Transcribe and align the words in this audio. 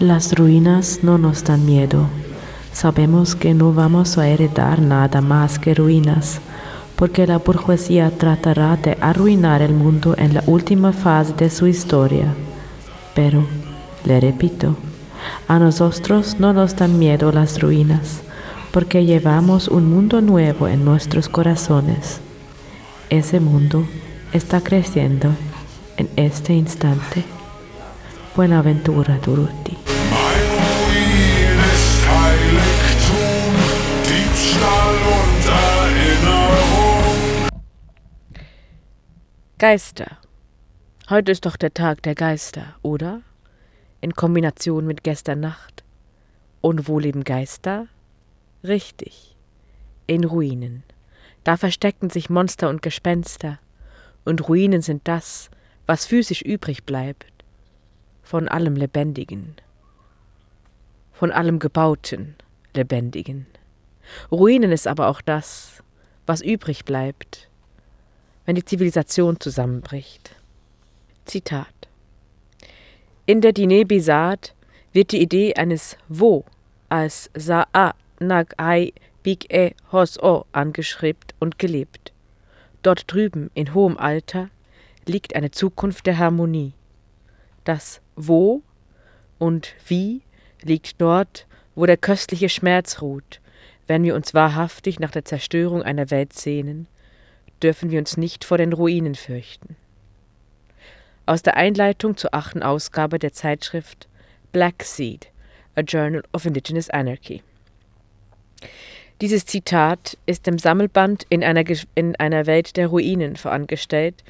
Las 0.00 0.32
ruinas 0.32 1.00
no 1.02 1.18
nos 1.18 1.44
dan 1.44 1.66
miedo. 1.66 2.06
Sabemos 2.72 3.34
que 3.34 3.52
no 3.52 3.74
vamos 3.74 4.16
a 4.16 4.28
heredar 4.28 4.80
nada 4.80 5.20
más 5.20 5.58
que 5.58 5.74
ruinas, 5.74 6.40
porque 6.96 7.26
la 7.26 7.36
burguesía 7.36 8.10
tratará 8.10 8.78
de 8.78 8.96
arruinar 9.02 9.60
el 9.60 9.74
mundo 9.74 10.14
en 10.16 10.32
la 10.32 10.42
última 10.46 10.94
fase 10.94 11.34
de 11.34 11.50
su 11.50 11.66
historia. 11.66 12.32
Pero, 13.14 13.44
le 14.06 14.20
repito, 14.20 14.74
a 15.48 15.58
nosotros 15.58 16.36
no 16.38 16.54
nos 16.54 16.76
dan 16.76 16.98
miedo 16.98 17.30
las 17.30 17.60
ruinas, 17.60 18.22
porque 18.72 19.04
llevamos 19.04 19.68
un 19.68 19.90
mundo 19.90 20.22
nuevo 20.22 20.66
en 20.66 20.82
nuestros 20.82 21.28
corazones. 21.28 22.20
Ese 23.10 23.38
mundo 23.38 23.84
está 24.32 24.62
creciendo 24.62 25.28
en 25.98 26.08
este 26.16 26.54
instante. 26.54 27.39
Buenaventura 28.34 29.14
Durruti. 29.18 29.76
Geister. 39.58 40.18
Heute 41.10 41.32
ist 41.32 41.44
doch 41.44 41.56
der 41.56 41.74
Tag 41.74 42.04
der 42.04 42.14
Geister, 42.14 42.76
oder? 42.82 43.22
In 44.00 44.14
Kombination 44.14 44.86
mit 44.86 45.02
gestern 45.02 45.40
Nacht. 45.40 45.82
Und 46.60 46.86
wo 46.86 47.00
leben 47.00 47.24
Geister? 47.24 47.88
Richtig. 48.62 49.36
In 50.06 50.22
Ruinen. 50.22 50.84
Da 51.42 51.56
verstecken 51.56 52.10
sich 52.10 52.30
Monster 52.30 52.68
und 52.68 52.80
Gespenster. 52.80 53.58
Und 54.24 54.48
Ruinen 54.48 54.82
sind 54.82 55.08
das, 55.08 55.50
was 55.86 56.06
physisch 56.06 56.42
übrig 56.42 56.84
bleibt. 56.84 57.39
Von 58.30 58.46
allem 58.46 58.76
Lebendigen. 58.76 59.56
Von 61.12 61.32
allem 61.32 61.58
Gebauten 61.58 62.36
Lebendigen. 62.74 63.46
Ruinen 64.30 64.70
ist 64.70 64.86
aber 64.86 65.08
auch 65.08 65.20
das, 65.20 65.82
was 66.26 66.40
übrig 66.40 66.84
bleibt 66.84 67.50
wenn 68.46 68.54
die 68.54 68.64
Zivilisation 68.64 69.38
zusammenbricht. 69.38 70.36
Zitat 71.24 71.88
In 73.26 73.40
der 73.40 73.52
Dine 73.52 73.84
Bizat 73.84 74.54
wird 74.92 75.10
die 75.12 75.22
Idee 75.22 75.54
eines 75.54 75.96
Wo 76.08 76.44
als 76.88 77.30
Sa'a 77.34 77.94
Nag 78.20 78.54
Ai 78.58 78.92
Big 79.24 79.52
E 79.52 79.74
Hos 79.92 80.22
O 80.22 80.44
angeschrieben 80.52 81.20
und 81.40 81.58
gelebt. 81.58 82.12
Dort 82.82 83.12
drüben 83.12 83.50
in 83.54 83.74
hohem 83.74 83.96
Alter 83.98 84.50
liegt 85.06 85.34
eine 85.34 85.50
Zukunft 85.50 86.06
der 86.06 86.18
Harmonie. 86.18 86.72
Das 87.64 88.00
Wo 88.16 88.62
und 89.38 89.74
Wie 89.86 90.22
liegt 90.62 91.00
dort, 91.00 91.46
wo 91.74 91.86
der 91.86 91.96
köstliche 91.96 92.48
Schmerz 92.48 93.00
ruht, 93.00 93.40
wenn 93.86 94.02
wir 94.04 94.14
uns 94.14 94.34
wahrhaftig 94.34 95.00
nach 95.00 95.10
der 95.10 95.24
Zerstörung 95.24 95.82
einer 95.82 96.10
Welt 96.10 96.32
sehnen, 96.32 96.86
dürfen 97.62 97.90
wir 97.90 97.98
uns 97.98 98.16
nicht 98.16 98.44
vor 98.44 98.58
den 98.58 98.72
Ruinen 98.72 99.14
fürchten. 99.14 99.76
Aus 101.26 101.42
der 101.42 101.56
Einleitung 101.56 102.16
zur 102.16 102.34
achten 102.34 102.62
Ausgabe 102.62 103.18
der 103.18 103.32
Zeitschrift 103.32 104.08
Black 104.52 104.82
Seed, 104.82 105.28
A 105.76 105.80
Journal 105.80 106.22
of 106.32 106.46
Indigenous 106.46 106.90
Anarchy. 106.90 107.42
Dieses 109.20 109.44
Zitat 109.44 110.16
ist 110.26 110.48
im 110.48 110.58
Sammelband 110.58 111.26
in 111.28 111.44
einer, 111.44 111.64
in 111.94 112.16
einer 112.16 112.46
Welt 112.46 112.76
der 112.76 112.88
Ruinen 112.88 113.36
vorangestellt, 113.36 114.24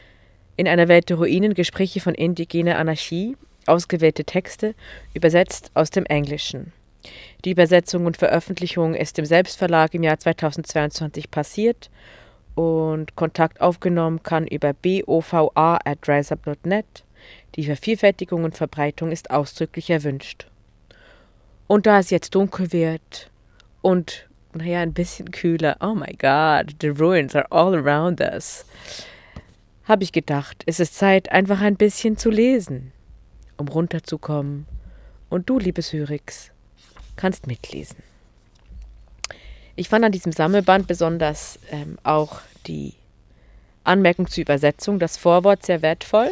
in 0.60 0.68
einer 0.68 0.86
Welt 0.88 1.08
der 1.08 1.16
Ruinen 1.16 1.54
Gespräche 1.54 2.00
von 2.00 2.14
indigener 2.14 2.78
Anarchie, 2.78 3.34
ausgewählte 3.64 4.24
Texte, 4.24 4.74
übersetzt 5.14 5.70
aus 5.72 5.88
dem 5.88 6.04
Englischen. 6.04 6.74
Die 7.46 7.52
Übersetzung 7.52 8.04
und 8.04 8.18
Veröffentlichung 8.18 8.94
ist 8.94 9.18
im 9.18 9.24
Selbstverlag 9.24 9.94
im 9.94 10.02
Jahr 10.02 10.18
2022 10.18 11.30
passiert 11.30 11.88
und 12.54 13.16
Kontakt 13.16 13.62
aufgenommen 13.62 14.22
kann 14.22 14.46
über 14.46 14.74
bova.riseup.net. 14.74 16.84
Die 17.54 17.64
Vervielfältigung 17.64 18.44
und 18.44 18.54
Verbreitung 18.54 19.12
ist 19.12 19.30
ausdrücklich 19.30 19.88
erwünscht. 19.88 20.46
Und 21.68 21.86
da 21.86 22.00
es 22.00 22.10
jetzt 22.10 22.34
dunkel 22.34 22.70
wird 22.70 23.30
und, 23.80 24.28
naja, 24.52 24.80
ein 24.80 24.92
bisschen 24.92 25.30
kühler, 25.30 25.78
oh 25.80 25.94
my 25.94 26.14
God, 26.18 26.76
the 26.82 26.88
ruins 26.88 27.34
are 27.34 27.50
all 27.50 27.74
around 27.74 28.20
us, 28.20 28.66
habe 29.90 30.04
ich 30.04 30.12
gedacht, 30.12 30.62
es 30.66 30.78
ist 30.78 30.94
Zeit, 30.94 31.32
einfach 31.32 31.60
ein 31.60 31.74
bisschen 31.74 32.16
zu 32.16 32.30
lesen, 32.30 32.92
um 33.56 33.66
runterzukommen. 33.66 34.66
Und 35.28 35.50
du, 35.50 35.58
liebes 35.58 35.92
Hyrix, 35.92 36.52
kannst 37.16 37.48
mitlesen. 37.48 37.96
Ich 39.74 39.88
fand 39.88 40.04
an 40.04 40.12
diesem 40.12 40.30
Sammelband 40.30 40.86
besonders 40.86 41.58
ähm, 41.72 41.98
auch 42.04 42.40
die 42.68 42.94
Anmerkung 43.82 44.28
zur 44.28 44.42
Übersetzung, 44.42 45.00
das 45.00 45.16
Vorwort 45.16 45.66
sehr 45.66 45.82
wertvoll 45.82 46.30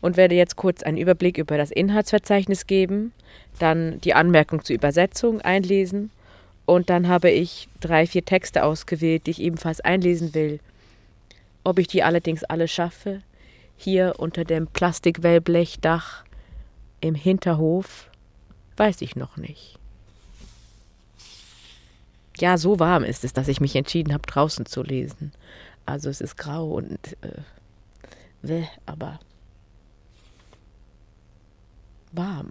und 0.00 0.16
werde 0.16 0.34
jetzt 0.34 0.56
kurz 0.56 0.82
einen 0.82 0.98
Überblick 0.98 1.38
über 1.38 1.56
das 1.56 1.70
Inhaltsverzeichnis 1.70 2.66
geben, 2.66 3.12
dann 3.60 4.00
die 4.00 4.14
Anmerkung 4.14 4.64
zur 4.64 4.74
Übersetzung 4.74 5.40
einlesen 5.42 6.10
und 6.66 6.90
dann 6.90 7.06
habe 7.06 7.30
ich 7.30 7.68
drei, 7.80 8.08
vier 8.08 8.24
Texte 8.24 8.64
ausgewählt, 8.64 9.26
die 9.26 9.30
ich 9.30 9.40
ebenfalls 9.42 9.80
einlesen 9.80 10.34
will. 10.34 10.58
Ob 11.64 11.78
ich 11.78 11.88
die 11.88 12.02
allerdings 12.02 12.44
alle 12.44 12.68
schaffe, 12.68 13.22
hier 13.76 14.14
unter 14.18 14.44
dem 14.44 14.68
Plastikwellblechdach 14.68 16.24
im 17.00 17.14
Hinterhof, 17.14 18.10
weiß 18.76 19.00
ich 19.00 19.16
noch 19.16 19.36
nicht 19.36 19.78
ja, 22.38 22.58
so 22.58 22.78
warm 22.78 23.04
ist 23.04 23.24
es, 23.24 23.32
dass 23.32 23.48
ich 23.48 23.60
mich 23.60 23.76
entschieden 23.76 24.12
habe, 24.12 24.26
draußen 24.26 24.66
zu 24.66 24.82
lesen. 24.82 25.32
Also 25.86 26.10
es 26.10 26.20
ist 26.20 26.36
grau 26.36 26.72
und 26.72 26.98
äh, 27.22 27.42
weh, 28.42 28.64
aber 28.86 29.20
warm. 32.12 32.50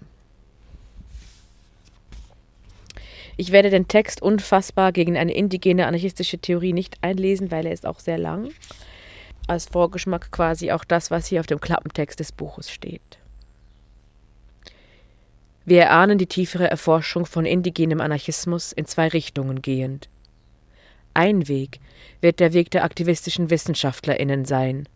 Ich 3.35 3.51
werde 3.51 3.71
den 3.71 3.87
Text 3.87 4.21
unfassbar 4.21 4.91
gegen 4.91 5.17
eine 5.17 5.33
indigene 5.33 5.87
anarchistische 5.87 6.37
Theorie 6.37 6.71
nicht 6.71 6.97
einlesen, 7.01 7.49
weil 7.49 7.65
er 7.65 7.73
ist 7.73 7.85
auch 7.85 7.99
sehr 7.99 8.19
lang. 8.19 8.51
Als 9.47 9.65
Vorgeschmack 9.65 10.31
quasi 10.31 10.71
auch 10.71 10.83
das, 10.85 11.11
was 11.11 11.27
hier 11.27 11.41
auf 11.41 11.47
dem 11.47 11.59
Klappentext 11.59 12.19
des 12.19 12.31
Buches 12.31 12.71
steht. 12.71 13.19
Wir 15.65 15.83
erahnen 15.83 16.17
die 16.17 16.27
tiefere 16.27 16.69
Erforschung 16.69 17.25
von 17.25 17.45
indigenem 17.45 18.01
Anarchismus 18.01 18.71
in 18.71 18.85
zwei 18.85 19.07
Richtungen 19.09 19.61
gehend. 19.61 20.09
Ein 21.13 21.47
Weg 21.47 21.79
wird 22.21 22.39
der 22.39 22.53
Weg 22.53 22.71
der 22.71 22.83
aktivistischen 22.83 23.49
WissenschaftlerInnen 23.49 24.45
sein, 24.45 24.87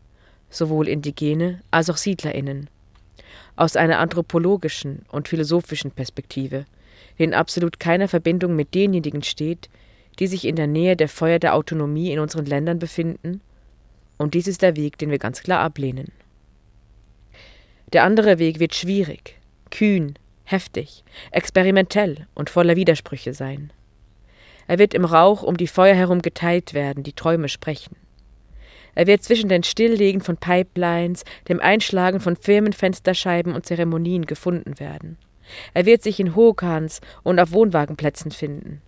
sowohl 0.49 0.87
Indigene 0.87 1.61
als 1.71 1.89
auch 1.89 1.97
SiedlerInnen. 1.97 2.69
Aus 3.55 3.75
einer 3.75 3.99
anthropologischen 3.99 5.05
und 5.09 5.27
philosophischen 5.27 5.91
Perspektive, 5.91 6.65
die 7.17 7.23
in 7.23 7.33
absolut 7.33 7.79
keiner 7.79 8.07
Verbindung 8.07 8.55
mit 8.55 8.73
denjenigen 8.73 9.23
steht, 9.23 9.69
die 10.19 10.27
sich 10.27 10.45
in 10.45 10.55
der 10.55 10.67
Nähe 10.67 10.95
der 10.95 11.09
Feuer 11.09 11.39
der 11.39 11.53
Autonomie 11.53 12.11
in 12.11 12.19
unseren 12.19 12.45
Ländern 12.45 12.79
befinden, 12.79 13.41
und 14.17 14.33
dies 14.33 14.47
ist 14.47 14.61
der 14.61 14.75
Weg, 14.75 14.97
den 14.97 15.11
wir 15.11 15.19
ganz 15.19 15.43
klar 15.43 15.59
ablehnen. 15.59 16.11
Der 17.93 18.03
andere 18.03 18.39
Weg 18.39 18.59
wird 18.59 18.75
schwierig, 18.75 19.39
kühn, 19.71 20.17
heftig, 20.43 21.03
experimentell 21.31 22.27
und 22.33 22.49
voller 22.49 22.75
Widersprüche 22.75 23.33
sein. 23.33 23.71
Er 24.67 24.79
wird 24.79 24.93
im 24.93 25.05
Rauch 25.05 25.43
um 25.43 25.55
die 25.55 25.67
Feuer 25.67 25.95
herum 25.95 26.21
geteilt 26.21 26.73
werden, 26.73 27.03
die 27.03 27.13
Träume 27.13 27.47
sprechen. 27.47 27.95
Er 28.95 29.07
wird 29.07 29.23
zwischen 29.23 29.47
den 29.47 29.63
Stilllegen 29.63 30.21
von 30.21 30.37
Pipelines, 30.37 31.23
dem 31.47 31.59
Einschlagen 31.59 32.19
von 32.19 32.35
Firmenfensterscheiben 32.35 33.53
und 33.53 33.65
Zeremonien 33.65 34.25
gefunden 34.25 34.79
werden. 34.79 35.17
Er 35.73 35.85
wird 35.85 36.03
sich 36.03 36.19
in 36.19 36.35
Hokans 36.35 36.99
und 37.23 37.39
auf 37.39 37.51
Wohnwagenplätzen 37.51 38.31
finden. 38.31 38.81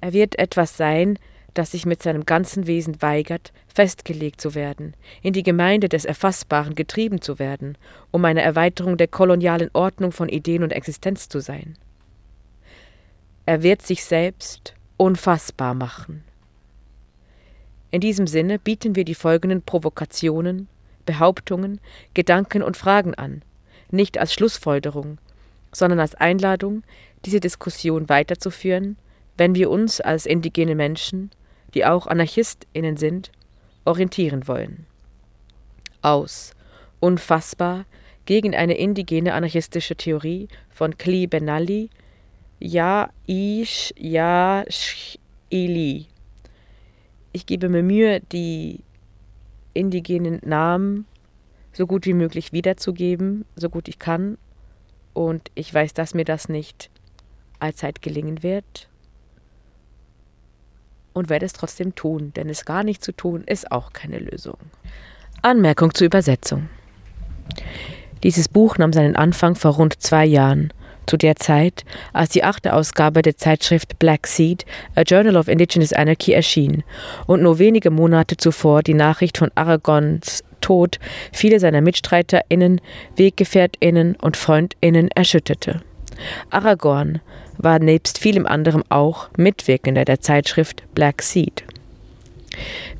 Er 0.00 0.12
wird 0.12 0.38
etwas 0.38 0.76
sein, 0.76 1.18
das 1.58 1.70
sich 1.70 1.86
mit 1.86 2.02
seinem 2.02 2.26
ganzen 2.26 2.66
Wesen 2.66 3.00
weigert, 3.02 3.52
festgelegt 3.66 4.40
zu 4.40 4.54
werden, 4.54 4.94
in 5.22 5.32
die 5.32 5.42
Gemeinde 5.42 5.88
des 5.88 6.04
Erfassbaren 6.04 6.74
getrieben 6.74 7.20
zu 7.20 7.38
werden, 7.38 7.76
um 8.10 8.24
eine 8.24 8.42
Erweiterung 8.42 8.96
der 8.96 9.08
kolonialen 9.08 9.70
Ordnung 9.72 10.12
von 10.12 10.28
Ideen 10.28 10.62
und 10.62 10.72
Existenz 10.72 11.28
zu 11.28 11.40
sein. 11.40 11.76
Er 13.46 13.62
wird 13.62 13.82
sich 13.82 14.04
selbst 14.04 14.74
unfassbar 14.96 15.74
machen. 15.74 16.24
In 17.90 18.00
diesem 18.00 18.26
Sinne 18.26 18.58
bieten 18.58 18.96
wir 18.96 19.04
die 19.04 19.14
folgenden 19.14 19.62
Provokationen, 19.62 20.68
Behauptungen, 21.06 21.80
Gedanken 22.14 22.62
und 22.62 22.76
Fragen 22.76 23.14
an, 23.14 23.42
nicht 23.90 24.18
als 24.18 24.34
Schlussfolgerung, 24.34 25.18
sondern 25.72 26.00
als 26.00 26.14
Einladung, 26.14 26.82
diese 27.24 27.40
Diskussion 27.40 28.08
weiterzuführen, 28.08 28.98
wenn 29.36 29.54
wir 29.54 29.70
uns 29.70 30.00
als 30.00 30.26
indigene 30.26 30.74
Menschen 30.74 31.30
die 31.76 31.84
auch 31.84 32.06
AnarchistInnen 32.06 32.96
sind, 32.96 33.30
orientieren 33.84 34.48
wollen. 34.48 34.86
Aus 36.00 36.52
Unfassbar 37.00 37.84
gegen 38.24 38.56
eine 38.56 38.78
indigene 38.78 39.34
anarchistische 39.34 39.94
Theorie 39.94 40.48
von 40.70 40.96
Kli 40.96 41.26
Benali, 41.26 41.90
Ja 42.58 43.10
Ish 43.26 43.92
Ya 43.98 44.64
Ili. 45.50 46.06
Ich 47.32 47.44
gebe 47.44 47.68
mir 47.68 47.82
Mühe, 47.82 48.20
die 48.32 48.80
indigenen 49.74 50.40
Namen 50.42 51.04
so 51.74 51.86
gut 51.86 52.06
wie 52.06 52.14
möglich 52.14 52.54
wiederzugeben, 52.54 53.44
so 53.54 53.68
gut 53.68 53.86
ich 53.86 53.98
kann. 53.98 54.38
Und 55.12 55.50
ich 55.54 55.72
weiß, 55.72 55.92
dass 55.92 56.14
mir 56.14 56.24
das 56.24 56.48
nicht 56.48 56.88
allzeit 57.58 58.00
gelingen 58.00 58.42
wird. 58.42 58.88
Und 61.16 61.30
werde 61.30 61.46
es 61.46 61.54
trotzdem 61.54 61.94
tun, 61.94 62.34
denn 62.36 62.50
es 62.50 62.66
gar 62.66 62.84
nicht 62.84 63.02
zu 63.02 63.10
tun, 63.10 63.42
ist 63.46 63.72
auch 63.72 63.94
keine 63.94 64.18
Lösung. 64.18 64.58
Anmerkung 65.40 65.94
zur 65.94 66.04
Übersetzung. 66.04 66.68
Dieses 68.22 68.48
Buch 68.48 68.76
nahm 68.76 68.92
seinen 68.92 69.16
Anfang 69.16 69.54
vor 69.54 69.76
rund 69.76 70.02
zwei 70.02 70.26
Jahren, 70.26 70.74
zu 71.06 71.16
der 71.16 71.36
Zeit, 71.36 71.86
als 72.12 72.28
die 72.28 72.44
achte 72.44 72.74
Ausgabe 72.74 73.22
der 73.22 73.38
Zeitschrift 73.38 73.98
Black 73.98 74.26
Seed, 74.26 74.66
A 74.94 75.04
Journal 75.04 75.38
of 75.38 75.48
Indigenous 75.48 75.94
Anarchy, 75.94 76.32
erschien 76.32 76.84
und 77.26 77.42
nur 77.42 77.58
wenige 77.58 77.90
Monate 77.90 78.36
zuvor 78.36 78.82
die 78.82 78.92
Nachricht 78.92 79.38
von 79.38 79.50
Aragons 79.54 80.44
Tod 80.60 80.98
viele 81.32 81.60
seiner 81.60 81.80
MitstreiterInnen, 81.80 82.82
WeggefährtInnen 83.16 84.16
und 84.16 84.36
FreundInnen 84.36 85.08
erschütterte. 85.12 85.80
Aragorn 86.50 87.20
war 87.58 87.78
nebst 87.78 88.18
vielem 88.18 88.46
anderem 88.46 88.82
auch 88.88 89.28
Mitwirkender 89.36 90.04
der 90.04 90.20
Zeitschrift 90.20 90.82
Black 90.94 91.22
Seed. 91.22 91.64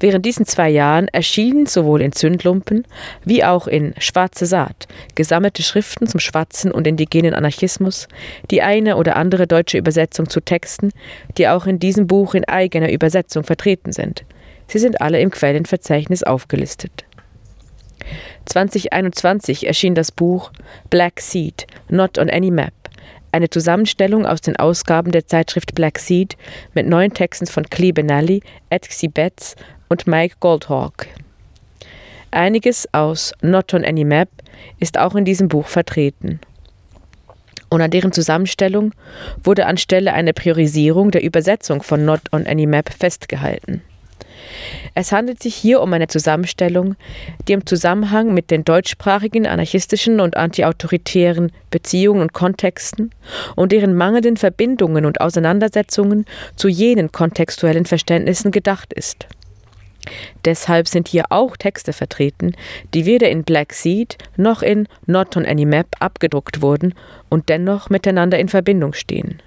Während 0.01 0.27
diesen 0.27 0.45
zwei 0.45 0.69
Jahren 0.69 1.09
erschienen 1.09 1.67
sowohl 1.67 2.03
in 2.03 2.13
Zündlumpen 2.13 2.87
wie 3.25 3.45
auch 3.45 3.67
in 3.67 3.95
Schwarze 3.99 4.47
Saat 4.47 4.87
gesammelte 5.15 5.63
Schriften 5.63 6.07
zum 6.07 6.21
schwarzen 6.21 6.71
und 6.71 6.87
indigenen 6.87 7.35
Anarchismus, 7.35 8.09
die 8.51 8.63
eine 8.63 8.97
oder 8.97 9.17
andere 9.17 9.47
deutsche 9.47 9.79
Übersetzung 9.79 10.29
zu 10.29 10.41
Texten, 10.41 10.91
die 11.39 11.49
auch 11.49 11.67
in 11.67 11.79
diesem 11.79 12.07
Buch 12.07 12.35
in 12.35 12.45
eigener 12.45 12.93
Übersetzung 12.93 13.45
vertreten 13.45 13.93
sind. 13.93 14.25
Sie 14.69 14.79
sind 14.79 15.01
alle 15.01 15.21
im 15.21 15.31
Quellenverzeichnis 15.31 16.23
aufgelistet. 16.23 17.05
2021 18.47 19.67
erschien 19.67 19.95
das 19.95 20.13
Buch 20.13 20.53
Black 20.91 21.21
Seed, 21.21 21.67
Not 21.89 22.19
on 22.19 22.31
Any 22.31 22.51
Map, 22.51 22.73
eine 23.37 23.51
Zusammenstellung 23.51 24.27
aus 24.27 24.41
den 24.41 24.57
Ausgaben 24.57 25.13
der 25.13 25.27
Zeitschrift 25.27 25.75
Black 25.75 25.99
Seed 25.99 26.37
mit 26.75 26.87
neuen 26.87 27.13
Texten 27.13 27.47
von 27.47 27.69
Clee 27.69 27.93
Benally, 27.93 28.43
Etsy 28.71 29.09
Betts 29.09 29.55
und 29.89 30.07
Mike 30.07 30.37
Goldhawk. 30.41 31.07
Einiges 32.31 32.89
aus 32.93 33.35
Not 33.43 33.75
on 33.75 33.85
Any 33.85 34.05
Map 34.05 34.31
ist 34.81 34.99
auch 34.99 35.15
in 35.15 35.27
diesem 35.27 35.49
Buch 35.49 35.67
vertreten. 35.67 36.41
Und 37.69 37.83
an 37.83 37.91
deren 37.91 38.13
Zusammenstellung 38.13 38.93
wurde 39.45 39.67
anstelle 39.67 40.15
einer 40.15 40.33
Priorisierung 40.33 41.11
der 41.11 41.23
Übersetzung 41.23 41.83
von 41.83 42.05
Not 42.05 42.33
on 42.33 42.47
Any 42.47 42.67
Map 42.67 42.91
festgehalten. 42.91 43.83
Es 44.95 45.13
handelt 45.13 45.43
sich 45.43 45.55
hier 45.55 45.81
um 45.81 45.93
eine 45.93 46.09
Zusammenstellung, 46.09 46.97
die 47.47 47.53
im 47.53 47.67
Zusammenhang 47.67 48.35
mit 48.35 48.51
den 48.51 48.65
deutschsprachigen 48.65 49.47
anarchistischen 49.47 50.21
und 50.21 50.37
antiautoritären 50.37 51.53
Beziehungen 51.71 52.23
und 52.23 52.33
Kontexten 52.33 53.11
und 53.55 53.73
deren 53.73 53.95
mangelnden 53.95 54.37
Verbindungen 54.37 55.05
und 55.05 55.21
Auseinandersetzungen 55.21 56.25
zu 56.57 56.69
jenen 56.69 57.13
kontextuellen 57.13 57.87
Verständnissen 57.87 58.51
gedacht 58.51 58.93
ist. 58.93 59.27
Deshalb 60.45 60.87
sind 60.89 61.09
hier 61.09 61.25
auch 61.31 61.57
Texte 61.57 61.93
vertreten, 61.93 62.55
die 62.95 63.07
weder 63.07 63.29
in 63.29 63.45
Black 63.45 63.73
Seed 63.73 64.17
noch 64.37 64.63
in 64.63 64.87
Not 65.07 65.37
on 65.37 65.45
Any 65.45 65.65
Map 65.65 65.89
abgedruckt 65.99 66.63
wurden 66.63 66.95
und 67.29 67.49
dennoch 67.49 67.91
miteinander 67.91 68.39
in 68.39 68.49
Verbindung 68.49 68.93
stehen. 68.93 69.43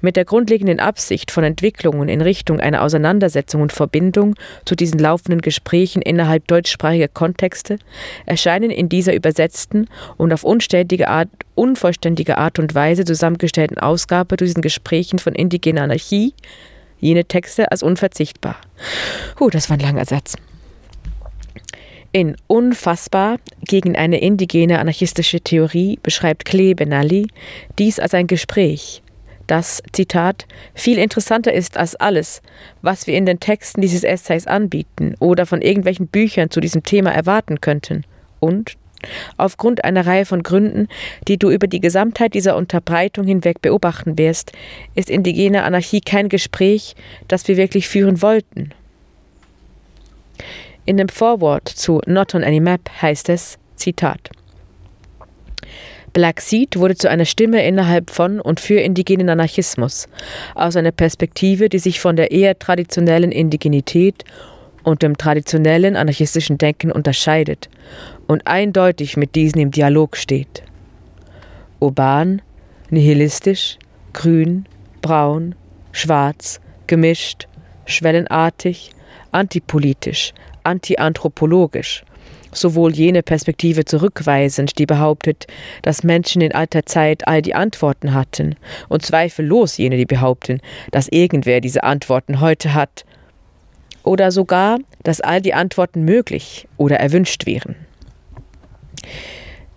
Mit 0.00 0.16
der 0.16 0.24
grundlegenden 0.24 0.80
Absicht 0.80 1.30
von 1.30 1.44
Entwicklungen 1.44 2.08
in 2.08 2.20
Richtung 2.20 2.60
einer 2.60 2.82
Auseinandersetzung 2.82 3.62
und 3.62 3.72
Verbindung 3.72 4.34
zu 4.64 4.74
diesen 4.74 4.98
laufenden 4.98 5.40
Gesprächen 5.40 6.02
innerhalb 6.02 6.46
deutschsprachiger 6.48 7.08
Kontexte 7.08 7.78
erscheinen 8.26 8.70
in 8.70 8.88
dieser 8.88 9.14
übersetzten 9.14 9.88
und 10.16 10.32
auf 10.32 10.44
unständige 10.44 11.08
Art, 11.08 11.28
unvollständige 11.54 12.38
Art 12.38 12.58
und 12.58 12.74
Weise 12.74 13.04
zusammengestellten 13.04 13.78
Ausgabe 13.78 14.36
zu 14.36 14.44
diesen 14.44 14.62
Gesprächen 14.62 15.18
von 15.18 15.34
indigener 15.34 15.82
Anarchie 15.82 16.34
jene 17.00 17.24
Texte 17.24 17.70
als 17.70 17.82
unverzichtbar. 17.82 18.56
Huh, 19.38 19.50
das 19.50 19.68
war 19.68 19.76
ein 19.76 19.80
langer 19.80 20.04
Satz. 20.04 20.36
In 22.12 22.36
Unfassbar 22.46 23.38
gegen 23.62 23.96
eine 23.96 24.20
indigene 24.20 24.78
anarchistische 24.78 25.40
Theorie 25.40 25.98
beschreibt 26.00 26.44
Klee 26.44 26.74
Benali 26.74 27.26
dies 27.78 27.98
als 27.98 28.14
ein 28.14 28.28
Gespräch, 28.28 29.02
das, 29.46 29.82
Zitat, 29.92 30.46
viel 30.74 30.98
interessanter 30.98 31.52
ist 31.52 31.76
als 31.76 31.96
alles, 31.96 32.42
was 32.82 33.06
wir 33.06 33.16
in 33.16 33.26
den 33.26 33.40
Texten 33.40 33.80
dieses 33.80 34.04
Essays 34.04 34.46
anbieten 34.46 35.14
oder 35.18 35.46
von 35.46 35.62
irgendwelchen 35.62 36.06
Büchern 36.06 36.50
zu 36.50 36.60
diesem 36.60 36.82
Thema 36.82 37.10
erwarten 37.10 37.60
könnten. 37.60 38.04
Und, 38.40 38.76
aufgrund 39.36 39.84
einer 39.84 40.06
Reihe 40.06 40.24
von 40.24 40.42
Gründen, 40.42 40.88
die 41.28 41.38
du 41.38 41.50
über 41.50 41.66
die 41.66 41.80
Gesamtheit 41.80 42.34
dieser 42.34 42.56
Unterbreitung 42.56 43.26
hinweg 43.26 43.60
beobachten 43.60 44.18
wirst, 44.18 44.52
ist 44.94 45.10
indigene 45.10 45.64
Anarchie 45.64 46.00
kein 46.00 46.28
Gespräch, 46.28 46.94
das 47.28 47.46
wir 47.48 47.56
wirklich 47.56 47.88
führen 47.88 48.22
wollten. 48.22 48.70
In 50.86 50.96
dem 50.96 51.08
Vorwort 51.08 51.68
zu 51.68 52.00
Not 52.06 52.34
on 52.34 52.44
Any 52.44 52.60
Map 52.60 52.90
heißt 53.00 53.28
es, 53.30 53.58
Zitat, 53.76 54.30
Black 56.14 56.40
Seed 56.40 56.78
wurde 56.78 56.94
zu 56.94 57.10
einer 57.10 57.24
Stimme 57.24 57.66
innerhalb 57.66 58.08
von 58.08 58.40
und 58.40 58.60
für 58.60 58.78
indigenen 58.78 59.28
Anarchismus, 59.28 60.08
aus 60.54 60.76
einer 60.76 60.92
Perspektive, 60.92 61.68
die 61.68 61.80
sich 61.80 62.00
von 62.00 62.14
der 62.14 62.30
eher 62.30 62.56
traditionellen 62.56 63.32
Indigenität 63.32 64.24
und 64.84 65.02
dem 65.02 65.18
traditionellen 65.18 65.96
anarchistischen 65.96 66.56
Denken 66.56 66.92
unterscheidet 66.92 67.68
und 68.28 68.46
eindeutig 68.46 69.16
mit 69.16 69.34
diesen 69.34 69.58
im 69.58 69.72
Dialog 69.72 70.16
steht. 70.16 70.62
Urban, 71.80 72.40
nihilistisch, 72.90 73.76
grün, 74.12 74.66
braun, 75.02 75.56
schwarz, 75.90 76.60
gemischt, 76.86 77.48
schwellenartig, 77.86 78.92
antipolitisch, 79.32 80.32
antianthropologisch 80.62 82.04
sowohl 82.54 82.92
jene 82.92 83.22
Perspektive 83.22 83.84
zurückweisend, 83.84 84.78
die 84.78 84.86
behauptet, 84.86 85.46
dass 85.82 86.04
Menschen 86.04 86.40
in 86.40 86.54
alter 86.54 86.86
Zeit 86.86 87.26
all 87.26 87.42
die 87.42 87.54
Antworten 87.54 88.14
hatten, 88.14 88.56
und 88.88 89.04
zweifellos 89.04 89.76
jene, 89.76 89.96
die 89.96 90.06
behaupten, 90.06 90.60
dass 90.90 91.08
irgendwer 91.08 91.60
diese 91.60 91.82
Antworten 91.82 92.40
heute 92.40 92.74
hat, 92.74 93.04
oder 94.02 94.30
sogar, 94.30 94.78
dass 95.02 95.20
all 95.20 95.40
die 95.40 95.54
Antworten 95.54 96.04
möglich 96.04 96.68
oder 96.76 96.96
erwünscht 96.96 97.46
wären. 97.46 97.74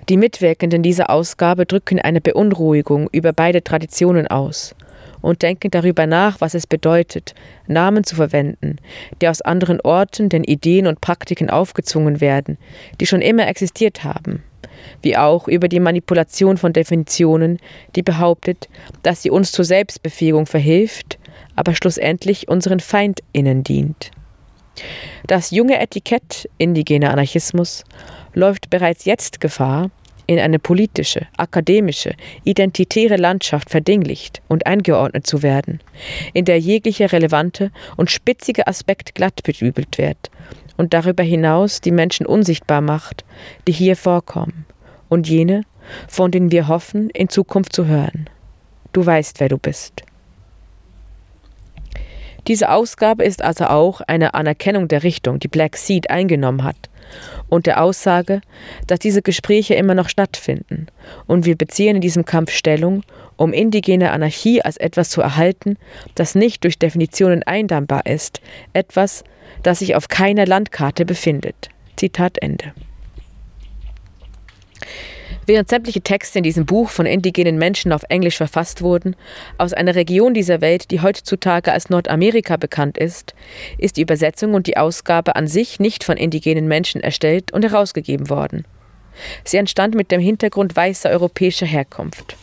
Die 0.09 0.17
Mitwirkenden 0.17 0.83
dieser 0.83 1.09
Ausgabe 1.09 1.65
drücken 1.65 1.99
eine 1.99 2.21
Beunruhigung 2.21 3.09
über 3.11 3.33
beide 3.33 3.61
Traditionen 3.61 4.27
aus 4.27 4.73
und 5.21 5.41
denken 5.41 5.71
darüber 5.71 6.05
nach, 6.07 6.41
was 6.41 6.53
es 6.53 6.67
bedeutet, 6.67 7.33
Namen 7.67 8.03
zu 8.03 8.15
verwenden, 8.15 8.77
die 9.21 9.27
aus 9.27 9.41
anderen 9.41 9.81
Orten 9.81 10.29
den 10.29 10.43
Ideen 10.43 10.87
und 10.87 11.01
Praktiken 11.01 11.49
aufgezwungen 11.49 12.21
werden, 12.21 12.57
die 12.99 13.05
schon 13.05 13.21
immer 13.21 13.47
existiert 13.47 14.03
haben, 14.03 14.43
wie 15.01 15.17
auch 15.17 15.47
über 15.47 15.67
die 15.67 15.79
Manipulation 15.79 16.57
von 16.57 16.73
Definitionen, 16.73 17.59
die 17.95 18.03
behauptet, 18.03 18.69
dass 19.03 19.21
sie 19.21 19.29
uns 19.29 19.51
zur 19.51 19.65
Selbstbefähigung 19.65 20.45
verhilft, 20.45 21.19
aber 21.55 21.75
schlussendlich 21.75 22.47
unseren 22.47 22.79
Feindinnen 22.79 23.63
dient. 23.63 24.11
Das 25.25 25.51
junge 25.51 25.79
Etikett 25.79 26.47
indigener 26.57 27.11
Anarchismus 27.11 27.83
läuft 28.33 28.69
bereits 28.69 29.05
jetzt 29.05 29.41
Gefahr, 29.41 29.89
in 30.27 30.39
eine 30.39 30.59
politische, 30.59 31.27
akademische, 31.37 32.13
identitäre 32.43 33.15
Landschaft 33.15 33.69
verdinglicht 33.69 34.41
und 34.47 34.67
eingeordnet 34.67 35.25
zu 35.25 35.41
werden, 35.41 35.79
in 36.33 36.45
der 36.45 36.59
jeglicher 36.59 37.11
relevante 37.11 37.71
und 37.95 38.11
spitzige 38.11 38.67
Aspekt 38.67 39.15
glatt 39.15 39.41
bedübelt 39.43 39.97
wird 39.97 40.29
und 40.75 40.93
darüber 40.93 41.23
hinaus 41.23 41.81
die 41.81 41.91
Menschen 41.91 42.25
unsichtbar 42.25 42.81
macht, 42.81 43.25
die 43.67 43.71
hier 43.71 43.95
vorkommen, 43.95 44.65
und 45.09 45.27
jene, 45.27 45.63
von 46.07 46.31
denen 46.31 46.51
wir 46.51 46.67
hoffen, 46.67 47.09
in 47.09 47.29
Zukunft 47.29 47.73
zu 47.73 47.85
hören. 47.85 48.29
Du 48.93 49.05
weißt, 49.05 49.39
wer 49.39 49.49
du 49.49 49.57
bist. 49.57 50.03
Diese 52.47 52.69
Ausgabe 52.69 53.23
ist 53.23 53.41
also 53.41 53.65
auch 53.65 54.01
eine 54.01 54.33
Anerkennung 54.33 54.87
der 54.87 55.03
Richtung, 55.03 55.39
die 55.39 55.49
Black 55.49 55.75
Seed 55.75 56.09
eingenommen 56.09 56.63
hat 56.63 56.89
und 57.49 57.65
der 57.65 57.81
Aussage, 57.81 58.41
dass 58.87 58.99
diese 58.99 59.21
Gespräche 59.21 59.75
immer 59.75 59.95
noch 59.95 60.09
stattfinden 60.09 60.87
und 61.25 61.45
wir 61.45 61.57
beziehen 61.57 61.97
in 61.97 62.01
diesem 62.01 62.25
Kampf 62.25 62.51
Stellung, 62.51 63.03
um 63.35 63.53
indigene 63.53 64.11
Anarchie 64.11 64.61
als 64.61 64.77
etwas 64.77 65.09
zu 65.09 65.21
erhalten, 65.21 65.77
das 66.15 66.35
nicht 66.35 66.63
durch 66.63 66.79
Definitionen 66.79 67.43
eindammbar 67.43 68.05
ist, 68.05 68.41
etwas, 68.73 69.23
das 69.63 69.79
sich 69.79 69.95
auf 69.95 70.07
keiner 70.07 70.45
Landkarte 70.45 71.05
befindet. 71.05 71.69
Zitat 71.95 72.37
Ende. 72.41 72.73
Während 75.47 75.69
sämtliche 75.69 76.01
Texte 76.01 76.39
in 76.39 76.43
diesem 76.43 76.65
Buch 76.65 76.89
von 76.89 77.05
indigenen 77.05 77.57
Menschen 77.57 77.93
auf 77.93 78.03
Englisch 78.09 78.35
verfasst 78.35 78.81
wurden, 78.81 79.15
aus 79.57 79.71
einer 79.71 79.95
Region 79.95 80.33
dieser 80.33 80.59
Welt, 80.59 80.91
die 80.91 80.99
heutzutage 80.99 81.71
als 81.71 81.89
Nordamerika 81.89 82.57
bekannt 82.57 82.97
ist, 82.97 83.33
ist 83.77 83.95
die 83.95 84.01
Übersetzung 84.01 84.55
und 84.55 84.67
die 84.67 84.75
Ausgabe 84.75 85.37
an 85.37 85.47
sich 85.47 85.79
nicht 85.79 86.03
von 86.03 86.17
indigenen 86.17 86.67
Menschen 86.67 86.99
erstellt 86.99 87.53
und 87.53 87.63
herausgegeben 87.63 88.29
worden. 88.29 88.65
Sie 89.45 89.55
entstand 89.55 89.95
mit 89.95 90.11
dem 90.11 90.19
Hintergrund 90.19 90.75
weißer 90.75 91.09
europäischer 91.09 91.65
Herkunft. 91.65 92.35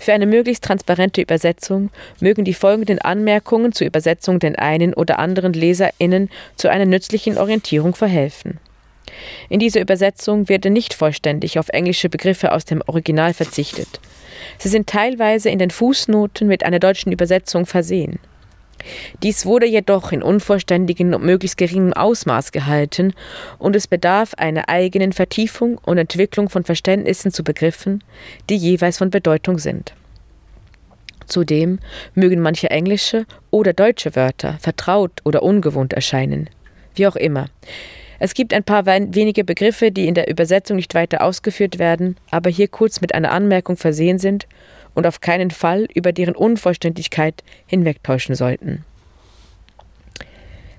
Für 0.00 0.14
eine 0.14 0.26
möglichst 0.26 0.64
transparente 0.64 1.20
Übersetzung 1.20 1.90
mögen 2.18 2.46
die 2.46 2.54
folgenden 2.54 2.98
Anmerkungen 2.98 3.72
zur 3.72 3.86
Übersetzung 3.86 4.38
den 4.38 4.56
einen 4.56 4.94
oder 4.94 5.18
anderen 5.18 5.52
LeserInnen 5.52 6.30
zu 6.56 6.70
einer 6.70 6.86
nützlichen 6.86 7.36
Orientierung 7.36 7.94
verhelfen. 7.94 8.58
In 9.48 9.60
dieser 9.60 9.80
Übersetzung 9.80 10.48
wird 10.48 10.64
nicht 10.64 10.94
vollständig 10.94 11.58
auf 11.58 11.68
englische 11.68 12.08
Begriffe 12.08 12.52
aus 12.52 12.64
dem 12.64 12.82
Original 12.86 13.34
verzichtet. 13.34 14.00
Sie 14.58 14.68
sind 14.68 14.88
teilweise 14.88 15.50
in 15.50 15.58
den 15.58 15.70
Fußnoten 15.70 16.48
mit 16.48 16.64
einer 16.64 16.78
deutschen 16.78 17.12
Übersetzung 17.12 17.66
versehen. 17.66 18.18
Dies 19.22 19.46
wurde 19.46 19.66
jedoch 19.66 20.12
in 20.12 20.22
unvollständigem 20.22 21.14
und 21.14 21.24
möglichst 21.24 21.56
geringem 21.56 21.92
Ausmaß 21.92 22.52
gehalten, 22.52 23.12
und 23.58 23.76
es 23.76 23.86
bedarf 23.86 24.34
einer 24.34 24.68
eigenen 24.68 25.12
Vertiefung 25.12 25.78
und 25.78 25.98
Entwicklung 25.98 26.48
von 26.48 26.64
Verständnissen 26.64 27.30
zu 27.30 27.44
Begriffen, 27.44 28.02
die 28.50 28.56
jeweils 28.56 28.98
von 28.98 29.10
Bedeutung 29.10 29.58
sind. 29.58 29.94
Zudem 31.26 31.78
mögen 32.14 32.40
manche 32.40 32.70
englische 32.70 33.24
oder 33.50 33.72
deutsche 33.72 34.16
Wörter 34.16 34.58
vertraut 34.60 35.20
oder 35.24 35.42
ungewohnt 35.42 35.92
erscheinen. 35.92 36.50
Wie 36.94 37.06
auch 37.06 37.16
immer. 37.16 37.46
Es 38.24 38.34
gibt 38.34 38.54
ein 38.54 38.62
paar 38.62 38.86
wenige 38.86 39.42
Begriffe, 39.42 39.90
die 39.90 40.06
in 40.06 40.14
der 40.14 40.30
Übersetzung 40.30 40.76
nicht 40.76 40.94
weiter 40.94 41.22
ausgeführt 41.22 41.80
werden, 41.80 42.16
aber 42.30 42.50
hier 42.50 42.68
kurz 42.68 43.00
mit 43.00 43.16
einer 43.16 43.32
Anmerkung 43.32 43.76
versehen 43.76 44.20
sind 44.20 44.46
und 44.94 45.08
auf 45.08 45.20
keinen 45.20 45.50
Fall 45.50 45.88
über 45.92 46.12
deren 46.12 46.36
Unvollständigkeit 46.36 47.42
hinwegtäuschen 47.66 48.36
sollten. 48.36 48.84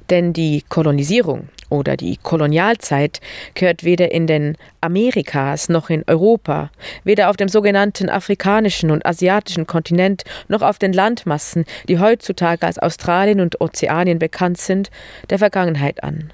Denn 0.09 0.31
die 0.31 0.63
Kolonisierung 0.69 1.49
oder 1.69 1.97
die 1.97 2.15
Kolonialzeit 2.15 3.19
gehört 3.55 3.83
weder 3.83 4.13
in 4.13 4.25
den 4.25 4.57
Amerikas 4.79 5.67
noch 5.67 5.89
in 5.89 6.05
Europa, 6.07 6.71
weder 7.03 7.29
auf 7.29 7.35
dem 7.35 7.49
sogenannten 7.49 8.09
afrikanischen 8.09 8.89
und 8.89 9.05
asiatischen 9.05 9.67
Kontinent 9.67 10.23
noch 10.47 10.61
auf 10.61 10.79
den 10.79 10.93
Landmassen, 10.93 11.65
die 11.89 11.99
heutzutage 11.99 12.65
als 12.65 12.79
Australien 12.79 13.41
und 13.41 13.59
Ozeanien 13.59 14.17
bekannt 14.17 14.59
sind, 14.59 14.91
der 15.29 15.39
Vergangenheit 15.39 16.05
an. 16.05 16.31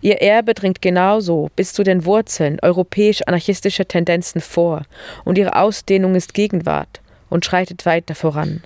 Ihr 0.00 0.20
Erbe 0.20 0.54
dringt 0.54 0.82
genauso 0.82 1.50
bis 1.56 1.72
zu 1.72 1.82
den 1.82 2.04
Wurzeln 2.04 2.58
europäisch-anarchistischer 2.60 3.86
Tendenzen 3.86 4.40
vor, 4.40 4.82
und 5.24 5.38
ihre 5.38 5.56
Ausdehnung 5.56 6.14
ist 6.14 6.34
Gegenwart 6.34 7.00
und 7.30 7.44
schreitet 7.44 7.86
weiter 7.86 8.14
voran. 8.14 8.62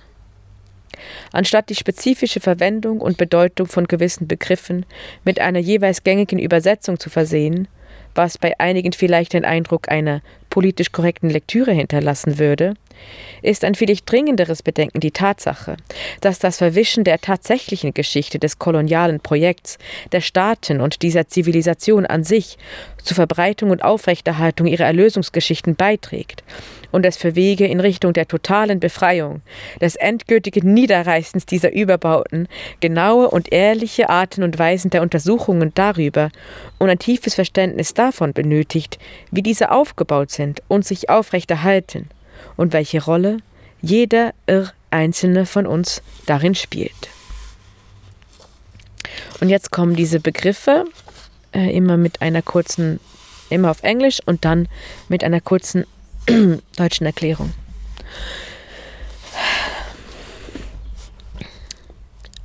Anstatt 1.31 1.69
die 1.69 1.75
spezifische 1.75 2.39
Verwendung 2.39 3.01
und 3.01 3.17
Bedeutung 3.17 3.67
von 3.67 3.87
gewissen 3.87 4.27
Begriffen 4.27 4.85
mit 5.23 5.39
einer 5.39 5.59
jeweils 5.59 6.03
gängigen 6.03 6.39
Übersetzung 6.39 6.99
zu 6.99 7.09
versehen, 7.09 7.67
was 8.15 8.37
bei 8.37 8.59
einigen 8.59 8.93
vielleicht 8.93 9.33
den 9.33 9.45
Eindruck 9.45 9.89
einer 9.89 10.21
politisch 10.57 10.91
korrekten 10.91 11.29
Lektüre 11.29 11.71
hinterlassen 11.71 12.39
würde, 12.39 12.73
ist 13.43 13.63
ein 13.63 13.75
viel 13.75 13.95
dringenderes 14.03 14.63
Bedenken 14.63 14.99
die 14.99 15.11
Tatsache, 15.11 15.77
dass 16.21 16.39
das 16.39 16.57
Verwischen 16.57 17.03
der 17.03 17.19
tatsächlichen 17.21 17.93
Geschichte 17.93 18.39
des 18.39 18.57
kolonialen 18.57 19.19
Projekts, 19.19 19.77
der 20.13 20.21
Staaten 20.21 20.81
und 20.81 21.03
dieser 21.03 21.27
Zivilisation 21.27 22.07
an 22.07 22.23
sich 22.23 22.57
zur 23.03 23.13
Verbreitung 23.13 23.69
und 23.69 23.83
Aufrechterhaltung 23.83 24.65
ihrer 24.65 24.85
Erlösungsgeschichten 24.85 25.75
beiträgt 25.75 26.43
und 26.91 27.05
es 27.05 27.17
für 27.17 27.35
Wege 27.35 27.67
in 27.67 27.79
Richtung 27.79 28.13
der 28.13 28.27
totalen 28.27 28.79
Befreiung, 28.79 29.41
des 29.81 29.95
endgültigen 29.95 30.73
Niederreißens 30.73 31.45
dieser 31.45 31.73
Überbauten, 31.73 32.47
genaue 32.79 33.29
und 33.29 33.51
ehrliche 33.51 34.09
Arten 34.09 34.43
und 34.43 34.57
Weisen 34.57 34.89
der 34.89 35.01
Untersuchungen 35.01 35.71
darüber 35.75 36.29
und 36.79 36.89
ein 36.89 36.99
tiefes 36.99 37.35
Verständnis 37.35 37.93
davon 37.93 38.33
benötigt, 38.33 38.97
wie 39.31 39.43
diese 39.43 39.71
aufgebaut 39.71 40.31
sind 40.31 40.46
und 40.67 40.85
sich 40.85 41.09
aufrechterhalten 41.09 42.09
und 42.55 42.73
welche 42.73 43.03
Rolle 43.03 43.37
jeder 43.81 44.33
Einzelne 44.89 45.45
von 45.45 45.67
uns 45.67 46.01
darin 46.25 46.55
spielt. 46.55 47.09
Und 49.39 49.49
jetzt 49.49 49.71
kommen 49.71 49.95
diese 49.95 50.19
Begriffe 50.19 50.85
äh, 51.53 51.75
immer 51.75 51.97
mit 51.97 52.21
einer 52.21 52.41
kurzen, 52.41 52.99
immer 53.49 53.71
auf 53.71 53.83
Englisch 53.83 54.19
und 54.25 54.45
dann 54.45 54.67
mit 55.09 55.23
einer 55.23 55.41
kurzen 55.41 55.85
deutschen 56.75 57.05
Erklärung. 57.05 57.53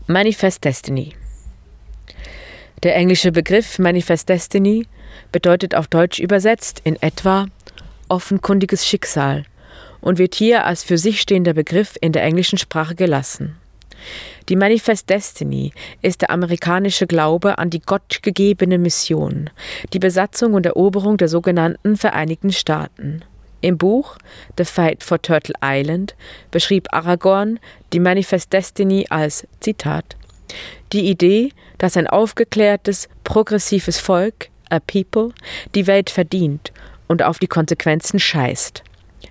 Manifest 0.06 0.64
Destiny. 0.64 1.14
Der 2.82 2.96
englische 2.96 3.32
Begriff 3.32 3.78
Manifest 3.78 4.28
Destiny 4.28 4.86
bedeutet 5.30 5.74
auf 5.74 5.86
Deutsch 5.86 6.18
übersetzt 6.18 6.80
in 6.84 7.00
etwa 7.00 7.46
offenkundiges 8.12 8.86
Schicksal 8.86 9.44
und 10.02 10.18
wird 10.18 10.34
hier 10.34 10.66
als 10.66 10.84
für 10.84 10.98
sich 10.98 11.20
stehender 11.20 11.54
Begriff 11.54 11.96
in 12.00 12.12
der 12.12 12.22
englischen 12.22 12.58
Sprache 12.58 12.94
gelassen. 12.94 13.56
Die 14.48 14.56
Manifest 14.56 15.08
Destiny 15.08 15.72
ist 16.02 16.20
der 16.20 16.30
amerikanische 16.30 17.06
Glaube 17.06 17.58
an 17.58 17.70
die 17.70 17.80
gottgegebene 17.80 18.76
Mission, 18.76 19.48
die 19.92 19.98
Besatzung 19.98 20.54
und 20.54 20.66
Eroberung 20.66 21.16
der 21.16 21.28
sogenannten 21.28 21.96
Vereinigten 21.96 22.52
Staaten. 22.52 23.24
Im 23.62 23.78
Buch 23.78 24.18
The 24.58 24.64
Fight 24.64 25.02
for 25.02 25.22
Turtle 25.22 25.54
Island 25.64 26.14
beschrieb 26.50 26.88
Aragorn 26.92 27.60
die 27.92 28.00
Manifest 28.00 28.52
Destiny 28.52 29.06
als 29.08 29.46
Zitat 29.60 30.16
die 30.92 31.08
Idee, 31.08 31.52
dass 31.78 31.96
ein 31.96 32.06
aufgeklärtes, 32.06 33.08
progressives 33.24 33.98
Volk, 33.98 34.48
a 34.70 34.80
people, 34.80 35.30
die 35.74 35.86
Welt 35.86 36.10
verdient 36.10 36.72
und 37.12 37.22
auf 37.22 37.38
die 37.38 37.46
Konsequenzen 37.46 38.18
scheißt. 38.18 38.82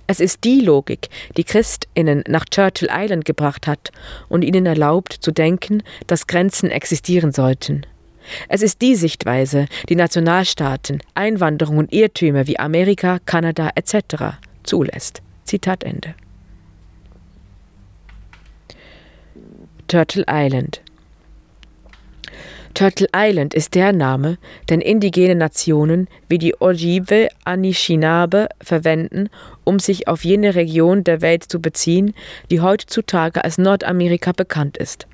Es 0.08 0.20
ist 0.20 0.44
die 0.44 0.62
Logik, 0.62 1.10
die 1.36 1.44
Christinnen 1.44 2.24
nach 2.28 2.46
Churchill 2.46 2.90
Island 2.92 3.26
gebracht 3.26 3.68
hat 3.68 3.92
und 4.30 4.44
ihnen 4.44 4.66
erlaubt 4.66 5.14
zu 5.14 5.32
denken, 5.32 5.84
dass 6.08 6.28
Grenzen 6.28 6.70
existieren 6.70 7.32
sollten. 7.32 7.86
Es 8.48 8.62
ist 8.62 8.82
die 8.82 8.96
Sichtweise, 8.96 9.66
die 9.90 9.96
Nationalstaaten, 9.96 11.02
Einwanderung 11.16 11.80
und 11.80 11.92
Irrtümer 11.92 12.46
wie 12.46 12.60
Amerika, 12.60 13.18
Kanada 13.26 13.72
etc. 13.76 14.38
zulässt. 14.64 15.24
Zitat 15.44 15.84
Ende. 15.84 16.14
Turtle 19.88 20.24
Island 20.30 20.82
Turtle 22.74 23.08
Island 23.16 23.54
ist 23.54 23.76
der 23.76 23.94
Name, 23.94 24.38
den 24.70 24.82
indigene 24.82 25.36
Nationen 25.36 26.08
wie 26.28 26.38
die 26.38 26.60
Ojibwe 26.60 27.30
Anishinaabe 27.44 28.50
verwenden, 28.62 29.30
um 29.64 29.80
sich 29.80 30.08
auf 30.08 30.24
jene 30.24 30.56
Region 30.56 31.04
der 31.04 31.22
Welt 31.22 31.44
zu 31.44 31.60
beziehen, 31.60 32.14
die 32.50 32.62
heutzutage 32.62 33.44
als 33.44 33.58
Nordamerika 33.58 34.32
bekannt 34.32 34.78
ist. 34.78 35.08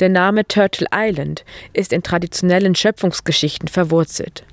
Der 0.00 0.08
Name 0.08 0.46
Turtle 0.46 0.86
Island 0.94 1.44
ist 1.72 1.92
in 1.92 2.02
traditionellen 2.02 2.74
Schöpfungsgeschichten 2.74 3.68
verwurzelt. 3.68 4.44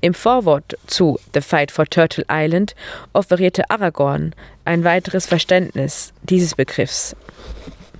Im 0.00 0.14
Vorwort 0.14 0.76
zu 0.86 1.18
The 1.34 1.40
Fight 1.40 1.70
for 1.70 1.86
Turtle 1.86 2.24
Island 2.30 2.74
offerierte 3.12 3.68
Aragorn 3.70 4.34
ein 4.64 4.84
weiteres 4.84 5.26
Verständnis 5.26 6.12
dieses 6.22 6.54
Begriffs. 6.54 7.16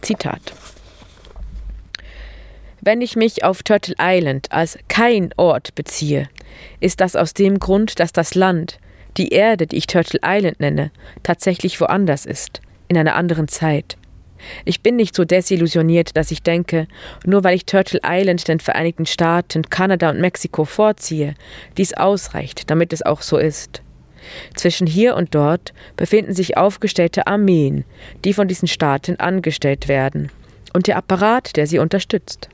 Zitat 0.01 0.55
Wenn 2.87 3.01
ich 3.01 3.17
mich 3.17 3.45
auf 3.45 3.63
Turtle 3.63 3.95
Island 3.99 4.53
als 4.53 4.79
kein 4.89 5.31
Ort 5.39 5.75
beziehe, 5.75 6.29
ist 6.81 7.01
das 7.01 7.17
aus 7.17 7.33
dem 7.33 7.59
Grund, 7.59 7.99
dass 7.99 8.13
das 8.13 8.35
Land, 8.35 8.79
die 9.17 9.31
Erde, 9.31 9.67
die 9.67 9.77
ich 9.77 9.87
Turtle 9.87 10.21
Island 10.23 10.61
nenne, 10.61 10.91
tatsächlich 11.23 11.81
woanders 11.81 12.27
ist, 12.27 12.61
in 12.89 12.99
einer 12.99 13.15
anderen 13.15 13.49
Zeit. 13.49 13.97
Ich 14.67 14.83
bin 14.83 14.97
nicht 14.97 15.15
so 15.15 15.25
desillusioniert, 15.25 16.15
dass 16.15 16.31
ich 16.31 16.43
denke, 16.43 16.87
nur 17.25 17.43
weil 17.43 17.57
ich 17.57 17.65
Turtle 17.65 18.01
Island 18.05 18.47
den 18.49 18.61
Vereinigten 18.61 19.07
Staaten, 19.07 19.63
Kanada 19.63 20.11
und 20.11 20.21
Mexiko 20.21 20.67
vorziehe, 20.67 21.37
dies 21.79 21.95
ausreicht, 21.95 22.69
damit 22.69 22.93
es 22.93 23.01
auch 23.01 23.23
so 23.23 23.39
ist. 23.39 23.81
Zwischen 24.57 24.87
hier 24.87 25.17
und 25.17 25.35
dort 25.35 25.73
befinden 25.97 26.35
sich 26.35 26.59
aufgestellte 26.59 27.27
Armeen, 27.27 27.87
die 28.27 28.35
von 28.35 28.47
diesen 28.47 28.69
Staaten 28.69 29.17
angestellt 29.17 29.89
werden, 29.89 30.31
und 30.75 30.87
der 30.87 30.99
Apparat, 30.99 31.57
der 31.57 31.67
sie 31.67 31.79
unterstützt. 31.79 32.51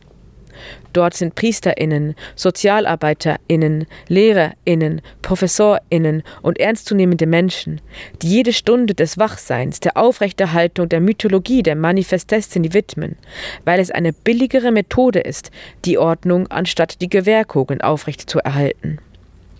Dort 0.93 1.14
sind 1.14 1.35
Priesterinnen, 1.35 2.14
Sozialarbeiterinnen, 2.35 3.87
Lehrerinnen, 4.09 5.02
Professorinnen 5.23 6.23
und 6.43 6.59
ernstzunehmende 6.59 7.26
Menschen, 7.26 7.81
die 8.23 8.29
jede 8.29 8.52
Stunde 8.52 8.95
des 8.95 9.19
Wachseins 9.19 9.81
der 9.81 9.97
Aufrechterhaltung 9.97 10.88
der 10.88 11.00
Mythologie 11.00 11.62
der 11.62 11.76
Manifest 11.76 12.31
Destiny 12.31 12.75
widmen, 12.75 13.17
weil 13.64 13.81
es 13.81 13.90
eine 13.90 14.12
billigere 14.12 14.73
Methode 14.73 15.21
ist, 15.21 15.50
die 15.85 15.99
Ordnung 15.99 16.49
anstatt 16.49 17.00
die 17.00 17.09
Gewehrkugeln 17.09 17.81
aufrecht 17.81 18.29
zu 18.29 18.40
erhalten. 18.40 18.99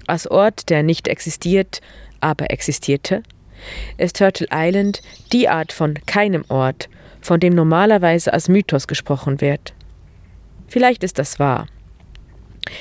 als 0.07 0.27
Ort, 0.27 0.71
der 0.71 0.83
nicht 0.83 1.07
existiert, 1.07 1.81
aber 2.21 2.51
existierte, 2.51 3.23
ist 3.97 4.17
Turtle 4.17 4.49
Island 4.53 5.03
die 5.33 5.49
Art 5.49 5.73
von 5.73 5.95
keinem 6.07 6.45
Ort, 6.49 6.89
von 7.21 7.39
dem 7.39 7.55
normalerweise 7.55 8.33
als 8.33 8.49
Mythos 8.49 8.89
gesprochen 8.89 9.41
wird. 9.41 9.75
Vielleicht 10.71 11.05
ist 11.05 11.19
das 11.19 11.39
wahr. 11.39 11.67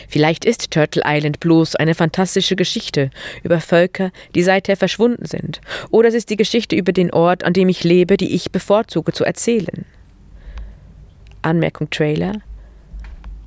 Vielleicht 0.07 0.45
ist 0.45 0.71
Turtle 0.71 1.01
Island 1.05 1.39
bloß 1.39 1.75
eine 1.75 1.95
fantastische 1.95 2.55
Geschichte 2.55 3.09
über 3.43 3.59
Völker, 3.59 4.11
die 4.35 4.43
seither 4.43 4.77
verschwunden 4.77 5.25
sind, 5.25 5.59
oder 5.89 6.09
es 6.09 6.13
ist 6.13 6.29
die 6.29 6.37
Geschichte 6.37 6.75
über 6.75 6.91
den 6.91 7.11
Ort, 7.11 7.43
an 7.43 7.53
dem 7.53 7.67
ich 7.67 7.83
lebe, 7.83 8.15
die 8.15 8.35
ich 8.35 8.51
bevorzuge 8.51 9.11
zu 9.11 9.23
erzählen. 9.23 9.85
Anmerkung 11.41 11.89
Trailer. 11.89 12.33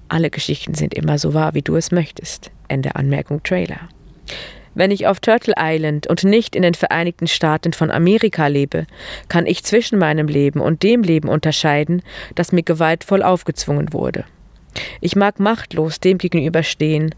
Alle 0.09 0.31
Geschichten 0.31 0.75
sind 0.75 0.95
immer 0.95 1.19
so 1.19 1.35
wahr, 1.35 1.55
wie 1.55 1.63
du 1.63 1.77
es 1.77 1.93
möchtest. 1.93 2.51
Ende 2.69 2.97
Anmerkung 2.97 3.43
Trailer. 3.43 3.89
Wenn 4.75 4.91
ich 4.91 5.07
auf 5.07 5.21
Turtle 5.21 5.55
Island 5.59 6.07
und 6.07 6.25
nicht 6.25 6.57
in 6.57 6.63
den 6.63 6.75
Vereinigten 6.75 7.27
Staaten 7.27 7.75
von 7.75 7.91
Amerika 7.91 8.47
lebe, 8.47 8.87
kann 9.29 9.47
ich 9.47 9.65
zwischen 9.65 9.99
meinem 9.99 10.29
Leben 10.29 10.61
und 10.61 10.83
dem 10.83 11.03
Leben 11.03 11.29
unterscheiden, 11.29 12.03
das 12.35 12.53
mir 12.53 12.63
gewaltvoll 12.63 13.23
aufgezwungen 13.23 13.93
wurde. 13.93 14.25
Ich 15.01 15.17
mag 15.17 15.41
machtlos 15.41 16.01
dem 16.01 16.19
gegenüberstehen, 16.19 17.15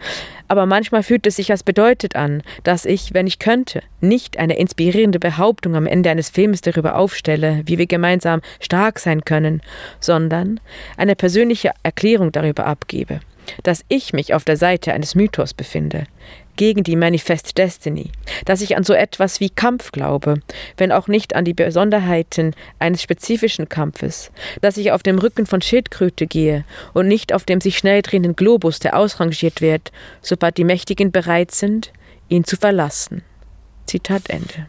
aber 0.49 0.67
manchmal 0.67 1.03
fühlt 1.03 1.27
es 1.27 1.37
sich 1.37 1.51
als 1.51 1.63
bedeutet 1.63 2.17
an, 2.17 2.43
dass 2.63 2.85
ich, 2.85 3.15
wenn 3.15 3.27
ich 3.27 3.39
könnte, 3.39 3.83
nicht 4.01 4.39
eine 4.39 4.57
inspirierende 4.57 5.19
Behauptung 5.19 5.75
am 5.75 5.87
Ende 5.87 6.11
eines 6.11 6.31
Films 6.31 6.61
darüber 6.61 6.97
aufstelle, 6.97 7.63
wie 7.67 7.79
wir 7.79 7.87
gemeinsam 7.87 8.41
stark 8.61 8.99
sein 8.99 9.25
können, 9.25 9.63
sondern 10.01 10.61
eine 10.97 11.17
persönliche 11.17 11.71
Erklärung 11.83 12.33
darüber 12.33 12.67
abgebe, 12.67 13.21
dass 13.63 13.85
ich 13.89 14.13
mich 14.13 14.35
auf 14.35 14.45
der 14.45 14.57
Seite 14.57 14.93
eines 14.93 15.15
Mythos 15.15 15.55
befinde, 15.55 16.05
gegen 16.57 16.85
die 16.85 16.97
Manifest 16.97 17.57
Destiny, 17.59 18.11
dass 18.45 18.61
ich 18.61 18.77
an 18.77 18.85
so 18.85 18.93
etwas 18.93 19.41
wie 19.41 19.51
Kampf 19.51 19.93
glaube, 19.93 20.41
wenn 20.77 20.93
auch 20.93 21.09
nicht 21.09 21.35
an 21.35 21.45
die 21.45 21.55
Besonderheiten 21.55 22.55
eines 22.79 23.03
spezifischen 23.03 23.69
Kampfes, 23.69 24.31
dass 24.61 24.77
ich 24.77 24.93
auf 24.93 25.03
dem 25.03 25.19
Rücken 25.19 25.47
von 25.47 25.63
Schildkröte 25.63 26.27
gehe 26.27 26.65
und 26.93 27.09
nicht 27.09 27.33
auf 27.33 27.45
dem 27.45 27.61
sich 27.61 27.79
schnell 27.79 28.03
drehenden 28.03 28.37
Globus, 28.37 28.79
der 28.79 28.97
ausrangiert 28.99 29.61
wird, 29.61 29.93
sobald 30.23 30.57
die 30.57 30.65
Mächtigen 30.65 31.13
bereit 31.13 31.51
sind, 31.51 31.93
ihn 32.29 32.45
zu 32.45 32.57
verlassen. 32.57 33.23
Zitat 33.87 34.31
Ende. 34.31 34.67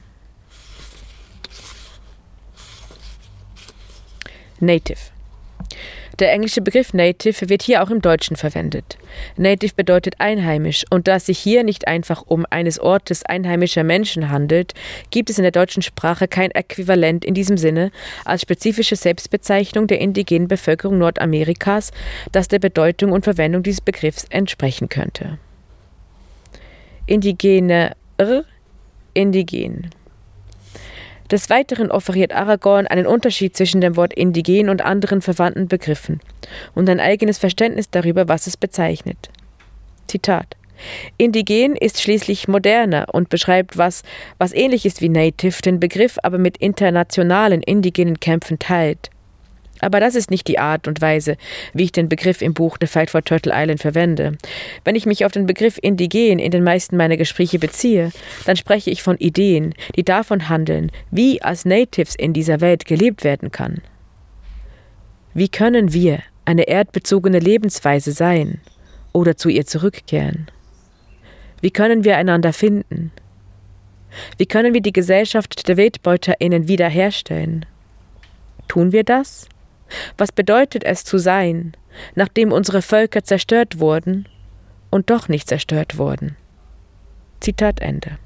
Native 4.60 5.15
der 6.20 6.32
englische 6.32 6.62
Begriff 6.62 6.94
Native 6.94 7.50
wird 7.50 7.62
hier 7.62 7.84
auch 7.84 7.90
im 7.90 8.02
Deutschen 8.02 8.36
verwendet. 8.36 8.98
Native 9.38 9.74
bedeutet 9.76 10.16
einheimisch 10.20 10.86
und 10.90 11.08
da 11.08 11.16
es 11.16 11.26
sich 11.26 11.40
hier 11.40 11.64
nicht 11.64 11.88
einfach 11.88 12.24
um 12.26 12.46
eines 12.50 12.80
Ortes 12.80 13.24
einheimischer 13.24 13.84
Menschen 13.84 14.30
handelt, 14.30 14.74
gibt 15.10 15.30
es 15.30 15.38
in 15.38 15.44
der 15.44 15.52
deutschen 15.52 15.82
Sprache 15.82 16.28
kein 16.28 16.52
Äquivalent 16.52 17.26
in 17.26 17.34
diesem 17.34 17.58
Sinne 17.58 17.92
als 18.24 18.42
spezifische 18.42 18.96
Selbstbezeichnung 18.96 19.88
der 19.88 20.00
indigenen 20.00 20.48
Bevölkerung 20.48 20.98
Nordamerikas, 20.98 21.92
das 22.32 22.48
der 22.48 22.60
Bedeutung 22.60 23.12
und 23.12 23.24
Verwendung 23.24 23.64
dieses 23.64 23.82
Begriffs 23.82 24.26
entsprechen 24.30 24.90
könnte. 24.90 25.38
Indigene, 27.08 27.96
indigen. 29.14 29.90
Des 31.32 31.50
Weiteren 31.50 31.90
offeriert 31.90 32.34
Aragorn 32.34 32.86
einen 32.86 33.08
Unterschied 33.08 33.58
zwischen 33.58 33.82
dem 33.82 33.96
Wort 33.96 34.14
indigen 34.14 34.70
und 34.70 34.84
anderen 34.84 35.22
verwandten 35.22 35.68
Begriffen 35.68 36.20
und 36.76 36.90
ein 36.90 37.00
eigenes 37.00 37.40
Verständnis 37.40 37.90
darüber, 37.90 38.28
was 38.28 38.46
es 38.46 38.58
bezeichnet. 38.58 39.30
Zitat 40.08 40.56
Indigen 41.18 41.76
ist 41.76 42.02
schließlich 42.02 42.48
moderner 42.48 43.08
und 43.12 43.30
beschreibt 43.30 43.78
was, 43.78 44.04
was 44.38 44.54
ähnlich 44.54 44.86
ist 44.86 45.02
wie 45.02 45.10
Native, 45.10 45.62
den 45.62 45.80
Begriff 45.80 46.18
aber 46.22 46.38
mit 46.38 46.58
internationalen 46.58 47.64
indigenen 47.64 48.20
Kämpfen 48.20 48.60
teilt. 48.60 49.10
Aber 49.82 50.00
das 50.00 50.16
ist 50.16 50.32
nicht 50.32 50.48
die 50.48 50.60
Art 50.60 50.88
und 50.88 51.02
Weise, 51.02 51.38
wie 51.74 51.84
ich 51.84 51.92
den 51.92 52.10
Begriff 52.10 52.42
im 52.42 52.54
Buch 52.54 52.78
The 52.80 52.88
Fight 52.88 53.10
for 53.10 53.24
Turtle 53.24 53.52
Island 53.54 53.82
verwende. 53.82 54.38
Wenn 54.84 54.96
ich 54.96 55.06
mich 55.06 55.26
auf 55.26 55.32
den 55.32 55.46
Begriff 55.46 55.78
indigen 55.82 56.40
in 56.40 56.52
den 56.52 56.64
meisten 56.64 56.98
meiner 56.98 57.18
Gespräche 57.18 57.60
beziehe, 57.60 58.12
dann 58.46 58.56
spreche 58.56 58.90
ich 58.90 59.04
von 59.04 59.18
Ideen, 59.18 59.74
die 59.96 60.04
davon 60.04 60.50
handeln, 60.50 60.92
wie 61.12 61.42
als 61.42 61.66
Natives 61.66 62.16
in 62.16 62.34
dieser 62.34 62.62
Welt 62.62 62.86
gelebt 62.86 63.24
werden 63.24 63.52
kann. 63.52 63.82
Wie 65.34 65.50
können 65.50 65.92
wir 65.92 66.20
eine 66.46 66.68
erdbezogene 66.68 67.40
Lebensweise 67.40 68.14
sein 68.14 68.62
oder 69.12 69.36
zu 69.36 69.50
ihr 69.50 69.66
zurückkehren? 69.66 70.48
Wie 71.62 71.72
können 71.72 72.04
wir 72.04 72.16
einander 72.18 72.54
finden? 72.54 73.12
Wie 74.38 74.46
können 74.46 74.74
wir 74.74 74.82
die 74.82 74.94
Gesellschaft 74.94 75.68
der 75.68 75.78
WildbeuterInnen 75.78 76.68
wiederherstellen? 76.68 77.66
Tun 78.68 78.92
wir 78.92 79.04
das? 79.04 79.50
Was 80.18 80.32
bedeutet 80.32 80.84
es 80.84 81.04
zu 81.04 81.18
sein, 81.18 81.74
nachdem 82.16 82.52
unsere 82.52 82.82
Völker 82.82 83.24
zerstört 83.24 83.80
wurden 83.80 84.28
und 84.90 85.10
doch 85.10 85.28
nicht 85.30 85.48
zerstört 85.48 85.98
wurden? 85.98 86.36
Zitat 87.40 87.80
Ende. 87.82 88.18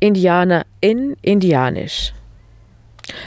Indianer 0.00 0.64
in 0.80 1.16
Indianisch. 1.22 2.12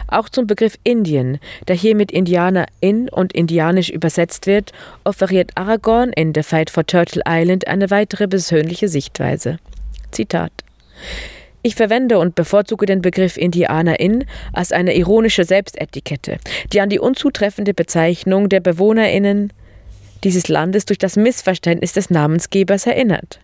Auch 0.07 0.29
zum 0.29 0.47
Begriff 0.47 0.77
Indien, 0.83 1.39
der 1.67 1.75
hier 1.75 1.95
mit 1.95 2.11
Indianer 2.11 2.67
in 2.79 3.09
und 3.09 3.33
Indianisch 3.33 3.89
übersetzt 3.89 4.45
wird, 4.45 4.71
offeriert 5.03 5.51
Aragorn 5.55 6.13
in 6.13 6.33
The 6.35 6.43
Fight 6.43 6.69
for 6.69 6.85
Turtle 6.85 7.23
Island 7.27 7.67
eine 7.67 7.89
weitere 7.89 8.27
persönliche 8.27 8.87
Sichtweise. 8.87 9.57
Zitat 10.11 10.51
ich 11.61 11.75
verwende 11.75 12.19
und 12.19 12.35
bevorzuge 12.35 12.85
den 12.85 13.01
Begriff 13.01 13.37
Indianerin 13.37 14.25
als 14.53 14.71
eine 14.71 14.95
ironische 14.95 15.43
Selbstetikette, 15.43 16.37
die 16.73 16.81
an 16.81 16.89
die 16.89 16.99
unzutreffende 16.99 17.73
Bezeichnung 17.73 18.49
der 18.49 18.59
Bewohnerinnen 18.59 19.53
dieses 20.23 20.47
Landes 20.47 20.85
durch 20.85 20.99
das 20.99 21.15
Missverständnis 21.15 21.93
des 21.93 22.09
Namensgebers 22.09 22.85
erinnert. 22.85 23.39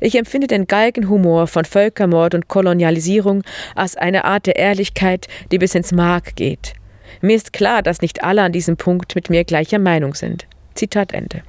Ich 0.00 0.16
empfinde 0.16 0.46
den 0.46 0.66
Galgenhumor 0.66 1.46
von 1.46 1.64
Völkermord 1.64 2.34
und 2.34 2.48
Kolonialisierung 2.48 3.42
als 3.74 3.96
eine 3.96 4.24
Art 4.24 4.46
der 4.46 4.56
Ehrlichkeit, 4.56 5.26
die 5.50 5.58
bis 5.58 5.74
ins 5.74 5.92
Mark 5.92 6.36
geht. 6.36 6.74
Mir 7.20 7.36
ist 7.36 7.52
klar, 7.52 7.82
dass 7.82 8.02
nicht 8.02 8.22
alle 8.22 8.42
an 8.42 8.52
diesem 8.52 8.76
Punkt 8.76 9.14
mit 9.14 9.30
mir 9.30 9.44
gleicher 9.44 9.78
Meinung 9.78 10.14
sind. 10.14 10.46
Zitat 10.74 11.12
Ende. 11.12 11.42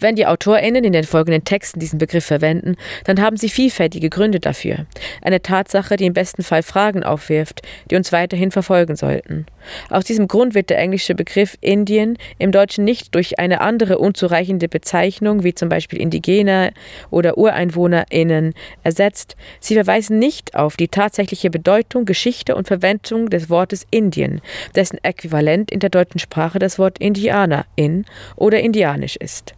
Wenn 0.00 0.16
die 0.16 0.26
AutorInnen 0.26 0.84
in 0.84 0.92
den 0.92 1.04
folgenden 1.04 1.44
Texten 1.44 1.80
diesen 1.80 1.98
Begriff 1.98 2.24
verwenden, 2.24 2.76
dann 3.04 3.20
haben 3.20 3.36
sie 3.36 3.48
vielfältige 3.48 4.10
Gründe 4.10 4.40
dafür. 4.40 4.86
Eine 5.22 5.40
Tatsache, 5.40 5.96
die 5.96 6.06
im 6.06 6.12
besten 6.12 6.42
Fall 6.42 6.62
Fragen 6.62 7.02
aufwirft, 7.02 7.62
die 7.90 7.96
uns 7.96 8.12
weiterhin 8.12 8.50
verfolgen 8.50 8.96
sollten. 8.96 9.46
Aus 9.90 10.04
diesem 10.04 10.28
Grund 10.28 10.54
wird 10.54 10.70
der 10.70 10.78
englische 10.78 11.14
Begriff 11.14 11.56
Indien 11.60 12.18
im 12.38 12.52
Deutschen 12.52 12.84
nicht 12.84 13.14
durch 13.14 13.38
eine 13.38 13.60
andere 13.60 13.98
unzureichende 13.98 14.68
Bezeichnung, 14.68 15.42
wie 15.44 15.54
zum 15.54 15.68
Beispiel 15.68 16.00
Indigener 16.00 16.72
oder 17.10 17.38
UreinwohnerInnen, 17.38 18.54
ersetzt. 18.82 19.36
Sie 19.60 19.74
verweisen 19.74 20.18
nicht 20.18 20.54
auf 20.54 20.76
die 20.76 20.88
tatsächliche 20.88 21.50
Bedeutung, 21.50 22.04
Geschichte 22.04 22.54
und 22.54 22.66
Verwendung 22.66 23.30
des 23.30 23.50
Wortes 23.50 23.86
Indien, 23.90 24.40
dessen 24.74 24.98
Äquivalent 25.02 25.70
in 25.70 25.80
der 25.80 25.90
deutschen 25.90 26.18
Sprache 26.18 26.58
das 26.58 26.78
Wort 26.78 26.98
Indianer 26.98 27.66
in 27.76 28.04
oder 28.36 28.60
indianisch 28.60 29.16
ist. 29.16 29.54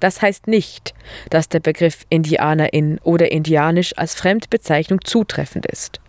Das 0.00 0.22
heißt 0.22 0.46
nicht, 0.46 0.94
dass 1.30 1.48
der 1.48 1.60
Begriff 1.60 2.04
Indianerin 2.08 2.98
oder 3.02 3.30
indianisch 3.30 3.96
als 3.96 4.14
Fremdbezeichnung 4.14 5.04
zutreffend 5.04 5.66
ist. 5.66 6.00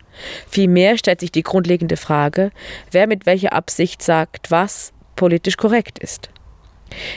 Vielmehr 0.47 0.97
stellt 0.97 1.21
sich 1.21 1.31
die 1.31 1.43
grundlegende 1.43 1.97
Frage, 1.97 2.51
wer 2.91 3.07
mit 3.07 3.25
welcher 3.25 3.53
Absicht 3.53 4.01
sagt, 4.01 4.51
was 4.51 4.93
politisch 5.15 5.57
korrekt 5.57 5.99
ist. 5.99 6.29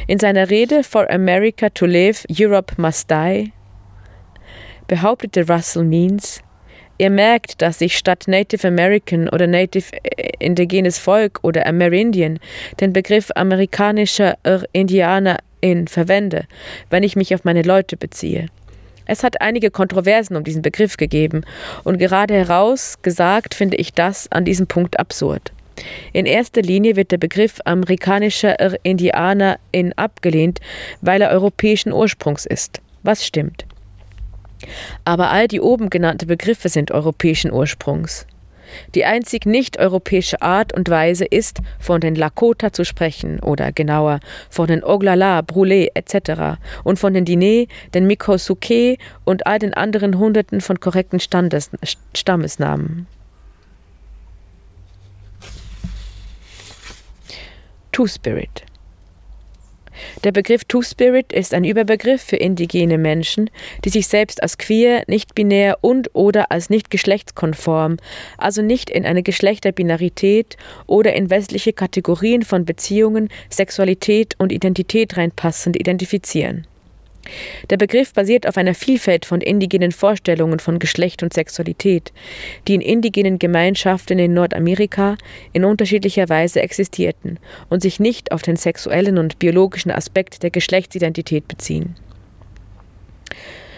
In 0.07 0.19
seiner 0.19 0.51
Rede 0.51 0.85
For 0.85 1.11
America 1.11 1.71
to 1.71 1.87
Live, 1.87 2.25
Europe 2.31 2.75
Must 2.81 3.11
Die 3.11 3.53
behauptete 4.87 5.49
Russell 5.49 5.85
Means, 5.85 6.43
Ihr 7.03 7.11
merkt, 7.11 7.63
dass 7.63 7.81
ich 7.81 7.99
statt 7.99 8.27
Native 8.29 8.69
American 8.69 9.29
oder 9.29 9.49
Native 9.49 9.87
indigenes 10.39 10.99
Volk 10.99 11.41
oder 11.43 11.67
Amerindian 11.67 12.39
den 12.79 12.93
Begriff 12.93 13.33
amerikanischer 13.35 14.39
Indianer 14.71 15.39
in 15.61 15.89
verwende, 15.89 16.45
wenn 16.91 17.03
ich 17.03 17.17
mich 17.17 17.35
auf 17.35 17.43
meine 17.43 17.63
Leute 17.63 17.97
beziehe. 17.97 18.47
Es 19.05 19.25
hat 19.25 19.41
einige 19.41 19.73
Kontroversen 19.73 20.37
um 20.37 20.45
diesen 20.45 20.63
Begriff 20.63 20.97
gegeben, 20.97 21.43
und 21.83 21.99
gerade 21.99 22.35
heraus 22.35 22.99
gesagt 23.03 23.55
finde 23.55 23.79
ich 23.79 23.93
das 23.93 24.31
an 24.31 24.45
diesem 24.45 24.69
Punkt 24.69 25.01
absurd. 25.01 25.51
In 26.13 26.25
erster 26.25 26.63
Linie 26.63 26.95
wird 26.95 27.11
der 27.11 27.19
Begriff 27.19 27.59
amerikanischer 27.65 28.79
Indianer 28.85 29.59
in 29.73 29.93
abgelehnt, 29.95 30.61
weil 31.01 31.21
er 31.21 31.31
europäischen 31.31 31.93
Ursprungs 31.93 32.47
ist. 32.47 32.81
Was 33.03 33.27
stimmt? 33.27 33.67
Aber 35.05 35.31
all 35.31 35.49
die 35.49 35.61
oben 35.61 35.91
genannten 35.91 36.27
Begriffe 36.27 36.69
sind 36.69 36.91
europäischen 36.91 37.53
Ursprungs. 37.53 38.27
Die 38.95 39.05
einzig 39.05 39.47
nicht-europäische 39.47 40.43
Art 40.43 40.73
und 40.73 40.89
Weise 40.89 41.25
ist, 41.25 41.61
von 41.79 42.01
den 42.01 42.15
Lakota 42.15 42.73
zu 42.73 42.85
sprechen 42.85 43.41
oder 43.41 43.73
genauer 43.73 44.21
von 44.51 44.67
den 44.67 44.83
Oglala, 44.83 45.41
Brûlé 45.41 45.89
etc. 45.95 46.59
und 46.85 46.99
von 46.99 47.15
den 47.15 47.25
Diné, 47.25 47.69
den 47.95 48.07
Mikosuke 48.07 48.97
und 49.25 49.47
all 49.47 49.59
den 49.59 49.75
anderen 49.75 50.19
Hunderten 50.19 50.61
von 50.61 50.81
korrekten 50.81 51.21
Standes, 51.21 51.71
Stammesnamen. 52.15 53.07
Two-Spirit 57.93 58.65
der 60.25 60.33
Begriff 60.33 60.65
Two-Spirit 60.65 61.33
ist 61.33 61.55
ein 61.55 61.65
Überbegriff 61.65 62.23
für 62.23 62.37
indigene 62.37 62.99
Menschen, 62.99 63.51
die 63.85 63.91
sich 63.91 64.07
selbst 64.07 64.43
als 64.43 64.59
queer, 64.59 65.05
nicht-binär 65.07 65.79
und 65.81 66.11
oder 66.15 66.51
als 66.51 66.71
nicht 66.71 66.91
geschlechtskonform, 66.91 67.97
also 68.39 68.63
nicht 68.63 68.91
in 68.91 69.05
eine 69.05 69.23
Geschlechterbinarität 69.23 70.57
oder 70.87 71.15
in 71.15 71.31
westliche 71.31 71.73
Kategorien 71.73 72.43
von 72.43 72.65
Beziehungen, 72.65 73.29
Sexualität 73.51 74.35
und 74.39 74.53
Identität 74.53 75.17
reinpassend 75.17 75.77
identifizieren. 75.77 76.67
Der 77.71 77.77
Begriff 77.77 78.13
basiert 78.13 78.49
auf 78.49 78.57
einer 78.57 78.75
Vielfalt 78.75 79.25
von 79.25 79.41
indigenen 79.41 79.93
Vorstellungen 79.93 80.59
von 80.59 80.79
Geschlecht 80.79 81.23
und 81.23 81.33
Sexualität, 81.33 82.13
die 82.67 82.75
in 82.75 82.81
indigenen 82.81 83.39
Gemeinschaften 83.39 84.19
in 84.19 84.35
Nordamerika 84.35 85.17
in 85.53 85.65
unterschiedlicher 85.65 86.29
Weise 86.29 86.61
existierten 86.63 87.39
und 87.71 87.83
sich 87.83 88.01
nicht 88.01 88.33
auf 88.33 88.43
den 88.43 88.57
sexuellen 88.57 89.19
und 89.19 89.39
biologischen 89.39 89.91
Aspekt 89.91 90.43
der 90.43 90.51
Geschlechtsidentität 90.51 91.47
beziehen. 91.47 91.95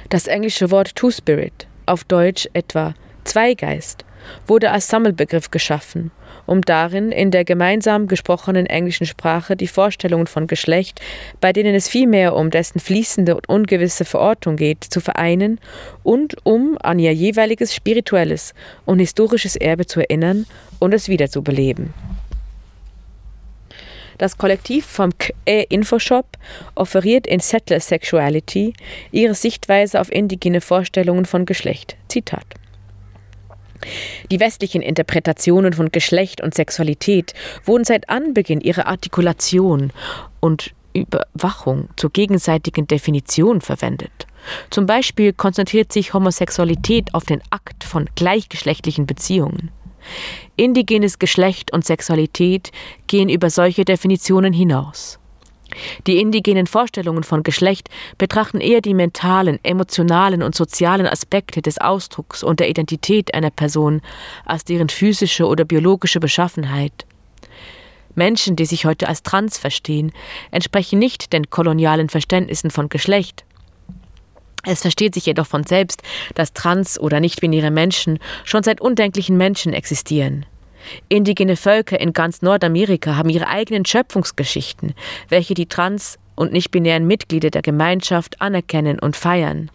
Das 0.09 0.26
englische 0.26 0.70
Wort 0.70 0.94
Two-Spirit, 0.96 1.66
auf 1.87 2.04
Deutsch 2.04 2.48
etwa 2.52 2.94
Zweigeist, 3.24 4.04
wurde 4.46 4.70
als 4.70 4.88
Sammelbegriff 4.88 5.50
geschaffen 5.50 6.11
um 6.46 6.61
darin 6.61 7.12
in 7.12 7.30
der 7.30 7.44
gemeinsam 7.44 8.07
gesprochenen 8.07 8.66
englischen 8.66 9.07
Sprache 9.07 9.57
die 9.57 9.66
Vorstellungen 9.66 10.26
von 10.26 10.46
Geschlecht, 10.46 11.00
bei 11.40 11.52
denen 11.52 11.74
es 11.74 11.88
vielmehr 11.88 12.35
um 12.35 12.50
dessen 12.50 12.80
fließende 12.80 13.35
und 13.35 13.48
ungewisse 13.48 14.04
Verortung 14.04 14.57
geht, 14.57 14.85
zu 14.85 15.00
vereinen 15.00 15.61
und 16.02 16.37
um 16.44 16.76
an 16.83 16.98
ihr 16.98 17.12
jeweiliges 17.12 17.74
spirituelles 17.74 18.54
und 18.85 18.98
historisches 18.98 19.57
Erbe 19.57 19.87
zu 19.87 20.00
erinnern 20.00 20.46
und 20.78 20.94
es 20.94 21.09
wiederzubeleben. 21.09 21.92
Das 24.18 24.38
Kollektiv 24.38 24.87
vom 24.87 25.11
KE 25.18 25.64
Infoshop 25.68 26.26
offeriert 26.74 27.26
in 27.26 27.40
Settler 27.40 27.80
Sexuality 27.80 28.72
ihre 29.11 29.35
Sichtweise 29.35 30.00
auf 30.00 30.12
indigene 30.12 30.61
Vorstellungen 30.61 31.24
von 31.24 31.46
Geschlecht. 31.46 31.96
Zitat. 32.09 32.46
Die 34.31 34.40
westlichen 34.40 34.83
Interpretationen 34.83 35.73
von 35.73 35.90
Geschlecht 35.90 36.40
und 36.40 36.55
Sexualität 36.55 37.35
wurden 37.64 37.85
seit 37.85 38.09
Anbeginn 38.09 38.61
ihrer 38.61 38.87
Artikulation 38.87 39.92
und 40.40 40.75
Überwachung 40.94 41.88
zur 41.97 42.11
gegenseitigen 42.11 42.87
Definition 42.87 43.61
verwendet. 43.61 44.27
Zum 44.70 44.87
Beispiel 44.87 45.33
konzentriert 45.33 45.92
sich 45.92 46.14
Homosexualität 46.14 47.14
auf 47.14 47.25
den 47.25 47.42
Akt 47.51 47.85
von 47.85 48.09
gleichgeschlechtlichen 48.14 49.07
Beziehungen. 49.07 49.70
Indigenes 50.57 51.18
Geschlecht 51.18 51.73
und 51.73 51.85
Sexualität 51.85 52.70
gehen 53.07 53.29
über 53.29 53.51
solche 53.51 53.85
Definitionen 53.85 54.53
hinaus. 54.53 55.18
Die 56.06 56.18
indigenen 56.18 56.66
Vorstellungen 56.66 57.24
von 57.24 57.42
Geschlecht 57.42 57.88
betrachten 58.18 58.60
eher 58.60 58.80
die 58.80 58.94
mentalen, 58.94 59.58
emotionalen 59.62 60.42
und 60.42 60.54
sozialen 60.54 61.06
Aspekte 61.06 61.62
des 61.62 61.78
Ausdrucks 61.78 62.42
und 62.42 62.60
der 62.60 62.68
Identität 62.68 63.34
einer 63.34 63.50
Person 63.50 64.00
als 64.44 64.64
deren 64.64 64.88
physische 64.88 65.46
oder 65.46 65.64
biologische 65.64 66.20
Beschaffenheit. 66.20 67.06
Menschen, 68.14 68.56
die 68.56 68.66
sich 68.66 68.84
heute 68.84 69.08
als 69.08 69.22
trans 69.22 69.58
verstehen, 69.58 70.12
entsprechen 70.50 70.98
nicht 70.98 71.32
den 71.32 71.50
kolonialen 71.50 72.08
Verständnissen 72.08 72.70
von 72.70 72.88
Geschlecht. 72.88 73.44
Es 74.66 74.80
versteht 74.80 75.14
sich 75.14 75.26
jedoch 75.26 75.46
von 75.46 75.64
selbst, 75.64 76.02
dass 76.34 76.52
trans- 76.52 76.98
oder 76.98 77.20
nicht-binäre 77.20 77.70
Menschen 77.70 78.18
schon 78.44 78.62
seit 78.62 78.80
undenklichen 78.80 79.37
Menschen 79.37 79.72
existieren. 79.72 80.46
Indigene 81.09 81.57
Völker 81.57 82.01
in 82.01 82.12
ganz 82.12 82.42
Nordamerika 82.42 83.16
haben 83.16 83.31
ihre 83.31 83.49
eigenen 83.49 83.85
Schöpfungsgeschichten, 83.85 84.94
welche 85.29 85.55
die 85.55 85.66
trans- 85.66 86.18
und 86.35 86.53
nicht-binären 86.53 87.07
Mitglieder 87.07 87.51
der 87.51 87.62
Gemeinschaft 87.62 88.40
anerkennen 88.40 88.99
und 88.99 89.16
feiern. 89.16 89.70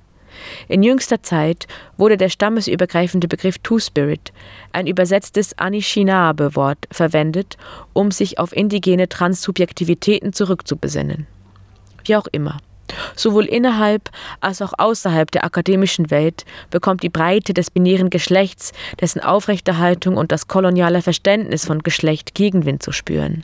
In 0.67 0.83
jüngster 0.83 1.21
Zeit 1.23 1.67
wurde 1.97 2.17
der 2.17 2.29
stammesübergreifende 2.29 3.27
Begriff 3.27 3.57
Two-Spirit, 3.59 4.31
ein 4.71 4.87
übersetztes 4.87 5.57
Anishinaabe-Wort, 5.57 6.87
verwendet, 6.91 7.57
um 7.93 8.11
sich 8.11 8.39
auf 8.39 8.55
indigene 8.55 9.09
Transsubjektivitäten 9.09 10.33
zurückzubesinnen. 10.33 11.27
Wie 12.05 12.15
auch 12.15 12.27
immer. 12.31 12.59
Sowohl 13.15 13.45
innerhalb 13.45 14.09
als 14.39 14.61
auch 14.61 14.73
außerhalb 14.77 15.29
der 15.31 15.43
akademischen 15.43 16.11
Welt 16.11 16.45
bekommt 16.69 17.03
die 17.03 17.09
Breite 17.09 17.53
des 17.53 17.71
binären 17.71 18.09
Geschlechts, 18.09 18.71
dessen 18.99 19.21
Aufrechterhaltung 19.21 20.17
und 20.17 20.31
das 20.31 20.47
koloniale 20.47 21.01
Verständnis 21.01 21.65
von 21.65 21.79
Geschlecht 21.79 22.35
Gegenwind 22.35 22.83
zu 22.83 22.91
spüren. 22.91 23.43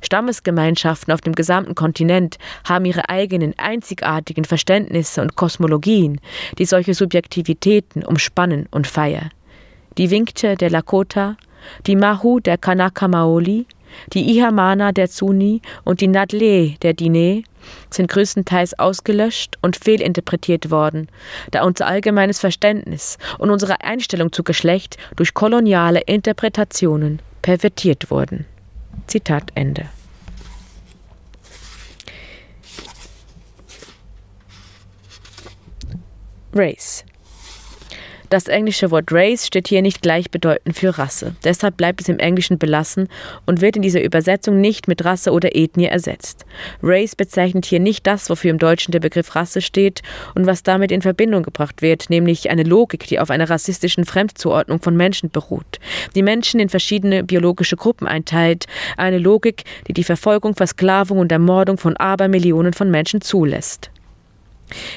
Stammesgemeinschaften 0.00 1.12
auf 1.12 1.20
dem 1.20 1.34
gesamten 1.34 1.74
Kontinent 1.74 2.38
haben 2.68 2.84
ihre 2.84 3.08
eigenen 3.08 3.54
einzigartigen 3.58 4.44
Verständnisse 4.44 5.22
und 5.22 5.36
Kosmologien, 5.36 6.20
die 6.58 6.66
solche 6.66 6.94
Subjektivitäten 6.94 8.04
umspannen 8.04 8.66
und 8.70 8.86
feiern. 8.86 9.30
Die 9.98 10.10
Winkte 10.10 10.56
der 10.56 10.70
Lakota, 10.70 11.36
die 11.86 11.96
Mahu 11.96 12.40
der 12.40 12.58
Kanaka 12.58 13.08
Maoli, 13.08 13.66
die 14.12 14.36
Ihamana 14.36 14.92
der 14.92 15.08
Zuni 15.08 15.62
und 15.84 16.00
die 16.00 16.08
Nadle 16.08 16.74
der 16.82 16.94
Dine 16.94 17.44
sind 17.90 18.08
größtenteils 18.08 18.78
ausgelöscht 18.78 19.56
und 19.62 19.76
fehlinterpretiert 19.76 20.70
worden, 20.70 21.08
da 21.50 21.62
unser 21.64 21.86
allgemeines 21.86 22.40
Verständnis 22.40 23.18
und 23.38 23.50
unsere 23.50 23.82
Einstellung 23.82 24.32
zu 24.32 24.42
Geschlecht 24.42 24.96
durch 25.16 25.34
koloniale 25.34 26.00
Interpretationen 26.00 27.20
pervertiert 27.42 28.10
wurden. 28.10 28.46
Zitat 29.06 29.50
Ende. 29.54 29.86
Race 36.54 37.04
das 38.32 38.48
englische 38.48 38.90
Wort 38.90 39.12
Race 39.12 39.46
steht 39.46 39.68
hier 39.68 39.82
nicht 39.82 40.00
gleichbedeutend 40.00 40.74
für 40.74 40.96
Rasse. 40.96 41.34
Deshalb 41.44 41.76
bleibt 41.76 42.00
es 42.00 42.08
im 42.08 42.18
Englischen 42.18 42.58
belassen 42.58 43.08
und 43.44 43.60
wird 43.60 43.76
in 43.76 43.82
dieser 43.82 44.02
Übersetzung 44.02 44.60
nicht 44.60 44.88
mit 44.88 45.04
Rasse 45.04 45.32
oder 45.32 45.54
Ethnie 45.54 45.84
ersetzt. 45.84 46.46
Race 46.82 47.14
bezeichnet 47.14 47.66
hier 47.66 47.80
nicht 47.80 48.06
das, 48.06 48.30
wofür 48.30 48.50
im 48.50 48.58
Deutschen 48.58 48.92
der 48.92 49.00
Begriff 49.00 49.34
Rasse 49.34 49.60
steht 49.60 50.00
und 50.34 50.46
was 50.46 50.62
damit 50.62 50.92
in 50.92 51.02
Verbindung 51.02 51.42
gebracht 51.42 51.82
wird, 51.82 52.08
nämlich 52.08 52.50
eine 52.50 52.62
Logik, 52.62 53.06
die 53.06 53.20
auf 53.20 53.30
einer 53.30 53.50
rassistischen 53.50 54.06
Fremdzuordnung 54.06 54.80
von 54.80 54.96
Menschen 54.96 55.30
beruht, 55.30 55.78
die 56.14 56.22
Menschen 56.22 56.58
in 56.58 56.70
verschiedene 56.70 57.24
biologische 57.24 57.76
Gruppen 57.76 58.06
einteilt, 58.06 58.64
eine 58.96 59.18
Logik, 59.18 59.64
die 59.88 59.92
die 59.92 60.04
Verfolgung, 60.04 60.54
Versklavung 60.54 61.18
und 61.18 61.30
Ermordung 61.32 61.76
von 61.76 61.98
Abermillionen 61.98 62.72
von 62.72 62.90
Menschen 62.90 63.20
zulässt. 63.20 63.90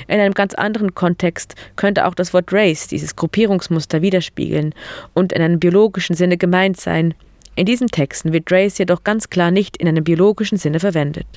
In 0.07 0.19
einem 0.19 0.33
ganz 0.33 0.53
anderen 0.53 0.95
Kontext 0.95 1.55
könnte 1.75 2.05
auch 2.05 2.15
das 2.15 2.33
Wort 2.33 2.51
Race 2.51 2.87
dieses 2.87 3.15
Gruppierungsmuster 3.15 4.01
widerspiegeln 4.01 4.73
und 5.13 5.33
in 5.33 5.41
einem 5.41 5.59
biologischen 5.59 6.15
Sinne 6.15 6.37
gemeint 6.37 6.79
sein. 6.79 7.13
In 7.55 7.65
diesen 7.65 7.87
Texten 7.87 8.33
wird 8.33 8.51
Race 8.51 8.77
jedoch 8.77 9.03
ganz 9.03 9.29
klar 9.29 9.51
nicht 9.51 9.77
in 9.77 9.87
einem 9.87 10.03
biologischen 10.03 10.57
Sinne 10.57 10.79
verwendet. 10.79 11.27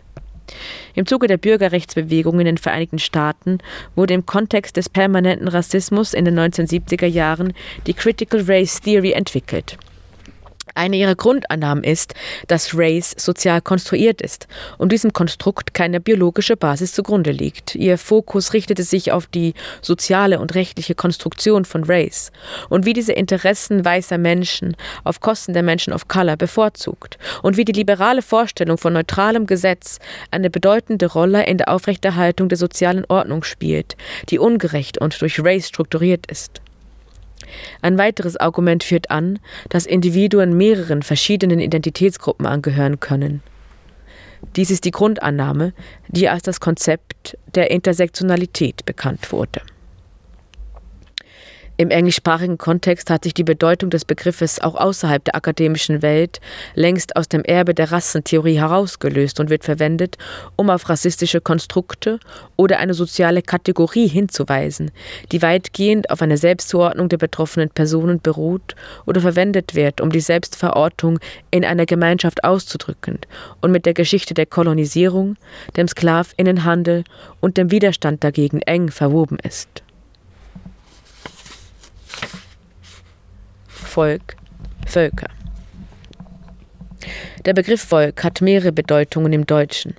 Im 0.94 1.06
Zuge 1.06 1.26
der 1.26 1.36
Bürgerrechtsbewegung 1.36 2.38
in 2.40 2.46
den 2.46 2.58
Vereinigten 2.58 2.98
Staaten 2.98 3.58
wurde 3.94 4.14
im 4.14 4.26
Kontext 4.26 4.76
des 4.76 4.88
permanenten 4.88 5.48
Rassismus 5.48 6.14
in 6.14 6.24
den 6.24 6.38
1970er 6.38 7.06
Jahren 7.06 7.52
die 7.86 7.94
Critical 7.94 8.42
Race 8.46 8.80
Theory 8.80 9.12
entwickelt. 9.12 9.78
Eine 10.74 10.96
ihrer 10.96 11.14
Grundannahmen 11.14 11.84
ist, 11.84 12.14
dass 12.46 12.76
Race 12.76 13.14
sozial 13.16 13.60
konstruiert 13.60 14.20
ist 14.20 14.46
und 14.78 14.92
diesem 14.92 15.12
Konstrukt 15.12 15.74
keine 15.74 16.00
biologische 16.00 16.56
Basis 16.56 16.92
zugrunde 16.92 17.30
liegt. 17.30 17.74
Ihr 17.74 17.98
Fokus 17.98 18.52
richtete 18.52 18.82
sich 18.82 19.12
auf 19.12 19.26
die 19.26 19.54
soziale 19.82 20.40
und 20.40 20.54
rechtliche 20.54 20.94
Konstruktion 20.94 21.64
von 21.64 21.84
Race 21.84 22.32
und 22.68 22.86
wie 22.86 22.92
diese 22.92 23.12
Interessen 23.12 23.84
weißer 23.84 24.18
Menschen 24.18 24.76
auf 25.04 25.20
Kosten 25.20 25.52
der 25.52 25.62
Menschen 25.62 25.92
of 25.92 26.08
Color 26.08 26.36
bevorzugt 26.36 27.18
und 27.42 27.56
wie 27.56 27.64
die 27.64 27.72
liberale 27.72 28.22
Vorstellung 28.22 28.78
von 28.78 28.92
neutralem 28.92 29.46
Gesetz 29.46 29.98
eine 30.30 30.50
bedeutende 30.50 31.06
Rolle 31.06 31.46
in 31.46 31.58
der 31.58 31.68
Aufrechterhaltung 31.68 32.48
der 32.48 32.58
sozialen 32.58 33.04
Ordnung 33.08 33.42
spielt, 33.42 33.96
die 34.30 34.38
ungerecht 34.38 34.98
und 34.98 35.20
durch 35.20 35.40
Race 35.40 35.68
strukturiert 35.68 36.30
ist. 36.30 36.60
Ein 37.82 37.98
weiteres 37.98 38.36
Argument 38.36 38.84
führt 38.84 39.10
an, 39.10 39.38
dass 39.68 39.86
Individuen 39.86 40.56
mehreren 40.56 41.02
verschiedenen 41.02 41.60
Identitätsgruppen 41.60 42.46
angehören 42.46 43.00
können. 43.00 43.42
Dies 44.56 44.70
ist 44.70 44.84
die 44.84 44.90
Grundannahme, 44.90 45.72
die 46.08 46.28
als 46.28 46.42
das 46.42 46.60
Konzept 46.60 47.36
der 47.54 47.70
Intersektionalität 47.70 48.84
bekannt 48.84 49.32
wurde. 49.32 49.60
Im 51.80 51.90
englischsprachigen 51.90 52.58
Kontext 52.58 53.08
hat 53.08 53.22
sich 53.22 53.34
die 53.34 53.44
Bedeutung 53.44 53.88
des 53.88 54.04
Begriffes 54.04 54.60
auch 54.60 54.74
außerhalb 54.74 55.22
der 55.22 55.36
akademischen 55.36 56.02
Welt 56.02 56.40
längst 56.74 57.14
aus 57.14 57.28
dem 57.28 57.44
Erbe 57.44 57.72
der 57.72 57.92
Rassentheorie 57.92 58.58
herausgelöst 58.58 59.38
und 59.38 59.48
wird 59.48 59.62
verwendet, 59.62 60.18
um 60.56 60.70
auf 60.70 60.88
rassistische 60.88 61.40
Konstrukte 61.40 62.18
oder 62.56 62.80
eine 62.80 62.94
soziale 62.94 63.42
Kategorie 63.42 64.08
hinzuweisen, 64.08 64.90
die 65.30 65.40
weitgehend 65.40 66.10
auf 66.10 66.20
eine 66.20 66.36
Selbstzuordnung 66.36 67.10
der 67.10 67.18
betroffenen 67.18 67.70
Personen 67.70 68.20
beruht 68.20 68.74
oder 69.06 69.20
verwendet 69.20 69.76
wird, 69.76 70.00
um 70.00 70.10
die 70.10 70.18
Selbstverortung 70.18 71.20
in 71.52 71.64
einer 71.64 71.86
Gemeinschaft 71.86 72.42
auszudrücken 72.42 73.20
und 73.60 73.70
mit 73.70 73.86
der 73.86 73.94
Geschichte 73.94 74.34
der 74.34 74.46
Kolonisierung, 74.46 75.36
dem 75.76 75.86
Sklavinnenhandel 75.86 77.04
und 77.38 77.56
dem 77.56 77.70
Widerstand 77.70 78.24
dagegen 78.24 78.62
eng 78.62 78.90
verwoben 78.90 79.38
ist. 79.44 79.84
Volk, 83.98 84.36
Völker. 84.86 85.26
Der 87.44 87.52
Begriff 87.52 87.82
Volk 87.82 88.22
hat 88.22 88.40
mehrere 88.40 88.70
Bedeutungen 88.70 89.32
im 89.32 89.44
Deutschen. 89.44 89.96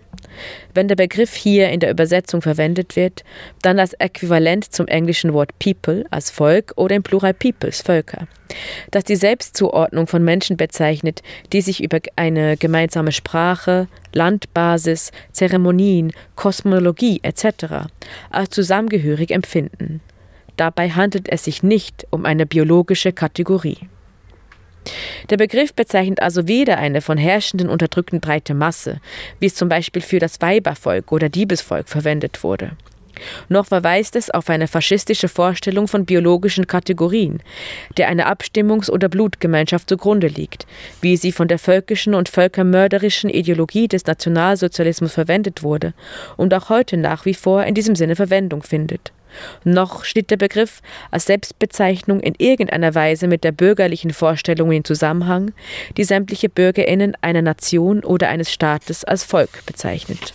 Wenn 0.73 0.87
der 0.87 0.95
Begriff 0.95 1.35
hier 1.35 1.67
in 1.67 1.81
der 1.81 1.91
Übersetzung 1.91 2.41
verwendet 2.41 2.95
wird, 2.95 3.25
dann 3.61 3.77
als 3.77 3.91
Äquivalent 3.91 4.73
zum 4.73 4.87
englischen 4.87 5.33
Wort 5.33 5.51
People 5.59 6.05
als 6.11 6.31
Volk 6.31 6.71
oder 6.77 6.95
im 6.95 7.03
Plural 7.03 7.33
Peoples 7.33 7.81
Völker, 7.81 8.29
das 8.91 9.03
die 9.03 9.17
Selbstzuordnung 9.17 10.07
von 10.07 10.23
Menschen 10.23 10.55
bezeichnet, 10.55 11.21
die 11.51 11.59
sich 11.59 11.83
über 11.83 11.99
eine 12.15 12.55
gemeinsame 12.55 13.11
Sprache, 13.11 13.89
Landbasis, 14.13 15.11
Zeremonien, 15.33 16.13
Kosmologie 16.37 17.19
etc. 17.23 17.89
als 18.29 18.51
zusammengehörig 18.51 19.31
empfinden. 19.31 19.99
Dabei 20.59 20.89
handelt 20.89 21.29
es 21.29 21.45
sich 21.45 21.63
nicht 21.63 22.05
um 22.09 22.25
eine 22.25 22.45
biologische 22.45 23.13
Kategorie. 23.13 23.77
Der 25.29 25.37
Begriff 25.37 25.73
bezeichnet 25.73 26.21
also 26.21 26.49
weder 26.49 26.77
eine 26.77 26.99
von 26.99 27.17
Herrschenden 27.17 27.69
unterdrückten 27.69 28.19
breite 28.19 28.53
Masse, 28.53 28.99
wie 29.39 29.45
es 29.45 29.55
zum 29.55 29.69
Beispiel 29.69 30.01
für 30.01 30.19
das 30.19 30.41
Weibervolk 30.41 31.13
oder 31.13 31.29
Diebesvolk 31.29 31.87
verwendet 31.87 32.43
wurde, 32.43 32.71
noch 33.47 33.67
verweist 33.67 34.17
es 34.17 34.29
auf 34.29 34.49
eine 34.49 34.67
faschistische 34.67 35.29
Vorstellung 35.29 35.87
von 35.87 36.05
biologischen 36.05 36.67
Kategorien, 36.67 37.41
der 37.95 38.09
eine 38.09 38.27
Abstimmungs- 38.27 38.91
oder 38.91 39.07
Blutgemeinschaft 39.07 39.87
zugrunde 39.87 40.27
liegt, 40.27 40.67
wie 40.99 41.15
sie 41.15 41.31
von 41.31 41.47
der 41.47 41.59
völkischen 41.59 42.15
und 42.15 42.27
völkermörderischen 42.27 43.29
Ideologie 43.29 43.87
des 43.87 44.05
Nationalsozialismus 44.05 45.13
verwendet 45.13 45.63
wurde 45.63 45.93
und 46.35 46.53
auch 46.53 46.67
heute 46.67 46.97
nach 46.97 47.23
wie 47.25 47.33
vor 47.33 47.63
in 47.63 47.75
diesem 47.75 47.95
Sinne 47.95 48.17
Verwendung 48.17 48.63
findet. 48.63 49.13
Noch 49.63 50.03
steht 50.03 50.31
der 50.31 50.37
Begriff 50.37 50.81
als 51.11 51.25
Selbstbezeichnung 51.25 52.19
in 52.19 52.35
irgendeiner 52.37 52.95
Weise 52.95 53.27
mit 53.27 53.43
der 53.43 53.51
bürgerlichen 53.51 54.11
Vorstellung 54.11 54.71
in 54.71 54.83
Zusammenhang, 54.83 55.51
die 55.97 56.03
sämtliche 56.03 56.49
Bürgerinnen 56.49 57.15
einer 57.21 57.41
Nation 57.41 58.03
oder 58.03 58.29
eines 58.29 58.51
Staates 58.51 59.03
als 59.03 59.23
Volk 59.23 59.65
bezeichnet. 59.65 60.33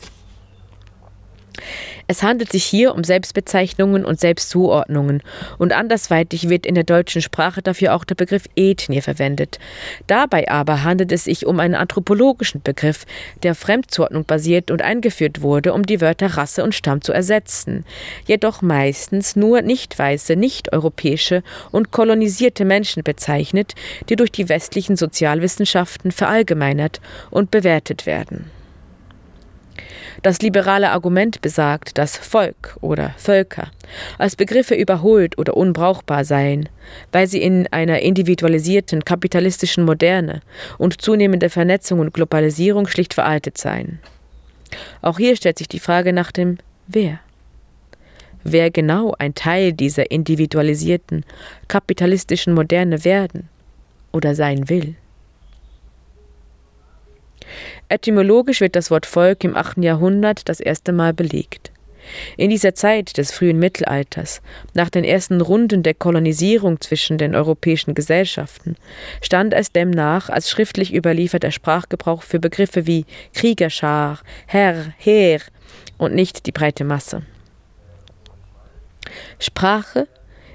Es 2.06 2.22
handelt 2.22 2.52
sich 2.52 2.64
hier 2.64 2.94
um 2.94 3.04
Selbstbezeichnungen 3.04 4.04
und 4.04 4.20
Selbstzuordnungen 4.20 5.22
und 5.58 5.72
andersweitig 5.72 6.48
wird 6.48 6.66
in 6.66 6.74
der 6.74 6.84
deutschen 6.84 7.22
Sprache 7.22 7.62
dafür 7.62 7.94
auch 7.94 8.04
der 8.04 8.14
Begriff 8.14 8.44
Ethnie 8.56 9.00
verwendet. 9.00 9.58
Dabei 10.06 10.50
aber 10.50 10.84
handelt 10.84 11.12
es 11.12 11.24
sich 11.24 11.46
um 11.46 11.60
einen 11.60 11.74
anthropologischen 11.74 12.62
Begriff, 12.62 13.06
der 13.42 13.52
auf 13.52 13.58
Fremdzuordnung 13.58 14.24
basiert 14.24 14.70
und 14.70 14.82
eingeführt 14.82 15.40
wurde, 15.40 15.72
um 15.72 15.84
die 15.84 16.00
Wörter 16.00 16.36
Rasse 16.36 16.62
und 16.62 16.74
Stamm 16.74 17.00
zu 17.00 17.12
ersetzen, 17.12 17.84
jedoch 18.26 18.60
meistens 18.60 19.36
nur 19.36 19.62
nicht 19.62 19.98
weiße, 19.98 20.36
nicht 20.36 20.72
europäische 20.72 21.42
und 21.70 21.90
kolonisierte 21.90 22.64
Menschen 22.64 23.02
bezeichnet, 23.02 23.74
die 24.08 24.16
durch 24.16 24.32
die 24.32 24.48
westlichen 24.48 24.96
Sozialwissenschaften 24.96 26.12
verallgemeinert 26.12 27.00
und 27.30 27.50
bewertet 27.50 28.06
werden. 28.06 28.50
Das 30.24 30.40
liberale 30.40 30.90
Argument 30.90 31.42
besagt, 31.42 31.98
dass 31.98 32.16
Volk 32.16 32.78
oder 32.80 33.10
Völker 33.18 33.70
als 34.16 34.36
Begriffe 34.36 34.74
überholt 34.74 35.36
oder 35.36 35.54
unbrauchbar 35.54 36.24
seien, 36.24 36.70
weil 37.12 37.26
sie 37.26 37.42
in 37.42 37.66
einer 37.70 38.00
individualisierten 38.00 39.04
kapitalistischen 39.04 39.84
Moderne 39.84 40.40
und 40.78 41.02
zunehmender 41.02 41.50
Vernetzung 41.50 41.98
und 41.98 42.14
Globalisierung 42.14 42.86
schlicht 42.86 43.12
veraltet 43.12 43.58
seien. 43.58 43.98
Auch 45.02 45.18
hier 45.18 45.36
stellt 45.36 45.58
sich 45.58 45.68
die 45.68 45.78
Frage 45.78 46.14
nach 46.14 46.32
dem 46.32 46.56
Wer. 46.86 47.20
Wer 48.44 48.70
genau 48.70 49.14
ein 49.18 49.34
Teil 49.34 49.74
dieser 49.74 50.10
individualisierten 50.10 51.26
kapitalistischen 51.68 52.54
Moderne 52.54 53.04
werden 53.04 53.50
oder 54.10 54.34
sein 54.34 54.70
will. 54.70 54.96
Etymologisch 57.88 58.60
wird 58.60 58.76
das 58.76 58.90
Wort 58.90 59.06
Volk 59.06 59.44
im 59.44 59.56
8. 59.56 59.78
Jahrhundert 59.78 60.48
das 60.48 60.60
erste 60.60 60.92
Mal 60.92 61.12
belegt. 61.12 61.70
In 62.36 62.50
dieser 62.50 62.74
Zeit 62.74 63.16
des 63.16 63.32
frühen 63.32 63.58
Mittelalters, 63.58 64.42
nach 64.74 64.90
den 64.90 65.04
ersten 65.04 65.40
Runden 65.40 65.82
der 65.82 65.94
Kolonisierung 65.94 66.80
zwischen 66.80 67.18
den 67.18 67.34
europäischen 67.34 67.94
Gesellschaften, 67.94 68.76
stand 69.22 69.54
es 69.54 69.72
demnach 69.72 70.28
als 70.28 70.50
schriftlich 70.50 70.94
überlieferter 70.94 71.50
Sprachgebrauch 71.50 72.22
für 72.22 72.38
Begriffe 72.38 72.86
wie 72.86 73.06
Kriegerschar, 73.32 74.20
Herr, 74.46 74.92
Heer 74.98 75.40
und 75.96 76.14
nicht 76.14 76.46
die 76.46 76.52
breite 76.52 76.84
Masse. 76.84 77.22
Sprache 79.38 80.08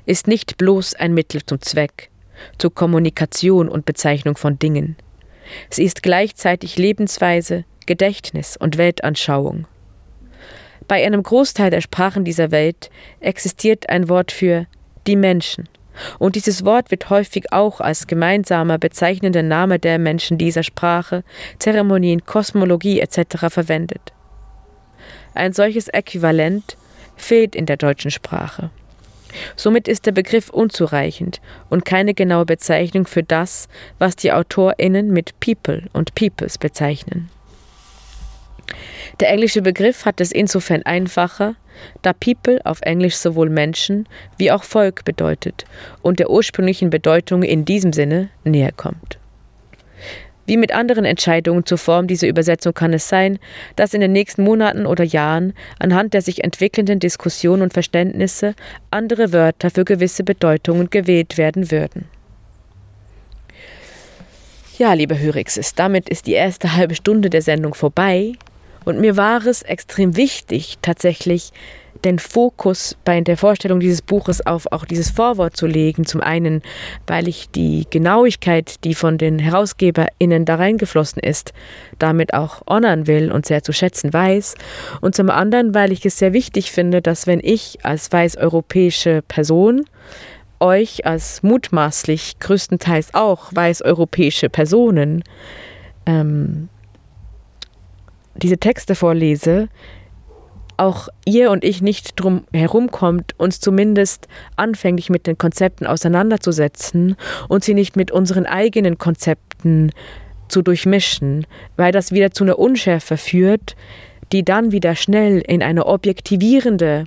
ist 0.05 0.27
nicht 0.27 0.57
bloß 0.57 0.95
ein 0.95 1.13
Mittel 1.13 1.45
zum 1.45 1.61
Zweck, 1.61 2.09
zur 2.57 2.73
Kommunikation 2.73 3.69
und 3.69 3.85
Bezeichnung 3.85 4.37
von 4.37 4.59
Dingen. 4.59 4.97
Sie 5.69 5.83
ist 5.83 6.03
gleichzeitig 6.03 6.77
Lebensweise, 6.77 7.65
Gedächtnis 7.85 8.57
und 8.57 8.77
Weltanschauung. 8.77 9.65
Bei 10.87 11.05
einem 11.05 11.23
Großteil 11.23 11.69
der 11.69 11.81
Sprachen 11.81 12.25
dieser 12.25 12.51
Welt 12.51 12.89
existiert 13.19 13.89
ein 13.89 14.09
Wort 14.09 14.31
für 14.31 14.65
die 15.05 15.15
Menschen, 15.15 15.69
und 16.17 16.35
dieses 16.35 16.65
Wort 16.65 16.91
wird 16.91 17.09
häufig 17.09 17.51
auch 17.51 17.81
als 17.81 18.07
gemeinsamer 18.07 18.77
bezeichnender 18.77 19.43
Name 19.43 19.79
der 19.79 19.99
Menschen 19.99 20.37
dieser 20.37 20.63
Sprache, 20.63 21.23
Zeremonien, 21.59 22.25
Kosmologie 22.25 22.99
etc. 22.99 23.47
verwendet. 23.49 24.13
Ein 25.33 25.53
solches 25.53 25.87
Äquivalent 25.87 26.77
fehlt 27.15 27.55
in 27.55 27.65
der 27.65 27.77
deutschen 27.77 28.11
Sprache. 28.11 28.69
Somit 29.55 29.87
ist 29.87 30.05
der 30.05 30.11
Begriff 30.11 30.49
unzureichend 30.49 31.41
und 31.69 31.85
keine 31.85 32.13
genaue 32.13 32.45
Bezeichnung 32.45 33.05
für 33.05 33.23
das, 33.23 33.67
was 33.97 34.15
die 34.15 34.31
AutorInnen 34.31 35.11
mit 35.11 35.39
People 35.39 35.83
und 35.93 36.15
Peoples 36.15 36.57
bezeichnen. 36.57 37.29
Der 39.19 39.29
englische 39.29 39.61
Begriff 39.61 40.05
hat 40.05 40.21
es 40.21 40.31
insofern 40.31 40.83
einfacher, 40.83 41.55
da 42.01 42.13
People 42.13 42.59
auf 42.65 42.81
Englisch 42.81 43.15
sowohl 43.15 43.49
Menschen 43.49 44.07
wie 44.37 44.51
auch 44.51 44.63
Volk 44.63 45.05
bedeutet 45.05 45.65
und 46.01 46.19
der 46.19 46.29
ursprünglichen 46.29 46.89
Bedeutung 46.89 47.43
in 47.43 47.65
diesem 47.65 47.93
Sinne 47.93 48.29
näher 48.43 48.71
kommt. 48.71 49.18
Wie 50.49 50.57
mit 50.57 50.73
anderen 50.73 51.05
Entscheidungen 51.05 51.63
zur 51.63 51.77
Form 51.77 52.07
dieser 52.07 52.27
Übersetzung 52.27 52.73
kann 52.73 52.91
es 52.91 53.07
sein, 53.07 53.37
dass 53.75 53.93
in 53.93 54.01
den 54.01 54.13
nächsten 54.13 54.41
Monaten 54.41 54.87
oder 54.87 55.03
Jahren 55.03 55.53
anhand 55.77 56.15
der 56.15 56.23
sich 56.23 56.43
entwickelnden 56.43 56.99
Diskussionen 56.99 57.61
und 57.61 57.73
Verständnisse 57.73 58.55
andere 58.89 59.31
Wörter 59.31 59.69
für 59.69 59.85
gewisse 59.85 60.23
Bedeutungen 60.23 60.89
gewählt 60.89 61.37
werden 61.37 61.69
würden. 61.69 62.05
Ja, 64.79 64.93
liebe 64.93 65.19
Hörixes, 65.19 65.75
damit 65.75 66.09
ist 66.09 66.25
die 66.25 66.33
erste 66.33 66.75
halbe 66.75 66.95
Stunde 66.95 67.29
der 67.29 67.43
Sendung 67.43 67.75
vorbei 67.75 68.33
und 68.85 68.99
mir 68.99 69.17
war 69.17 69.45
es 69.45 69.61
extrem 69.61 70.17
wichtig, 70.17 70.79
tatsächlich 70.81 71.51
den 72.05 72.19
Fokus 72.19 72.97
bei 73.03 73.19
der 73.21 73.37
Vorstellung 73.37 73.79
dieses 73.79 74.01
Buches 74.01 74.45
auf 74.45 74.71
auch 74.71 74.85
dieses 74.85 75.09
Vorwort 75.09 75.55
zu 75.55 75.67
legen. 75.67 76.05
Zum 76.05 76.21
einen, 76.21 76.61
weil 77.07 77.27
ich 77.27 77.49
die 77.49 77.85
Genauigkeit, 77.89 78.83
die 78.83 78.95
von 78.95 79.17
den 79.17 79.39
HerausgeberInnen 79.39 80.45
da 80.45 80.55
reingeflossen 80.55 81.21
ist, 81.21 81.53
damit 81.97 82.33
auch 82.33 82.61
honern 82.67 83.07
will 83.07 83.31
und 83.31 83.45
sehr 83.45 83.63
zu 83.63 83.73
schätzen 83.73 84.13
weiß. 84.13 84.55
Und 85.01 85.15
zum 85.15 85.29
anderen, 85.29 85.73
weil 85.73 85.91
ich 85.91 86.05
es 86.05 86.17
sehr 86.17 86.33
wichtig 86.33 86.71
finde, 86.71 87.01
dass 87.01 87.27
wenn 87.27 87.41
ich 87.43 87.79
als 87.83 88.11
weiß-europäische 88.11 89.21
Person 89.27 89.85
euch 90.59 91.05
als 91.05 91.41
mutmaßlich 91.41 92.39
größtenteils 92.39 93.13
auch 93.13 93.51
weiß-europäische 93.53 94.49
Personen 94.49 95.23
ähm, 96.05 96.69
diese 98.35 98.57
Texte 98.57 98.95
vorlese, 98.95 99.69
auch 100.79 101.09
ihr 101.25 101.51
und 101.51 101.63
ich 101.63 101.81
nicht 101.81 102.19
drum 102.19 102.45
herumkommt, 102.53 103.35
uns 103.37 103.59
zumindest 103.59 104.27
anfänglich 104.55 105.09
mit 105.09 105.27
den 105.27 105.37
Konzepten 105.37 105.85
auseinanderzusetzen 105.85 107.15
und 107.47 107.63
sie 107.63 107.73
nicht 107.73 107.95
mit 107.95 108.11
unseren 108.11 108.45
eigenen 108.45 108.97
Konzepten 108.97 109.91
zu 110.47 110.61
durchmischen, 110.61 111.45
weil 111.77 111.91
das 111.91 112.11
wieder 112.11 112.31
zu 112.31 112.43
einer 112.43 112.57
Unschärfe 112.57 113.17
führt, 113.17 113.75
die 114.31 114.43
dann 114.43 114.71
wieder 114.71 114.95
schnell 114.95 115.39
in 115.39 115.61
eine 115.61 115.85
objektivierende 115.85 117.05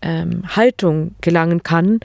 ähm, 0.00 0.42
Haltung 0.46 1.14
gelangen 1.20 1.62
kann, 1.62 2.00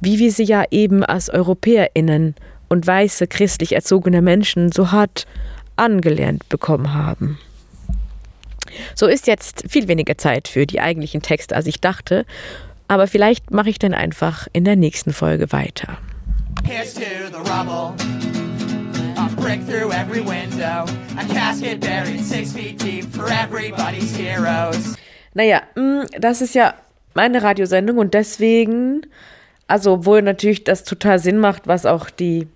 wie 0.00 0.18
wir 0.18 0.32
sie 0.32 0.44
ja 0.44 0.64
eben 0.70 1.04
als 1.04 1.32
EuropäerInnen 1.32 2.34
und 2.68 2.86
weiße 2.86 3.26
christlich 3.26 3.74
erzogene 3.74 4.22
Menschen 4.22 4.72
so 4.72 4.92
hart 4.92 5.26
angelernt 5.76 6.48
bekommen 6.48 6.94
haben. 6.94 7.38
So 8.94 9.06
ist 9.06 9.26
jetzt 9.26 9.64
viel 9.68 9.88
weniger 9.88 10.18
Zeit 10.18 10.48
für 10.48 10.66
die 10.66 10.80
eigentlichen 10.80 11.22
Texte, 11.22 11.56
als 11.56 11.66
ich 11.66 11.80
dachte, 11.80 12.26
aber 12.88 13.06
vielleicht 13.06 13.50
mache 13.52 13.70
ich 13.70 13.78
dann 13.78 13.94
einfach 13.94 14.48
in 14.52 14.64
der 14.64 14.76
nächsten 14.76 15.12
Folge 15.12 15.52
weiter. 15.52 15.98
Here's 16.64 16.94
to 16.94 17.00
the 17.30 17.38
rubble. 17.50 17.94
A 19.16 19.28
brick 19.36 19.60
through 19.66 19.92
every 19.92 20.20
window. 20.20 20.84
A 21.16 21.24
casket 21.32 21.80
buried 21.80 22.20
six 22.20 22.52
feet 22.52 22.78
deep 22.78 23.04
for 23.12 23.28
everybody's 23.28 24.16
heroes. 24.16 24.96
Naja, 25.34 25.62
mm, 25.76 26.06
das 26.18 26.40
ist 26.40 26.54
ja 26.54 26.74
meine 27.14 27.42
Radiosendung 27.42 27.98
und 27.98 28.14
deswegen, 28.14 29.06
also 29.68 29.92
obwohl 29.92 30.22
natürlich 30.22 30.64
das 30.64 30.84
total 30.84 31.18
Sinn 31.18 31.38
macht, 31.38 31.66
was 31.66 31.86
auch 31.86 32.10
die 32.10 32.48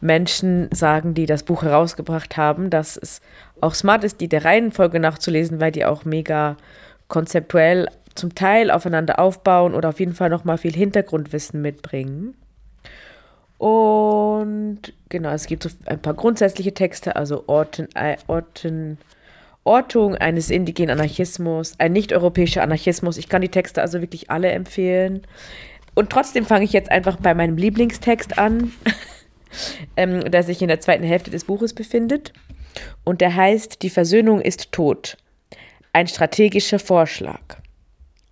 Menschen 0.00 0.68
sagen, 0.72 1.14
die 1.14 1.26
das 1.26 1.42
Buch 1.42 1.62
herausgebracht 1.62 2.36
haben, 2.36 2.70
dass 2.70 2.96
es 2.96 3.20
auch 3.60 3.74
smart 3.74 4.04
ist, 4.04 4.20
die 4.20 4.28
der 4.28 4.44
Reihenfolge 4.44 5.00
nachzulesen, 5.00 5.60
weil 5.60 5.72
die 5.72 5.84
auch 5.84 6.04
mega 6.04 6.56
konzeptuell 7.08 7.88
zum 8.14 8.34
Teil 8.34 8.70
aufeinander 8.70 9.18
aufbauen 9.18 9.74
oder 9.74 9.90
auf 9.90 10.00
jeden 10.00 10.14
Fall 10.14 10.30
nochmal 10.30 10.58
viel 10.58 10.74
Hintergrundwissen 10.74 11.62
mitbringen. 11.62 12.34
Und 13.58 14.80
genau, 15.08 15.30
es 15.30 15.46
gibt 15.46 15.64
so 15.64 15.70
ein 15.86 16.00
paar 16.00 16.14
grundsätzliche 16.14 16.74
Texte, 16.74 17.16
also 17.16 17.44
Orten, 17.48 17.88
äh, 17.94 18.16
Orten, 18.28 18.98
Ortung 19.64 20.14
eines 20.14 20.50
indigenen 20.50 20.98
Anarchismus, 20.98 21.74
ein 21.78 21.92
nicht-europäischer 21.92 22.62
Anarchismus. 22.62 23.18
Ich 23.18 23.28
kann 23.28 23.42
die 23.42 23.50
Texte 23.50 23.82
also 23.82 24.00
wirklich 24.00 24.30
alle 24.30 24.50
empfehlen. 24.50 25.22
Und 25.94 26.10
trotzdem 26.10 26.46
fange 26.46 26.64
ich 26.64 26.72
jetzt 26.72 26.90
einfach 26.90 27.16
bei 27.16 27.34
meinem 27.34 27.56
Lieblingstext 27.56 28.38
an, 28.38 28.72
ähm, 29.96 30.30
der 30.30 30.44
sich 30.44 30.62
in 30.62 30.68
der 30.68 30.80
zweiten 30.80 31.04
Hälfte 31.04 31.30
des 31.30 31.44
Buches 31.44 31.74
befindet. 31.74 32.32
Und 33.04 33.20
der 33.20 33.34
heißt 33.34 33.82
Die 33.82 33.90
Versöhnung 33.90 34.40
ist 34.40 34.72
tot. 34.72 35.16
Ein 35.92 36.06
strategischer 36.06 36.78
Vorschlag 36.78 37.40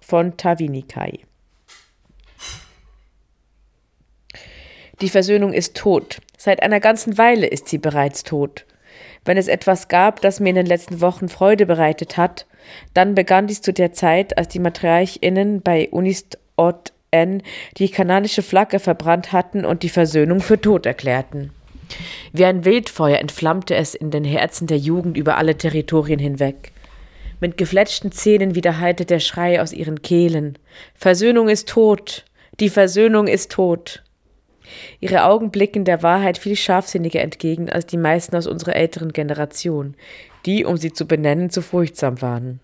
von 0.00 0.36
Tavinikai. 0.36 1.20
Die 5.00 5.08
Versöhnung 5.08 5.52
ist 5.52 5.76
tot. 5.76 6.20
Seit 6.38 6.62
einer 6.62 6.80
ganzen 6.80 7.18
Weile 7.18 7.46
ist 7.46 7.68
sie 7.68 7.78
bereits 7.78 8.22
tot. 8.22 8.64
Wenn 9.24 9.36
es 9.36 9.48
etwas 9.48 9.88
gab, 9.88 10.20
das 10.20 10.40
mir 10.40 10.50
in 10.50 10.56
den 10.56 10.66
letzten 10.66 11.00
Wochen 11.00 11.28
Freude 11.28 11.66
bereitet 11.66 12.16
hat, 12.16 12.46
dann 12.94 13.14
begann 13.14 13.46
dies 13.46 13.60
zu 13.60 13.72
der 13.72 13.92
Zeit, 13.92 14.38
als 14.38 14.48
die 14.48 14.58
MatriarchInnen 14.58 15.60
bei 15.60 15.88
Unist 15.90 16.38
Ort 16.56 16.92
N 17.10 17.42
die 17.76 17.90
kanadische 17.90 18.42
Flagge 18.42 18.78
verbrannt 18.78 19.32
hatten 19.32 19.64
und 19.64 19.82
die 19.82 19.88
Versöhnung 19.88 20.40
für 20.40 20.60
tot 20.60 20.86
erklärten. 20.86 21.52
Wie 22.32 22.44
ein 22.44 22.64
Wildfeuer 22.64 23.18
entflammte 23.18 23.74
es 23.74 23.94
in 23.94 24.10
den 24.10 24.24
Herzen 24.24 24.66
der 24.66 24.78
Jugend 24.78 25.16
über 25.16 25.36
alle 25.36 25.56
Territorien 25.56 26.18
hinweg. 26.18 26.72
Mit 27.40 27.56
gefletschten 27.56 28.12
Zähnen 28.12 28.54
widerhallte 28.54 29.04
der 29.04 29.20
Schrei 29.20 29.60
aus 29.60 29.72
ihren 29.72 30.02
Kehlen. 30.02 30.58
Versöhnung 30.94 31.48
ist 31.48 31.68
tot. 31.68 32.24
Die 32.60 32.70
Versöhnung 32.70 33.26
ist 33.26 33.52
tot. 33.52 34.02
Ihre 35.00 35.24
Augen 35.24 35.50
blicken 35.50 35.84
der 35.84 36.02
Wahrheit 36.02 36.38
viel 36.38 36.56
scharfsinniger 36.56 37.20
entgegen 37.20 37.70
als 37.70 37.86
die 37.86 37.98
meisten 37.98 38.36
aus 38.36 38.46
unserer 38.46 38.74
älteren 38.74 39.12
Generation, 39.12 39.94
die, 40.44 40.64
um 40.64 40.76
sie 40.76 40.92
zu 40.92 41.06
benennen, 41.06 41.50
zu 41.50 41.62
furchtsam 41.62 42.20
waren. 42.22 42.60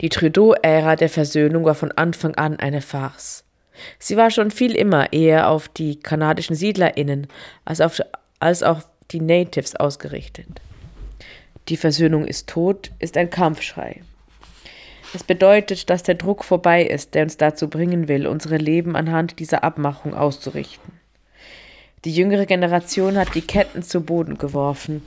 Die 0.00 0.08
Trudeau-Ära 0.08 0.96
der 0.96 1.10
Versöhnung 1.10 1.64
war 1.64 1.74
von 1.74 1.92
Anfang 1.92 2.34
an 2.36 2.56
eine 2.56 2.80
Farce. 2.80 3.44
Sie 3.98 4.16
war 4.16 4.30
schon 4.30 4.50
viel 4.50 4.74
immer 4.74 5.12
eher 5.12 5.48
auf 5.48 5.68
die 5.68 5.98
kanadischen 6.00 6.56
SiedlerInnen 6.56 7.26
als 7.64 7.80
auf 7.80 8.00
als 8.40 8.62
auch 8.62 8.82
die 9.10 9.20
Natives 9.20 9.76
ausgerichtet. 9.76 10.60
Die 11.68 11.76
Versöhnung 11.76 12.26
ist 12.26 12.48
tot 12.48 12.90
ist 12.98 13.16
ein 13.16 13.30
Kampfschrei. 13.30 14.02
Es 15.14 15.24
bedeutet, 15.24 15.90
dass 15.90 16.02
der 16.02 16.14
Druck 16.14 16.44
vorbei 16.44 16.84
ist, 16.84 17.14
der 17.14 17.24
uns 17.24 17.36
dazu 17.36 17.68
bringen 17.68 18.08
will, 18.08 18.26
unsere 18.26 18.56
Leben 18.56 18.96
anhand 18.96 19.38
dieser 19.38 19.64
Abmachung 19.64 20.14
auszurichten. 20.14 20.99
Die 22.06 22.12
jüngere 22.12 22.46
Generation 22.46 23.18
hat 23.18 23.34
die 23.34 23.42
Ketten 23.42 23.82
zu 23.82 24.00
Boden 24.00 24.38
geworfen. 24.38 25.02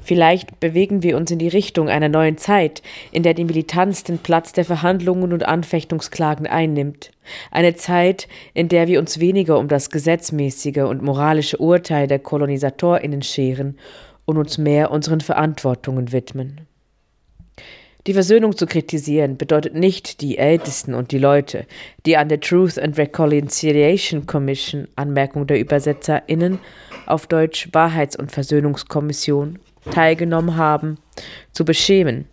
Vielleicht 0.00 0.58
bewegen 0.58 1.02
wir 1.02 1.18
uns 1.18 1.30
in 1.30 1.38
die 1.38 1.48
Richtung 1.48 1.90
einer 1.90 2.08
neuen 2.08 2.38
Zeit, 2.38 2.80
in 3.12 3.22
der 3.22 3.34
die 3.34 3.44
Militanz 3.44 4.04
den 4.04 4.16
Platz 4.16 4.52
der 4.52 4.64
Verhandlungen 4.64 5.34
und 5.34 5.44
Anfechtungsklagen 5.44 6.46
einnimmt. 6.46 7.10
Eine 7.50 7.74
Zeit, 7.74 8.26
in 8.54 8.68
der 8.70 8.88
wir 8.88 9.00
uns 9.00 9.20
weniger 9.20 9.58
um 9.58 9.68
das 9.68 9.90
gesetzmäßige 9.90 10.78
und 10.78 11.02
moralische 11.02 11.58
Urteil 11.58 12.06
der 12.06 12.20
KolonisatorInnen 12.20 13.20
scheren 13.20 13.78
und 14.24 14.38
uns 14.38 14.56
mehr 14.56 14.90
unseren 14.90 15.20
Verantwortungen 15.20 16.10
widmen. 16.10 16.69
Die 18.06 18.14
Versöhnung 18.14 18.56
zu 18.56 18.66
kritisieren 18.66 19.36
bedeutet 19.36 19.74
nicht 19.74 20.22
die 20.22 20.38
Ältesten 20.38 20.94
und 20.94 21.12
die 21.12 21.18
Leute, 21.18 21.66
die 22.06 22.16
an 22.16 22.30
der 22.30 22.40
Truth 22.40 22.78
and 22.78 22.96
Reconciliation 22.96 24.26
Commission, 24.26 24.88
Anmerkung 24.96 25.46
der 25.46 25.60
ÜbersetzerInnen, 25.60 26.58
auf 27.04 27.26
Deutsch 27.26 27.68
Wahrheits- 27.72 28.16
und 28.16 28.32
Versöhnungskommission, 28.32 29.58
teilgenommen 29.90 30.56
haben, 30.56 30.96
zu 31.52 31.64
beschämen. 31.64 32.26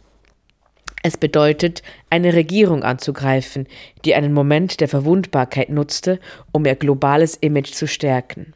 Es 1.04 1.18
bedeutet, 1.18 1.84
eine 2.10 2.34
Regierung 2.34 2.84
anzugreifen, 2.84 3.68
die 4.06 4.16
einen 4.16 4.34
Moment 4.34 4.80
der 4.80 4.88
Verwundbarkeit 4.88 5.70
nutzte, 5.70 6.20
um 6.52 6.66
ihr 6.66 6.76
globales 6.76 7.36
Image 7.36 7.72
zu 7.72 7.88
stärken. 7.88 8.54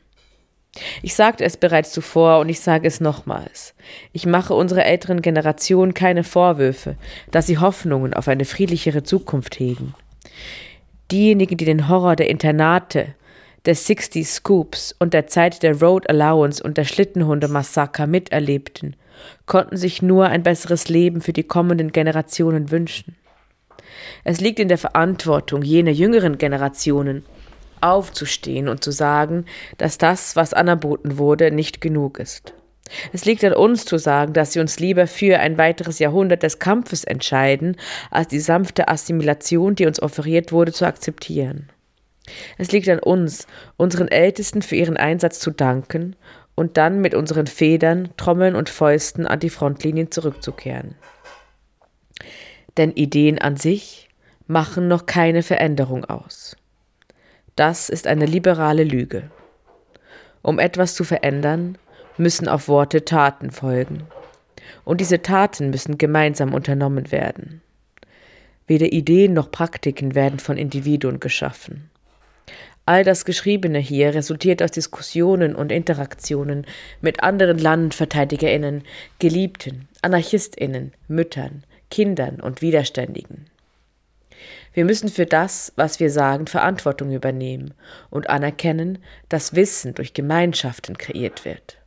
Ich 1.02 1.16
sagte 1.16 1.44
es 1.44 1.58
bereits 1.58 1.92
zuvor 1.92 2.40
und 2.40 2.50
ich 2.50 2.62
sage 2.62 2.88
es 2.88 3.02
nochmals. 3.02 3.74
Ich 4.14 4.26
mache 4.26 4.54
unserer 4.54 4.86
älteren 4.86 5.22
Generation 5.22 5.94
keine 5.94 6.24
Vorwürfe, 6.24 6.96
dass 7.30 7.48
sie 7.48 7.58
Hoffnungen 7.58 8.14
auf 8.14 8.28
eine 8.28 8.46
friedlichere 8.46 9.04
Zukunft 9.04 9.60
hegen. 9.60 9.94
Diejenigen, 11.12 11.58
die 11.58 11.66
den 11.66 11.90
Horror 11.90 12.16
der 12.16 12.30
Internate, 12.30 13.16
der 13.66 13.76
60 13.76 14.28
Scoops 14.28 14.96
und 14.98 15.14
der 15.14 15.28
Zeit 15.28 15.62
der 15.62 15.80
Road 15.80 16.10
Allowance 16.10 16.64
und 16.64 16.78
der 16.78 16.86
Schlittenhunde-Massaker 16.86 18.08
miterlebten, 18.08 18.96
konnten 19.46 19.78
sich 19.78 20.02
nur 20.02 20.28
ein 20.28 20.42
besseres 20.42 20.88
Leben 20.88 21.22
für 21.22 21.34
die 21.34 21.44
kommenden 21.44 21.92
Generationen 21.92 22.72
wünschen. 22.72 23.18
Es 24.24 24.40
liegt 24.40 24.60
in 24.60 24.70
der 24.70 24.78
Verantwortung 24.78 25.62
jener 25.62 25.92
jüngeren 25.92 26.38
Generationen, 26.38 27.26
aufzustehen 27.82 28.68
und 28.68 28.84
zu 28.84 28.92
sagen, 28.92 29.46
dass 29.78 29.98
das, 29.98 30.36
was 30.36 30.54
anerboten 30.54 31.18
wurde, 31.18 31.52
nicht 31.52 31.82
genug 31.82 32.20
ist. 32.20 32.54
Es 33.14 33.26
liegt 33.26 33.44
an 33.44 33.54
uns 33.54 33.86
zu 33.86 33.98
sagen, 33.98 34.34
dass 34.34 34.54
sie 34.54 34.60
uns 34.60 34.80
lieber 34.80 35.08
für 35.08 35.40
ein 35.40 35.58
weiteres 35.58 36.00
Jahrhundert 36.00 36.44
des 36.44 36.60
Kampfes 36.60 37.04
entscheiden, 37.04 37.78
als 38.10 38.28
die 38.28 38.40
sanfte 38.40 38.88
Assimilation, 38.88 39.76
die 39.76 39.86
uns 39.86 40.02
offeriert 40.02 40.52
wurde, 40.52 40.74
zu 40.74 40.86
akzeptieren. 40.86 41.70
Es 42.58 42.72
liegt 42.72 42.90
an 42.90 43.00
uns, 43.00 43.48
unseren 43.78 44.08
Ältesten 44.08 44.62
für 44.62 44.76
ihren 44.76 44.98
Einsatz 44.98 45.40
zu 45.40 45.52
danken 45.52 46.16
und 46.56 46.78
dann 46.78 47.02
mit 47.02 47.16
unseren 47.16 47.48
Federn, 47.48 48.10
Trommeln 48.18 48.56
und 48.56 48.70
Fäusten 48.70 49.26
an 49.26 49.40
die 49.40 49.50
Frontlinien 49.50 50.12
zurückzukehren. 50.12 50.96
Denn 52.78 52.92
Ideen 52.92 53.40
an 53.40 53.58
sich 53.58 54.10
machen 54.48 54.88
noch 54.88 55.06
keine 55.06 55.44
Veränderung 55.44 56.06
aus. 56.06 56.56
Das 57.56 57.90
ist 57.90 58.08
eine 58.08 58.26
liberale 58.26 58.84
Lüge. 58.84 59.30
Um 60.42 60.58
etwas 60.58 60.96
zu 60.96 61.04
verändern, 61.04 61.78
müssen 62.18 62.48
auf 62.48 62.68
Worte 62.68 63.06
Taten 63.06 63.52
folgen. 63.52 64.04
Und 64.86 65.02
diese 65.02 65.22
Taten 65.22 65.70
müssen 65.70 65.98
gemeinsam 65.98 66.54
unternommen 66.54 67.12
werden. 67.12 67.62
Weder 68.68 68.94
Ideen 68.94 69.34
noch 69.34 69.52
Praktiken 69.52 70.16
werden 70.16 70.40
von 70.40 70.58
Individuen 70.58 71.20
geschaffen. 71.20 71.90
All 72.86 73.04
das 73.04 73.26
Geschriebene 73.26 73.80
hier 73.80 74.16
resultiert 74.16 74.64
aus 74.64 74.72
Diskussionen 74.72 75.56
und 75.56 75.72
Interaktionen 75.72 76.66
mit 77.00 77.22
anderen 77.22 77.60
Landverteidigerinnen, 77.60 78.84
Geliebten, 79.20 79.88
Anarchistinnen, 80.02 80.94
Müttern, 81.08 81.64
Kindern 81.92 82.40
und 82.40 82.62
Widerständigen. 82.62 83.51
Wir 84.74 84.86
müssen 84.86 85.10
für 85.10 85.26
das, 85.26 85.74
was 85.76 86.00
wir 86.00 86.10
sagen, 86.10 86.48
Verantwortung 86.48 87.12
übernehmen 87.12 87.74
und 88.10 88.30
anerkennen, 88.30 89.00
dass 89.28 89.56
Wissen 89.56 89.94
durch 89.94 90.14
Gemeinschaften 90.14 90.98
kreiert 90.98 91.44
wird. 91.44 91.78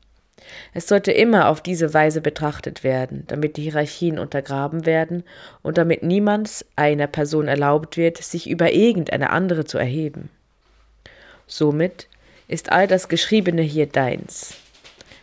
Es 0.74 0.87
sollte 0.89 1.11
immer 1.11 1.49
auf 1.49 1.62
diese 1.62 1.95
Weise 1.95 2.20
betrachtet 2.20 2.85
werden, 2.85 3.24
damit 3.28 3.57
die 3.57 3.62
Hierarchien 3.62 4.18
untergraben 4.18 4.85
werden 4.85 5.24
und 5.62 5.78
damit 5.78 6.03
niemals 6.03 6.66
einer 6.76 7.07
Person 7.07 7.49
erlaubt 7.49 7.97
wird, 7.97 8.18
sich 8.18 8.49
über 8.49 8.72
irgendeine 8.72 9.30
andere 9.30 9.64
zu 9.64 9.78
erheben. 9.78 10.28
Somit 11.47 12.09
ist 12.49 12.72
all 12.72 12.87
das 12.87 13.09
Geschriebene 13.09 13.62
hier 13.62 13.87
deins. 13.87 14.57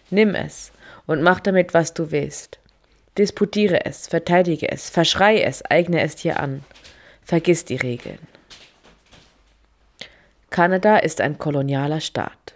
Nimm 0.09 0.33
es 0.33 0.71
und 1.05 1.21
mach 1.21 1.39
damit, 1.39 1.73
was 1.73 1.93
du 1.93 2.11
willst. 2.11 2.59
Disputiere 3.17 3.85
es, 3.85 4.07
verteidige 4.07 4.71
es, 4.71 4.89
verschrei 4.89 5.41
es, 5.41 5.63
eigne 5.69 6.01
es 6.01 6.15
dir 6.15 6.39
an. 6.39 6.63
Vergiss 7.23 7.65
die 7.65 7.77
Regeln. 7.77 8.19
Kanada 10.49 10.97
ist 10.97 11.21
ein 11.21 11.37
kolonialer 11.37 12.01
Staat. 12.01 12.55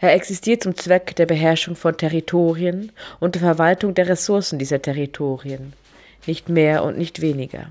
Er 0.00 0.14
existiert 0.14 0.62
zum 0.62 0.76
Zweck 0.76 1.14
der 1.16 1.26
Beherrschung 1.26 1.76
von 1.76 1.96
Territorien 1.96 2.92
und 3.20 3.34
der 3.34 3.42
Verwaltung 3.42 3.94
der 3.94 4.08
Ressourcen 4.08 4.58
dieser 4.58 4.82
Territorien, 4.82 5.72
nicht 6.26 6.48
mehr 6.48 6.82
und 6.82 6.98
nicht 6.98 7.20
weniger. 7.20 7.68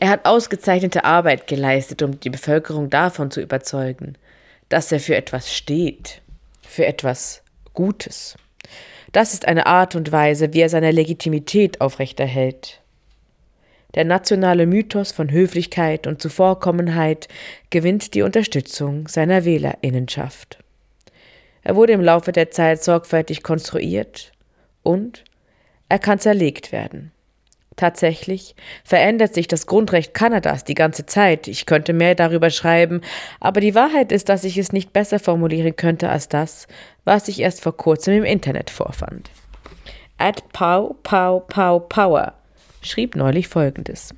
Er 0.00 0.08
hat 0.08 0.26
ausgezeichnete 0.26 1.04
Arbeit 1.04 1.46
geleistet, 1.46 2.02
um 2.02 2.18
die 2.20 2.30
Bevölkerung 2.30 2.90
davon 2.90 3.30
zu 3.30 3.40
überzeugen, 3.40 4.16
dass 4.68 4.90
er 4.92 5.00
für 5.00 5.16
etwas 5.16 5.54
steht, 5.54 6.22
für 6.62 6.86
etwas 6.86 7.42
Gutes. 7.74 8.36
Das 9.12 9.32
ist 9.32 9.46
eine 9.46 9.66
Art 9.66 9.94
und 9.94 10.12
Weise, 10.12 10.52
wie 10.52 10.60
er 10.60 10.68
seine 10.68 10.90
Legitimität 10.90 11.80
aufrechterhält. 11.80 12.80
Der 13.96 14.04
nationale 14.04 14.66
Mythos 14.66 15.10
von 15.10 15.30
Höflichkeit 15.30 16.06
und 16.06 16.20
Zuvorkommenheit 16.20 17.28
gewinnt 17.70 18.12
die 18.12 18.22
Unterstützung 18.22 19.08
seiner 19.08 19.46
Wählerinnenschaft. 19.46 20.58
Er 21.62 21.76
wurde 21.76 21.94
im 21.94 22.02
Laufe 22.02 22.30
der 22.30 22.50
Zeit 22.50 22.84
sorgfältig 22.84 23.42
konstruiert 23.42 24.32
und 24.82 25.24
er 25.88 25.98
kann 25.98 26.18
zerlegt 26.18 26.72
werden. 26.72 27.10
Tatsächlich 27.76 28.54
verändert 28.84 29.34
sich 29.34 29.48
das 29.48 29.66
Grundrecht 29.66 30.14
Kanadas 30.14 30.64
die 30.64 30.74
ganze 30.74 31.06
Zeit. 31.06 31.48
Ich 31.48 31.66
könnte 31.66 31.92
mehr 31.92 32.14
darüber 32.14 32.50
schreiben, 32.50 33.00
aber 33.40 33.60
die 33.60 33.74
Wahrheit 33.74 34.12
ist, 34.12 34.28
dass 34.28 34.44
ich 34.44 34.58
es 34.58 34.72
nicht 34.72 34.92
besser 34.92 35.18
formulieren 35.18 35.74
könnte 35.74 36.10
als 36.10 36.28
das, 36.28 36.68
was 37.04 37.28
ich 37.28 37.40
erst 37.40 37.62
vor 37.62 37.76
kurzem 37.76 38.14
im 38.14 38.24
Internet 38.24 38.70
vorfand. 38.70 39.30
At 40.18 40.50
Pow 40.52 40.94
Pow 41.02 41.46
Pow 41.48 41.86
Power 41.88 42.34
schrieb 42.86 43.16
neulich 43.16 43.48
Folgendes. 43.48 44.14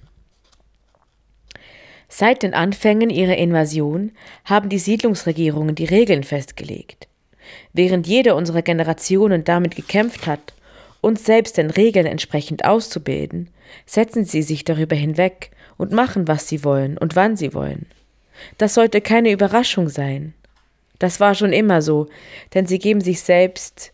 Seit 2.09 2.43
den 2.43 2.55
Anfängen 2.55 3.11
ihrer 3.11 3.37
Invasion 3.37 4.13
haben 4.45 4.69
die 4.69 4.79
Siedlungsregierungen 4.79 5.75
die 5.75 5.85
Regeln 5.85 6.25
festgelegt. 6.25 7.07
Während 7.73 8.07
jede 8.07 8.35
unserer 8.35 8.63
Generationen 8.63 9.45
damit 9.45 9.77
gekämpft 9.77 10.27
hat, 10.27 10.55
uns 11.01 11.25
selbst 11.25 11.59
den 11.59 11.71
Regeln 11.71 12.07
entsprechend 12.07 12.65
auszubilden, 12.65 13.51
setzen 13.87 14.25
sie 14.25 14.43
sich 14.43 14.65
darüber 14.65 14.97
hinweg 14.97 15.51
und 15.77 15.93
machen, 15.93 16.29
was 16.29 16.49
sie 16.49 16.65
wollen 16.65 16.99
und 16.99 17.15
wann 17.15 17.37
sie 17.37 17.55
wollen. 17.55 17.87
Das 18.57 18.75
sollte 18.75 19.01
keine 19.01 19.31
Überraschung 19.31 19.89
sein. 19.89 20.35
Das 20.99 21.21
war 21.21 21.35
schon 21.35 21.53
immer 21.53 21.83
so, 21.83 22.09
denn 22.55 22.67
sie 22.67 22.79
geben 22.79 23.01
sich 23.01 23.21
selbst 23.21 23.93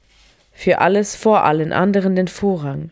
für 0.53 0.79
alles 0.79 1.17
vor 1.17 1.45
allen 1.45 1.73
anderen 1.73 2.17
den 2.17 2.29
Vorrang. 2.29 2.91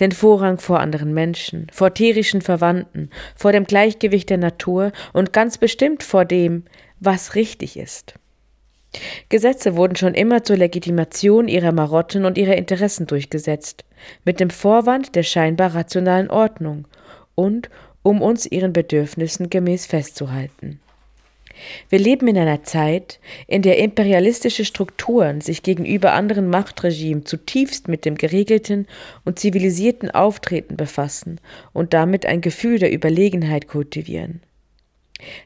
Den 0.00 0.12
Vorrang 0.12 0.58
vor 0.58 0.80
anderen 0.80 1.14
Menschen, 1.14 1.66
vor 1.72 1.94
tierischen 1.94 2.42
Verwandten, 2.42 3.10
vor 3.36 3.52
dem 3.52 3.64
Gleichgewicht 3.64 4.30
der 4.30 4.38
Natur 4.38 4.92
und 5.12 5.32
ganz 5.32 5.58
bestimmt 5.58 6.02
vor 6.02 6.24
dem, 6.24 6.64
was 7.00 7.34
richtig 7.34 7.76
ist. 7.76 8.14
Gesetze 9.28 9.76
wurden 9.76 9.96
schon 9.96 10.14
immer 10.14 10.42
zur 10.42 10.56
Legitimation 10.56 11.46
ihrer 11.46 11.72
Marotten 11.72 12.24
und 12.24 12.36
ihrer 12.36 12.56
Interessen 12.56 13.06
durchgesetzt, 13.06 13.84
mit 14.24 14.40
dem 14.40 14.50
Vorwand 14.50 15.14
der 15.14 15.22
scheinbar 15.22 15.74
rationalen 15.74 16.30
Ordnung 16.30 16.88
und 17.34 17.70
um 18.02 18.22
uns 18.22 18.46
ihren 18.46 18.72
Bedürfnissen 18.72 19.50
gemäß 19.50 19.86
festzuhalten. 19.86 20.80
Wir 21.88 21.98
leben 21.98 22.28
in 22.28 22.38
einer 22.38 22.62
Zeit, 22.62 23.20
in 23.46 23.62
der 23.62 23.78
imperialistische 23.78 24.64
Strukturen 24.64 25.40
sich 25.40 25.62
gegenüber 25.62 26.12
anderen 26.12 26.48
Machtregimen 26.48 27.26
zutiefst 27.26 27.88
mit 27.88 28.04
dem 28.04 28.16
geregelten 28.16 28.86
und 29.24 29.38
zivilisierten 29.38 30.10
Auftreten 30.10 30.76
befassen 30.76 31.40
und 31.72 31.94
damit 31.94 32.26
ein 32.26 32.40
Gefühl 32.40 32.78
der 32.78 32.92
Überlegenheit 32.92 33.68
kultivieren. 33.68 34.40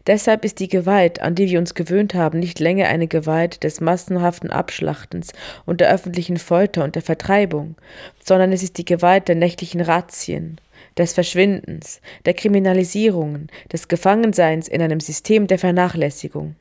Deshalb 0.07 0.45
ist 0.45 0.61
die 0.61 0.69
Gewalt, 0.69 1.21
an 1.21 1.35
die 1.35 1.49
wir 1.49 1.59
uns 1.59 1.75
gewöhnt 1.75 2.15
haben, 2.15 2.39
nicht 2.39 2.61
länger 2.61 2.87
eine 2.89 3.09
Gewalt 3.09 3.65
des 3.65 3.81
massenhaften 3.81 4.51
Abschlachtens 4.51 5.33
und 5.67 5.81
der 5.81 5.93
öffentlichen 5.93 6.37
Folter 6.37 6.85
und 6.85 6.95
der 6.95 7.03
Vertreibung, 7.03 7.77
sondern 8.23 8.53
es 8.53 8.63
ist 8.63 8.79
die 8.79 8.85
Gewalt 8.85 9.29
der 9.29 9.35
nächtlichen 9.35 9.81
Razzien, 9.81 10.61
des 10.97 11.13
Verschwindens, 11.13 12.01
der 12.25 12.35
Kriminalisierungen, 12.35 13.49
des 13.73 13.89
Gefangenseins 13.89 14.69
in 14.69 14.83
einem 14.83 15.01
System 15.01 15.47
der 15.47 15.59
Vernachlässigung. 15.59 16.57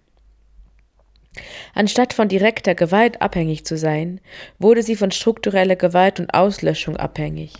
Anstatt 1.73 2.13
von 2.13 2.27
direkter 2.27 2.75
Gewalt 2.75 3.21
abhängig 3.21 3.65
zu 3.65 3.77
sein, 3.77 4.21
wurde 4.59 4.83
sie 4.83 4.95
von 4.95 5.11
struktureller 5.11 5.75
Gewalt 5.75 6.19
und 6.19 6.33
Auslöschung 6.33 6.97
abhängig 6.97 7.53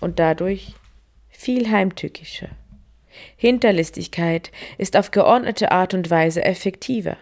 und 0.00 0.18
dadurch 0.18 0.74
viel 1.28 1.70
heimtückischer. 1.70 2.48
Hinterlistigkeit 3.36 4.50
ist 4.78 4.96
auf 4.96 5.10
geordnete 5.10 5.72
Art 5.72 5.94
und 5.94 6.08
Weise 6.10 6.44
effektiver 6.44 7.16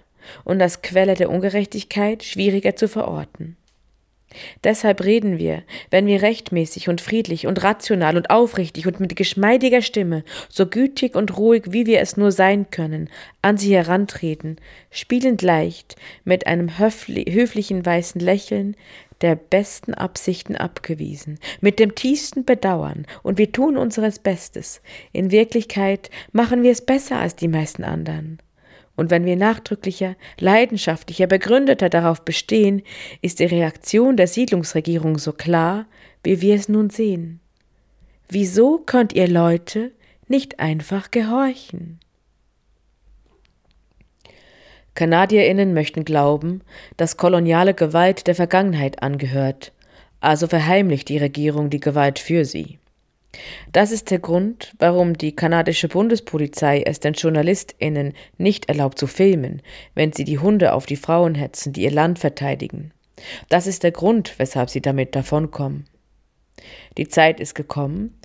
und 0.44 0.60
als 0.60 0.82
Quelle 0.82 1.14
der 1.14 1.30
Ungerechtigkeit 1.30 2.22
schwieriger 2.22 2.76
zu 2.76 2.88
verorten. 2.88 3.56
Deshalb 4.64 5.04
reden 5.04 5.38
wir, 5.38 5.62
wenn 5.90 6.06
wir 6.06 6.22
rechtmäßig 6.22 6.88
und 6.88 7.00
friedlich 7.00 7.46
und 7.46 7.62
rational 7.62 8.16
und 8.16 8.30
aufrichtig 8.30 8.86
und 8.86 9.00
mit 9.00 9.16
geschmeidiger 9.16 9.82
Stimme, 9.82 10.24
so 10.48 10.66
gütig 10.66 11.14
und 11.14 11.36
ruhig, 11.36 11.64
wie 11.68 11.86
wir 11.86 12.00
es 12.00 12.16
nur 12.16 12.32
sein 12.32 12.70
können, 12.70 13.08
an 13.42 13.58
sie 13.58 13.74
herantreten, 13.74 14.56
spielend 14.90 15.42
leicht, 15.42 15.96
mit 16.24 16.46
einem 16.46 16.78
höflichen 16.78 17.84
weißen 17.84 18.20
Lächeln, 18.20 18.76
der 19.20 19.34
besten 19.34 19.94
Absichten 19.94 20.56
abgewiesen, 20.56 21.38
mit 21.60 21.78
dem 21.78 21.94
tiefsten 21.94 22.44
Bedauern, 22.44 23.06
und 23.22 23.38
wir 23.38 23.52
tun 23.52 23.76
unseres 23.76 24.18
Bestes. 24.18 24.82
In 25.12 25.30
Wirklichkeit 25.30 26.10
machen 26.32 26.62
wir 26.62 26.70
es 26.70 26.84
besser 26.84 27.18
als 27.18 27.36
die 27.36 27.48
meisten 27.48 27.84
anderen. 27.84 28.38
Und 28.96 29.10
wenn 29.10 29.26
wir 29.26 29.36
nachdrücklicher, 29.36 30.16
leidenschaftlicher, 30.40 31.26
begründeter 31.26 31.90
darauf 31.90 32.22
bestehen, 32.24 32.82
ist 33.20 33.40
die 33.40 33.44
Reaktion 33.44 34.16
der 34.16 34.26
Siedlungsregierung 34.26 35.18
so 35.18 35.32
klar, 35.32 35.86
wie 36.22 36.40
wir 36.40 36.54
es 36.54 36.68
nun 36.68 36.90
sehen. 36.90 37.40
Wieso 38.28 38.78
könnt 38.78 39.12
ihr 39.12 39.28
Leute 39.28 39.92
nicht 40.28 40.58
einfach 40.58 41.10
gehorchen? 41.10 42.00
Kanadierinnen 44.94 45.74
möchten 45.74 46.04
glauben, 46.04 46.62
dass 46.96 47.18
koloniale 47.18 47.74
Gewalt 47.74 48.26
der 48.26 48.34
Vergangenheit 48.34 49.02
angehört, 49.02 49.72
also 50.20 50.46
verheimlicht 50.46 51.10
die 51.10 51.18
Regierung 51.18 51.68
die 51.68 51.80
Gewalt 51.80 52.18
für 52.18 52.46
sie. 52.46 52.78
Das 53.72 53.92
ist 53.92 54.10
der 54.10 54.18
Grund, 54.18 54.74
warum 54.78 55.18
die 55.18 55.34
kanadische 55.34 55.88
Bundespolizei 55.88 56.82
es 56.82 57.00
den 57.00 57.14
JournalistInnen 57.14 58.14
nicht 58.38 58.68
erlaubt 58.68 58.98
zu 58.98 59.06
filmen, 59.06 59.62
wenn 59.94 60.12
sie 60.12 60.24
die 60.24 60.38
Hunde 60.38 60.72
auf 60.72 60.86
die 60.86 60.96
Frauen 60.96 61.34
hetzen, 61.34 61.72
die 61.72 61.82
ihr 61.82 61.90
Land 61.90 62.18
verteidigen. 62.18 62.92
Das 63.48 63.66
ist 63.66 63.82
der 63.82 63.92
Grund, 63.92 64.38
weshalb 64.38 64.70
sie 64.70 64.80
damit 64.80 65.14
davonkommen. 65.14 65.86
Die 66.96 67.08
Zeit 67.08 67.40
ist 67.40 67.54
gekommen, 67.54 68.18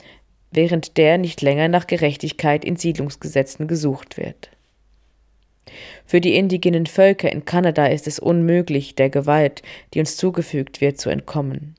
während 0.51 0.97
der 0.97 1.17
nicht 1.17 1.41
länger 1.41 1.67
nach 1.67 1.87
Gerechtigkeit 1.87 2.65
in 2.65 2.75
Siedlungsgesetzen 2.75 3.67
gesucht 3.67 4.17
wird. 4.17 4.49
Für 6.05 6.19
die 6.19 6.35
indigenen 6.35 6.85
Völker 6.85 7.31
in 7.31 7.45
Kanada 7.45 7.85
ist 7.85 8.07
es 8.07 8.19
unmöglich, 8.19 8.95
der 8.95 9.09
Gewalt, 9.09 9.61
die 9.93 9.99
uns 9.99 10.17
zugefügt 10.17 10.81
wird, 10.81 10.99
zu 10.99 11.09
entkommen. 11.09 11.75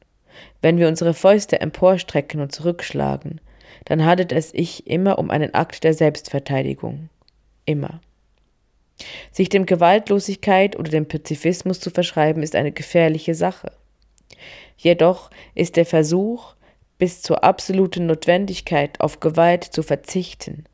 Wenn 0.61 0.79
wir 0.79 0.89
unsere 0.89 1.15
Fäuste 1.15 1.61
emporstrecken 1.61 2.41
und 2.41 2.53
zurückschlagen, 2.53 3.41
dann 3.85 4.05
handelt 4.05 4.33
es 4.33 4.51
sich 4.51 4.87
immer 4.87 5.19
um 5.19 5.31
einen 5.31 5.55
Akt 5.55 5.85
der 5.85 5.95
Selbstverteidigung. 5.95 7.09
Immer. 7.65 8.01
Sich 9.31 9.49
dem 9.49 9.67
Gewaltlosigkeit 9.67 10.79
oder 10.79 10.91
dem 10.91 11.07
Pazifismus 11.07 11.81
zu 11.81 11.91
verschreiben, 11.91 12.43
ist 12.43 12.55
eine 12.55 12.73
gefährliche 12.73 13.35
Sache. 13.35 13.73
Jedoch 14.77 15.31
ist 15.55 15.77
der 15.77 15.87
Versuch, 15.87 16.55
bis 16.99 17.23
zur 17.23 17.43
absoluten 17.43 18.07
Notwendigkeit 18.07 19.01
auf 19.01 19.21
Gewalt 19.21 19.65
zu 19.65 19.83
verzichten, 19.83 20.65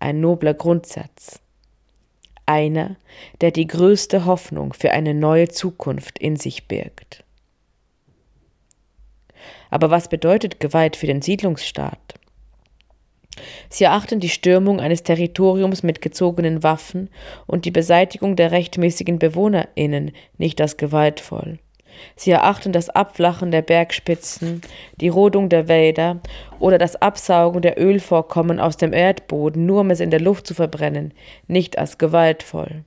ein 0.00 0.20
nobler 0.20 0.54
Grundsatz 0.54 1.40
einer, 2.46 2.96
der 3.40 3.50
die 3.50 3.66
größte 3.66 4.24
Hoffnung 4.24 4.72
für 4.72 4.92
eine 4.92 5.14
neue 5.14 5.48
Zukunft 5.48 6.18
in 6.18 6.36
sich 6.36 6.68
birgt. 6.68 7.24
Aber 9.76 9.90
was 9.90 10.08
bedeutet 10.08 10.58
Gewalt 10.58 10.96
für 10.96 11.06
den 11.06 11.20
Siedlungsstaat? 11.20 12.14
Sie 13.68 13.84
erachten 13.84 14.20
die 14.20 14.30
Stürmung 14.30 14.80
eines 14.80 15.02
Territoriums 15.02 15.82
mit 15.82 16.00
gezogenen 16.00 16.62
Waffen 16.62 17.10
und 17.46 17.66
die 17.66 17.70
Beseitigung 17.70 18.36
der 18.36 18.52
rechtmäßigen 18.52 19.18
Bewohnerinnen 19.18 20.12
nicht 20.38 20.62
als 20.62 20.78
gewaltvoll. 20.78 21.58
Sie 22.14 22.30
erachten 22.30 22.72
das 22.72 22.88
Abflachen 22.88 23.50
der 23.50 23.60
Bergspitzen, 23.60 24.62
die 24.98 25.10
Rodung 25.10 25.50
der 25.50 25.68
Wälder 25.68 26.20
oder 26.58 26.78
das 26.78 26.96
Absaugen 26.96 27.60
der 27.60 27.78
Ölvorkommen 27.78 28.58
aus 28.58 28.78
dem 28.78 28.94
Erdboden, 28.94 29.66
nur 29.66 29.82
um 29.82 29.90
es 29.90 30.00
in 30.00 30.10
der 30.10 30.20
Luft 30.20 30.46
zu 30.46 30.54
verbrennen, 30.54 31.12
nicht 31.48 31.76
als 31.76 31.98
gewaltvoll. 31.98 32.82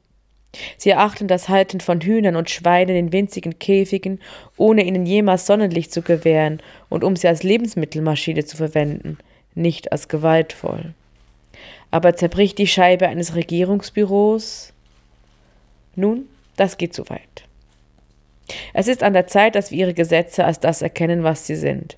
Sie 0.78 0.90
erachten 0.90 1.28
das 1.28 1.48
Halten 1.48 1.80
von 1.80 2.02
Hühnern 2.02 2.36
und 2.36 2.50
Schweinen 2.50 2.96
in 2.96 3.14
winzigen 3.14 3.60
Käfigen, 3.60 4.20
ohne 4.58 4.84
ihnen 4.84 5.06
jemals 5.06 5.46
Sonnenlicht 5.46 5.94
zu 5.94 6.02
gewähren 6.02 6.62
und 6.90 7.04
um 7.04 7.16
sie 7.16 7.28
als 7.28 7.44
Lebensmittelmaschine 7.44 8.46
zu 8.46 8.58
verwenden, 8.58 9.18
nicht 9.54 9.92
als 9.92 10.08
gewaltvoll. 10.08 10.94
Aber 11.92 12.16
zerbricht 12.16 12.58
die 12.58 12.68
Scheibe 12.68 13.08
eines 13.08 13.36
Regierungsbüros? 13.36 14.74
Nun, 15.96 16.28
das 16.56 16.78
geht 16.78 16.94
zu 16.94 17.10
weit. 17.10 17.46
Es 18.74 18.88
ist 18.88 19.04
an 19.04 19.14
der 19.14 19.28
Zeit, 19.28 19.56
dass 19.56 19.72
wir 19.72 19.80
ihre 19.80 19.94
Gesetze 19.94 20.46
als 20.46 20.60
das 20.60 20.82
erkennen, 20.82 21.24
was 21.24 21.46
sie 21.46 21.56
sind, 21.56 21.98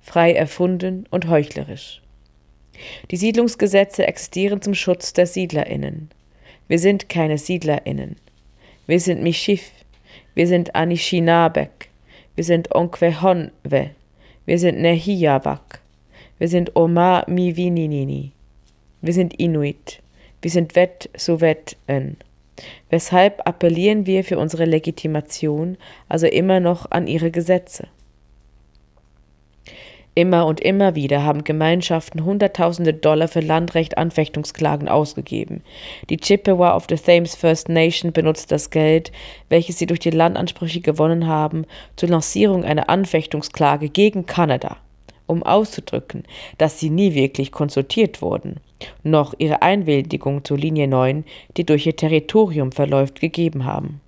frei 0.00 0.32
erfunden 0.32 1.06
und 1.10 1.28
heuchlerisch. 1.28 2.00
Die 3.10 3.16
Siedlungsgesetze 3.16 4.06
existieren 4.06 4.62
zum 4.62 4.74
Schutz 4.74 5.12
der 5.12 5.26
Siedlerinnen. 5.26 6.10
Wir 6.68 6.78
sind 6.78 7.08
keine 7.08 7.38
Siedlerinnen. 7.38 8.16
Wir 8.86 9.00
sind 9.00 9.22
Mishif, 9.22 9.70
wir 10.34 10.46
sind 10.46 10.74
Anishinabek, 10.74 11.88
wir 12.36 12.44
sind 12.44 12.74
Onquehonwe, 12.74 13.90
wir 14.46 14.58
sind 14.58 14.80
Nehiawak, 14.80 15.80
wir 16.38 16.48
sind 16.48 16.76
Oma 16.76 17.24
Mivininini, 17.26 18.32
wir 19.02 19.12
sind 19.12 19.34
Inuit, 19.40 20.00
wir 20.40 20.50
sind 20.50 20.74
Wet 20.76 21.10
Suweten. 21.16 22.16
Weshalb 22.90 23.46
appellieren 23.46 24.06
wir 24.06 24.24
für 24.24 24.38
unsere 24.38 24.64
Legitimation 24.64 25.76
also 26.08 26.26
immer 26.26 26.60
noch 26.60 26.90
an 26.90 27.06
ihre 27.06 27.30
Gesetze? 27.30 27.88
Immer 30.18 30.46
und 30.46 30.58
immer 30.58 30.96
wieder 30.96 31.22
haben 31.22 31.44
Gemeinschaften 31.44 32.24
Hunderttausende 32.24 32.92
Dollar 32.92 33.28
für 33.28 33.38
Landrecht-Anfechtungsklagen 33.38 34.88
ausgegeben. 34.88 35.62
Die 36.10 36.16
Chippewa 36.16 36.74
of 36.74 36.86
the 36.88 36.96
Thames 36.96 37.36
First 37.36 37.68
Nation 37.68 38.10
benutzt 38.10 38.50
das 38.50 38.70
Geld, 38.70 39.12
welches 39.48 39.78
sie 39.78 39.86
durch 39.86 40.00
die 40.00 40.10
Landansprüche 40.10 40.80
gewonnen 40.80 41.28
haben, 41.28 41.66
zur 41.94 42.08
Lancierung 42.08 42.64
einer 42.64 42.90
Anfechtungsklage 42.90 43.90
gegen 43.90 44.26
Kanada, 44.26 44.78
um 45.28 45.44
auszudrücken, 45.44 46.24
dass 46.56 46.80
sie 46.80 46.90
nie 46.90 47.14
wirklich 47.14 47.52
konsultiert 47.52 48.20
wurden, 48.20 48.56
noch 49.04 49.34
ihre 49.38 49.62
Einwilligung 49.62 50.44
zur 50.44 50.58
Linie 50.58 50.88
9, 50.88 51.24
die 51.56 51.64
durch 51.64 51.86
ihr 51.86 51.94
Territorium 51.94 52.72
verläuft, 52.72 53.20
gegeben 53.20 53.66
haben. 53.66 54.00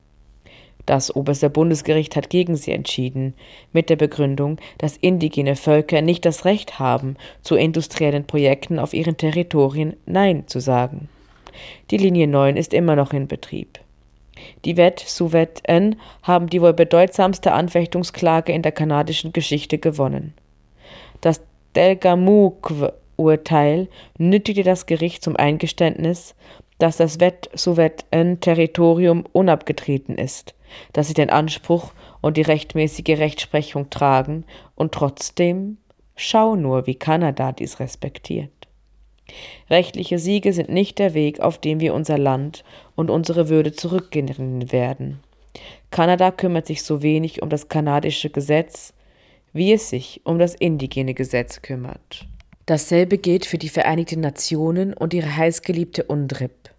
Das 0.90 1.14
oberste 1.14 1.50
Bundesgericht 1.50 2.16
hat 2.16 2.30
gegen 2.30 2.56
sie 2.56 2.72
entschieden, 2.72 3.34
mit 3.72 3.90
der 3.90 3.96
Begründung, 3.96 4.56
dass 4.78 4.96
indigene 4.96 5.54
Völker 5.54 6.02
nicht 6.02 6.24
das 6.24 6.44
Recht 6.44 6.80
haben, 6.80 7.14
zu 7.42 7.54
industriellen 7.54 8.24
Projekten 8.24 8.80
auf 8.80 8.92
ihren 8.92 9.16
Territorien 9.16 9.94
Nein 10.06 10.48
zu 10.48 10.58
sagen. 10.58 11.08
Die 11.92 11.96
Linie 11.96 12.26
9 12.26 12.56
ist 12.56 12.74
immer 12.74 12.96
noch 12.96 13.12
in 13.12 13.28
Betrieb. 13.28 13.78
Die 14.64 14.76
Wet 14.76 14.98
Suvet 14.98 15.60
N 15.62 15.94
haben 16.24 16.48
die 16.48 16.60
wohl 16.60 16.72
bedeutsamste 16.72 17.52
Anfechtungsklage 17.52 18.52
in 18.52 18.62
der 18.62 18.72
kanadischen 18.72 19.32
Geschichte 19.32 19.78
gewonnen. 19.78 20.34
Das 21.20 21.40
Delgamuqu-Urteil 21.76 23.86
nötigte 24.18 24.64
das 24.64 24.86
Gericht 24.86 25.22
zum 25.22 25.36
Eingeständnis, 25.36 26.34
dass 26.80 26.96
das 26.96 27.20
Wet 27.20 27.48
Suvet 27.54 28.04
N 28.10 28.40
Territorium 28.40 29.24
unabgetreten 29.32 30.16
ist 30.16 30.54
dass 30.92 31.08
sie 31.08 31.14
den 31.14 31.30
Anspruch 31.30 31.92
und 32.20 32.36
die 32.36 32.42
rechtmäßige 32.42 33.18
Rechtsprechung 33.18 33.90
tragen 33.90 34.44
und 34.74 34.92
trotzdem 34.92 35.78
schau 36.16 36.56
nur, 36.56 36.86
wie 36.86 36.94
Kanada 36.94 37.52
dies 37.52 37.80
respektiert. 37.80 38.50
Rechtliche 39.68 40.18
Siege 40.18 40.52
sind 40.52 40.68
nicht 40.68 40.98
der 40.98 41.14
Weg, 41.14 41.40
auf 41.40 41.58
dem 41.58 41.80
wir 41.80 41.94
unser 41.94 42.18
Land 42.18 42.64
und 42.96 43.10
unsere 43.10 43.48
Würde 43.48 43.72
zurückgewinnen 43.72 44.72
werden. 44.72 45.20
Kanada 45.90 46.30
kümmert 46.30 46.66
sich 46.66 46.82
so 46.82 47.02
wenig 47.02 47.42
um 47.42 47.48
das 47.48 47.68
kanadische 47.68 48.30
Gesetz, 48.30 48.92
wie 49.52 49.72
es 49.72 49.88
sich 49.88 50.20
um 50.24 50.38
das 50.38 50.54
indigene 50.54 51.14
Gesetz 51.14 51.62
kümmert. 51.62 52.26
Dasselbe 52.66 53.18
gilt 53.18 53.46
für 53.46 53.58
die 53.58 53.68
Vereinigten 53.68 54.20
Nationen 54.20 54.94
und 54.94 55.14
ihre 55.14 55.36
heißgeliebte 55.36 56.04
UNDRIP. 56.04 56.69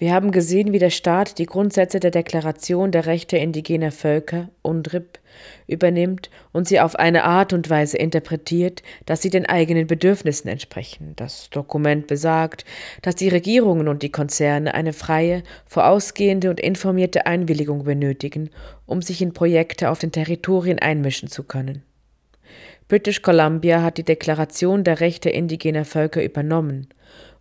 Wir 0.00 0.14
haben 0.14 0.30
gesehen, 0.30 0.72
wie 0.72 0.78
der 0.78 0.88
Staat 0.88 1.36
die 1.36 1.44
Grundsätze 1.44 2.00
der 2.00 2.10
Deklaration 2.10 2.90
der 2.90 3.04
Rechte 3.04 3.36
indigener 3.36 3.92
Völker 3.92 4.48
UNDRIP 4.62 5.18
übernimmt 5.66 6.30
und 6.52 6.66
sie 6.66 6.80
auf 6.80 6.96
eine 6.96 7.24
Art 7.24 7.52
und 7.52 7.68
Weise 7.68 7.98
interpretiert, 7.98 8.82
dass 9.04 9.20
sie 9.20 9.28
den 9.28 9.44
eigenen 9.44 9.86
Bedürfnissen 9.86 10.48
entsprechen. 10.48 11.12
Das 11.16 11.50
Dokument 11.50 12.06
besagt, 12.06 12.64
dass 13.02 13.14
die 13.14 13.28
Regierungen 13.28 13.88
und 13.88 14.02
die 14.02 14.10
Konzerne 14.10 14.72
eine 14.72 14.94
freie, 14.94 15.42
vorausgehende 15.66 16.48
und 16.48 16.60
informierte 16.60 17.26
Einwilligung 17.26 17.84
benötigen, 17.84 18.48
um 18.86 19.02
sich 19.02 19.20
in 19.20 19.34
Projekte 19.34 19.90
auf 19.90 19.98
den 19.98 20.12
Territorien 20.12 20.78
einmischen 20.78 21.28
zu 21.28 21.42
können. 21.42 21.82
British 22.88 23.20
Columbia 23.20 23.82
hat 23.82 23.98
die 23.98 24.04
Deklaration 24.04 24.82
der 24.82 25.00
Rechte 25.00 25.28
indigener 25.28 25.84
Völker 25.84 26.24
übernommen 26.24 26.88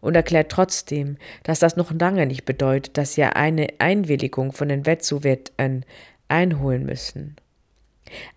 und 0.01 0.15
erklärt 0.15 0.51
trotzdem, 0.51 1.17
dass 1.43 1.59
das 1.59 1.75
noch 1.75 1.91
lange 1.91 2.25
nicht 2.25 2.45
bedeutet, 2.45 2.97
dass 2.97 3.13
sie 3.13 3.23
eine 3.23 3.67
Einwilligung 3.79 4.51
von 4.51 4.69
den 4.69 4.85
Wetsuwetten 4.85 5.85
einholen 6.27 6.85
müssen. 6.85 7.35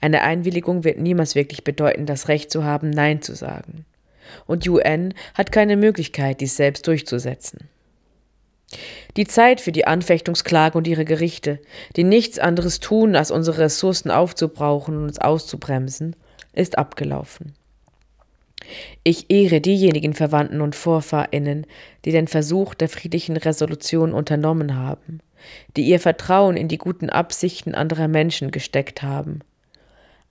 Eine 0.00 0.22
Einwilligung 0.22 0.84
wird 0.84 0.98
niemals 0.98 1.34
wirklich 1.34 1.64
bedeuten, 1.64 2.06
das 2.06 2.28
Recht 2.28 2.50
zu 2.50 2.64
haben, 2.64 2.90
Nein 2.90 3.22
zu 3.22 3.34
sagen. 3.34 3.84
Und 4.46 4.68
UN 4.68 5.14
hat 5.34 5.52
keine 5.52 5.76
Möglichkeit, 5.76 6.40
dies 6.40 6.56
selbst 6.56 6.86
durchzusetzen. 6.86 7.68
Die 9.16 9.26
Zeit 9.26 9.60
für 9.60 9.72
die 9.72 9.86
Anfechtungsklage 9.86 10.78
und 10.78 10.86
ihre 10.86 11.04
Gerichte, 11.04 11.58
die 11.96 12.04
nichts 12.04 12.38
anderes 12.38 12.80
tun, 12.80 13.14
als 13.16 13.30
unsere 13.30 13.58
Ressourcen 13.58 14.10
aufzubrauchen 14.10 14.96
und 14.96 15.04
uns 15.04 15.18
auszubremsen, 15.18 16.16
ist 16.54 16.78
abgelaufen. 16.78 17.54
Ich 19.04 19.30
ehre 19.30 19.60
diejenigen 19.60 20.14
Verwandten 20.14 20.60
und 20.60 20.74
Vorfahrinnen, 20.74 21.66
die 22.04 22.12
den 22.12 22.28
Versuch 22.28 22.74
der 22.74 22.88
friedlichen 22.88 23.36
Resolution 23.36 24.12
unternommen 24.12 24.76
haben, 24.76 25.20
die 25.76 25.82
ihr 25.82 26.00
Vertrauen 26.00 26.56
in 26.56 26.68
die 26.68 26.78
guten 26.78 27.10
Absichten 27.10 27.74
anderer 27.74 28.08
Menschen 28.08 28.50
gesteckt 28.50 29.02
haben. 29.02 29.40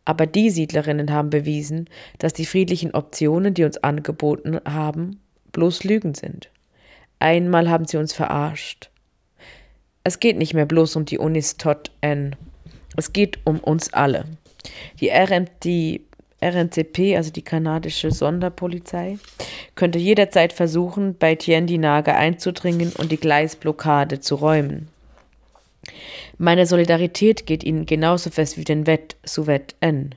Aber 0.06 0.26
die 0.26 0.50
Siedlerinnen 0.50 1.12
haben 1.12 1.30
bewiesen, 1.30 1.90
dass 2.18 2.34
die 2.34 2.46
friedlichen 2.46 2.94
Optionen, 2.94 3.54
die 3.54 3.64
uns 3.64 3.78
angeboten 3.78 4.60
haben, 4.66 5.20
bloß 5.52 5.84
Lügen 5.84 6.16
sind. 6.16 6.50
Einmal 7.20 7.70
haben 7.70 7.86
sie 7.86 7.98
uns 7.98 8.14
verarscht. 8.14 8.90
Es 10.04 10.20
geht 10.20 10.38
nicht 10.38 10.56
mehr 10.56 10.66
bloß 10.66 10.96
um 10.96 11.06
die 11.06 11.20
Unistot 11.20 11.92
N. 12.02 12.36
Es 12.98 13.14
geht 13.14 13.40
um 13.46 13.60
uns 13.60 13.94
alle. 13.94 14.26
Die 15.00 15.10
RMT 15.10 16.02
RNCP, 16.42 17.16
also 17.16 17.32
die 17.32 17.44
kanadische 17.44 18.12
Sonderpolizei, 18.12 19.18
könnte 19.76 20.00
jederzeit 20.00 20.54
versuchen, 20.54 21.16
bei 21.18 21.36
Tiendinaga 21.36 22.16
einzudringen 22.16 22.92
und 22.98 23.12
die 23.12 23.20
Gleisblockade 23.20 24.20
zu 24.20 24.36
räumen. 24.36 24.88
Meine 26.38 26.66
Solidarität 26.66 27.46
geht 27.46 27.64
ihnen 27.64 27.86
genauso 27.86 28.30
fest 28.30 28.58
wie 28.58 28.64
den 28.64 28.88
Wett 28.88 29.16
Suvet 29.24 29.76
N. 29.80 30.16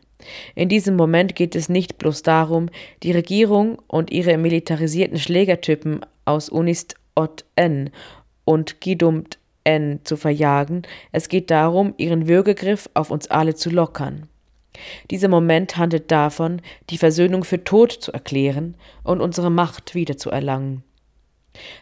In 0.54 0.68
diesem 0.68 0.96
Moment 0.96 1.34
geht 1.34 1.54
es 1.54 1.68
nicht 1.68 1.98
bloß 1.98 2.22
darum, 2.22 2.70
die 3.02 3.12
Regierung 3.12 3.78
und 3.86 4.10
ihre 4.10 4.38
militarisierten 4.38 5.18
Schlägertypen 5.18 6.00
aus 6.24 6.48
Unist 6.48 6.94
Ot 7.14 7.44
N 7.56 7.90
und 8.44 8.80
Gidumt 8.80 9.38
N 9.64 10.00
zu 10.04 10.16
verjagen, 10.16 10.82
es 11.10 11.28
geht 11.28 11.50
darum, 11.50 11.94
ihren 11.96 12.28
Würgegriff 12.28 12.88
auf 12.94 13.10
uns 13.10 13.28
alle 13.28 13.54
zu 13.54 13.70
lockern. 13.70 14.28
Dieser 15.10 15.28
Moment 15.28 15.76
handelt 15.76 16.10
davon, 16.10 16.60
die 16.90 16.98
Versöhnung 16.98 17.44
für 17.44 17.62
tot 17.64 17.92
zu 17.92 18.12
erklären 18.12 18.76
und 19.02 19.20
unsere 19.20 19.50
Macht 19.50 19.94
wiederzuerlangen. 19.94 20.82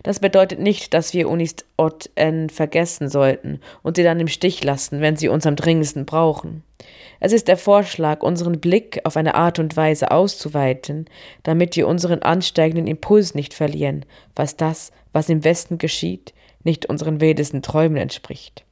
Das 0.02 0.20
bedeutet 0.20 0.60
nicht, 0.60 0.92
dass 0.92 1.14
wir 1.14 1.28
Unist 1.28 1.64
Ot 1.78 2.10
N 2.14 2.50
vergessen 2.50 3.08
sollten 3.08 3.60
und 3.82 3.96
sie 3.96 4.02
dann 4.02 4.20
im 4.20 4.28
Stich 4.28 4.62
lassen, 4.62 5.00
wenn 5.00 5.16
sie 5.16 5.28
uns 5.28 5.46
am 5.46 5.56
dringendsten 5.56 6.04
brauchen. 6.04 6.62
Es 7.20 7.32
ist 7.32 7.48
der 7.48 7.56
Vorschlag, 7.56 8.22
unseren 8.22 8.60
Blick 8.60 9.00
auf 9.04 9.16
eine 9.16 9.34
Art 9.34 9.58
und 9.58 9.76
Weise 9.76 10.10
auszuweiten, 10.10 11.06
damit 11.42 11.76
wir 11.76 11.86
unseren 11.86 12.20
ansteigenden 12.22 12.86
Impuls 12.86 13.34
nicht 13.34 13.54
verlieren, 13.54 14.04
was 14.34 14.56
das, 14.56 14.90
was 15.12 15.28
im 15.28 15.44
Westen 15.44 15.78
geschieht, 15.78 16.34
nicht 16.64 16.86
unseren 16.86 17.20
wildesten 17.20 17.62
Träumen 17.62 17.96
entspricht. 17.96 18.64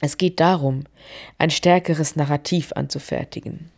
Es 0.00 0.16
geht 0.16 0.40
darum, 0.40 0.84
ein 1.38 1.50
stärkeres 1.50 2.16
Narrativ 2.16 2.72
anzufertigen. 2.74 3.70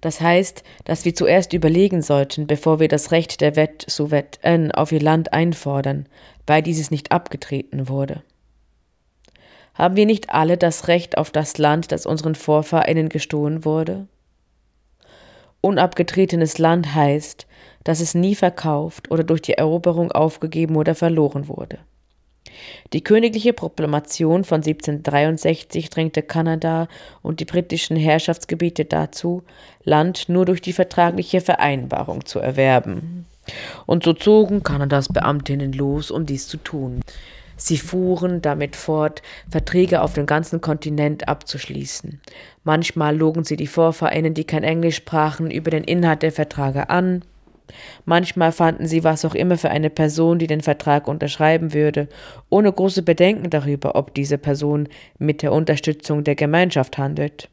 Das 0.00 0.20
heißt, 0.20 0.62
dass 0.84 1.04
wir 1.04 1.14
zuerst 1.14 1.52
überlegen 1.52 2.02
sollten, 2.02 2.46
bevor 2.46 2.78
wir 2.78 2.88
das 2.88 3.10
Recht 3.10 3.40
der 3.40 3.56
Wet 3.56 3.84
Suvet 3.88 4.38
N 4.42 4.70
auf 4.70 4.92
ihr 4.92 5.00
Land 5.00 5.32
einfordern, 5.32 6.06
weil 6.46 6.62
dieses 6.62 6.90
nicht 6.90 7.10
abgetreten 7.10 7.88
wurde. 7.88 8.22
Haben 9.74 9.96
wir 9.96 10.06
nicht 10.06 10.30
alle 10.30 10.56
das 10.56 10.88
Recht 10.88 11.18
auf 11.18 11.30
das 11.30 11.58
Land, 11.58 11.92
das 11.92 12.06
unseren 12.06 12.34
VorfahrInnen 12.34 13.08
gestohlen 13.08 13.64
wurde? 13.64 14.06
Unabgetretenes 15.60 16.58
Land 16.58 16.94
heißt, 16.94 17.46
dass 17.84 18.00
es 18.00 18.14
nie 18.14 18.34
verkauft 18.34 19.10
oder 19.10 19.24
durch 19.24 19.42
die 19.42 19.54
Eroberung 19.54 20.12
aufgegeben 20.12 20.76
oder 20.76 20.94
verloren 20.94 21.48
wurde. 21.48 21.78
Die 22.92 23.02
königliche 23.02 23.52
Proklamation 23.52 24.44
von 24.44 24.62
1763 24.62 25.90
drängte 25.90 26.22
Kanada 26.22 26.88
und 27.22 27.40
die 27.40 27.44
britischen 27.44 27.96
Herrschaftsgebiete 27.96 28.84
dazu, 28.84 29.42
Land 29.84 30.28
nur 30.28 30.44
durch 30.44 30.62
die 30.62 30.72
vertragliche 30.72 31.40
Vereinbarung 31.40 32.24
zu 32.24 32.38
erwerben. 32.38 33.26
Und 33.86 34.04
so 34.04 34.12
zogen 34.12 34.62
Kanadas 34.62 35.08
Beamtinnen 35.08 35.72
los, 35.72 36.10
um 36.10 36.26
dies 36.26 36.48
zu 36.48 36.58
tun. 36.58 37.00
Sie 37.56 37.76
fuhren 37.76 38.40
damit 38.40 38.76
fort, 38.76 39.20
Verträge 39.50 40.00
auf 40.02 40.14
dem 40.14 40.26
ganzen 40.26 40.60
Kontinent 40.60 41.28
abzuschließen. 41.28 42.20
Manchmal 42.62 43.16
logen 43.16 43.42
sie 43.42 43.56
die 43.56 43.66
Vorfahrinnen, 43.66 44.32
die 44.32 44.44
kein 44.44 44.62
Englisch 44.62 44.96
sprachen, 44.96 45.50
über 45.50 45.72
den 45.72 45.82
Inhalt 45.82 46.22
der 46.22 46.32
Verträge 46.32 46.88
an. 46.88 47.22
Manchmal 48.04 48.52
fanden 48.52 48.86
sie 48.86 49.04
was 49.04 49.24
auch 49.24 49.34
immer 49.34 49.58
für 49.58 49.70
eine 49.70 49.90
Person, 49.90 50.38
die 50.38 50.46
den 50.46 50.60
Vertrag 50.60 51.08
unterschreiben 51.08 51.72
würde, 51.72 52.08
ohne 52.48 52.72
große 52.72 53.02
Bedenken 53.02 53.50
darüber, 53.50 53.94
ob 53.94 54.14
diese 54.14 54.38
Person 54.38 54.88
mit 55.18 55.42
der 55.42 55.52
Unterstützung 55.52 56.24
der 56.24 56.34
Gemeinschaft 56.34 56.98
handelt. 56.98 57.48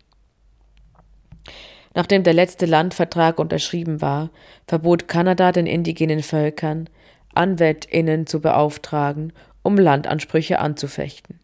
Nachdem 1.93 2.23
der 2.23 2.33
letzte 2.33 2.65
Landvertrag 2.65 3.39
unterschrieben 3.39 4.01
war, 4.01 4.29
verbot 4.67 5.07
Kanada 5.07 5.51
den 5.51 5.65
indigenen 5.65 6.21
Völkern, 6.21 6.89
Anwältinnen 7.33 8.27
zu 8.27 8.41
beauftragen 8.41 9.33
um 9.65 9.79
Landansprüche 9.79 10.59
anzufechten. 10.59 11.39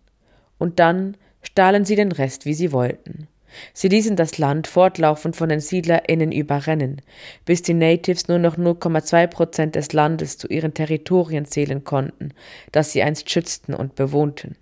Und 0.59 0.77
dann 0.77 1.17
stahlen 1.41 1.85
sie 1.85 1.95
den 1.95 2.11
Rest, 2.11 2.45
wie 2.45 2.53
sie 2.53 2.71
wollten. 2.71 3.27
Sie 3.73 3.87
ließen 3.87 4.15
das 4.15 4.37
Land 4.37 4.67
fortlaufend 4.67 5.35
von 5.35 5.49
den 5.49 5.59
SiedlerInnen 5.59 6.31
überrennen, 6.31 7.01
bis 7.45 7.61
die 7.61 7.73
Natives 7.73 8.27
nur 8.27 8.39
noch 8.39 8.57
0,2 8.57 9.27
Prozent 9.27 9.75
des 9.75 9.93
Landes 9.93 10.37
zu 10.37 10.47
ihren 10.47 10.73
Territorien 10.73 11.45
zählen 11.45 11.83
konnten, 11.83 12.33
das 12.71 12.91
sie 12.91 13.03
einst 13.03 13.29
schützten 13.29 13.73
und 13.73 13.95
bewohnten. 13.95 14.55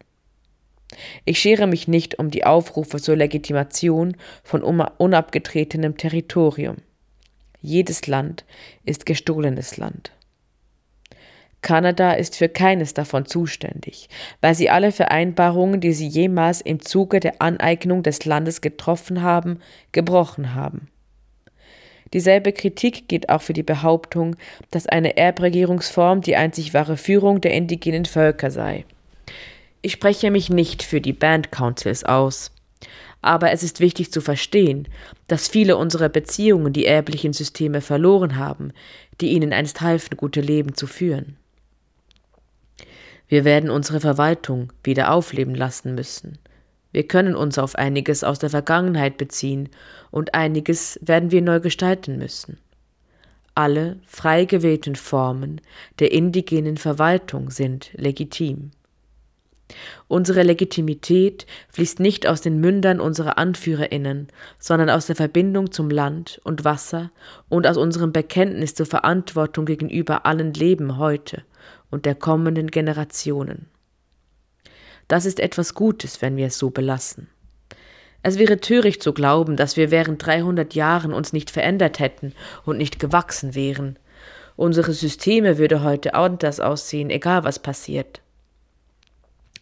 Ich 1.26 1.40
schere 1.40 1.68
mich 1.68 1.88
nicht 1.88 2.18
um 2.18 2.32
die 2.32 2.46
Aufrufe 2.46 3.00
zur 3.00 3.16
Legitimation 3.16 4.18
von 4.44 4.64
unabgetretenem 4.64 5.98
Territorium. 5.98 6.78
Jedes 7.62 8.08
Land 8.08 8.46
ist 8.86 9.06
gestohlenes 9.06 9.78
Land. 9.78 10.12
Kanada 11.62 12.14
ist 12.14 12.36
für 12.36 12.50
keines 12.50 12.94
davon 12.94 13.26
zuständig, 13.26 14.10
weil 14.42 14.56
sie 14.56 14.70
alle 14.70 14.92
Vereinbarungen, 14.92 15.82
die 15.82 15.94
sie 15.94 16.08
jemals 16.08 16.62
im 16.62 16.82
Zuge 16.82 17.20
der 17.20 17.42
Aneignung 17.42 18.02
des 18.04 18.26
Landes 18.26 18.62
getroffen 18.62 19.22
haben, 19.22 19.60
gebrochen 19.92 20.56
haben. 20.56 20.90
Dieselbe 22.14 22.54
Kritik 22.54 23.08
gilt 23.08 23.30
auch 23.30 23.42
für 23.42 23.54
die 23.54 23.64
Behauptung, 23.64 24.36
dass 24.72 24.88
eine 24.88 25.18
Erbregierungsform 25.18 26.22
die 26.22 26.36
einzig 26.36 26.74
wahre 26.74 26.98
Führung 26.98 27.40
der 27.42 27.54
indigenen 27.54 28.06
Völker 28.06 28.50
sei. 28.50 28.86
Ich 29.82 29.94
spreche 29.94 30.32
mich 30.32 30.50
nicht 30.50 30.82
für 30.82 31.02
die 31.02 31.14
Band 31.14 31.52
Councils 31.52 32.04
aus, 32.04 32.52
aber 33.22 33.52
es 33.52 33.64
ist 33.64 33.80
wichtig 33.80 34.12
zu 34.12 34.22
verstehen, 34.22 34.88
dass 35.28 35.48
viele 35.48 35.78
unserer 35.78 36.10
Beziehungen 36.10 36.74
die 36.74 36.86
erblichen 36.86 37.34
Systeme 37.34 37.82
verloren 37.82 38.38
haben, 38.38 38.72
die 39.22 39.30
ihnen 39.30 39.54
einst 39.54 39.82
halfen, 39.82 40.18
gute 40.18 40.42
Leben 40.42 40.74
zu 40.74 40.88
führen. 40.88 41.38
Wir 43.30 43.46
werden 43.46 43.70
unsere 43.70 44.00
Verwaltung 44.00 44.74
wieder 44.84 45.14
aufleben 45.14 45.54
lassen 45.54 45.94
müssen. 45.94 46.40
Wir 46.92 47.08
können 47.08 47.36
uns 47.36 47.60
auf 47.60 47.76
einiges 47.76 48.24
aus 48.24 48.40
der 48.40 48.50
Vergangenheit 48.50 49.18
beziehen 49.18 49.70
und 50.10 50.34
einiges 50.34 51.00
werden 51.04 51.30
wir 51.30 51.44
neu 51.44 51.60
gestalten 51.60 52.18
müssen. 52.18 52.58
Alle 53.54 53.98
frei 54.08 54.46
gewählten 54.46 54.96
Formen 54.96 55.62
der 56.00 56.12
indigenen 56.12 56.78
Verwaltung 56.78 57.52
sind 57.52 57.92
legitim. 57.94 58.72
Unsere 60.08 60.42
Legitimität 60.42 61.46
fließt 61.70 62.00
nicht 62.00 62.26
aus 62.26 62.42
den 62.42 62.60
Mündern 62.60 63.00
unserer 63.00 63.38
Anführerinnen, 63.38 64.30
sondern 64.58 64.90
aus 64.90 65.06
der 65.06 65.16
Verbindung 65.16 65.72
zum 65.72 65.92
Land 65.92 66.42
und 66.44 66.66
Wasser 66.66 67.12
und 67.50 67.68
aus 67.68 67.78
unserem 67.78 68.12
Bekenntnis 68.12 68.74
zur 68.74 68.88
Verantwortung 68.88 69.68
gegenüber 69.68 70.26
allen 70.26 70.56
Leben 70.56 70.98
heute 70.98 71.44
und 71.92 72.06
der 72.06 72.16
kommenden 72.16 72.68
Generationen. 72.68 73.68
Das 75.08 75.26
ist 75.26 75.40
etwas 75.40 75.74
Gutes, 75.74 76.22
wenn 76.22 76.38
wir 76.38 76.48
es 76.48 76.58
so 76.58 76.70
belassen. 76.70 77.28
Es 78.22 78.38
wäre 78.38 78.60
töricht 78.60 79.02
zu 79.02 79.14
glauben, 79.14 79.56
dass 79.56 79.78
wir 79.78 79.92
während 79.92 80.26
300 80.26 80.76
Jahren 80.76 81.14
uns 81.14 81.34
nicht 81.34 81.50
verändert 81.50 82.00
hätten 82.00 82.34
und 82.66 82.78
nicht 82.78 83.00
gewachsen 83.00 83.56
wären. 83.56 83.98
Unsere 84.56 84.94
Systeme 84.94 85.58
würde 85.58 85.84
heute 85.84 86.14
anders 86.14 86.60
aussehen, 86.60 87.10
egal 87.10 87.44
was 87.44 87.60
passiert. 87.60 88.22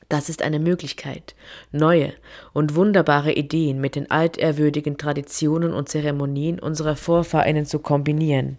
Das 0.10 0.30
ist 0.30 0.42
eine 0.42 0.60
Möglichkeit, 0.60 1.36
neue 1.72 2.14
und 2.54 2.76
wunderbare 2.76 3.34
Ideen 3.34 3.80
mit 3.80 3.96
den 3.96 4.10
altehrwürdigen 4.10 4.98
Traditionen 4.98 5.74
und 5.74 5.90
Zeremonien 5.90 6.60
unserer 6.60 6.96
Vorfahrinnen 6.96 7.66
zu 7.66 7.80
kombinieren 7.80 8.58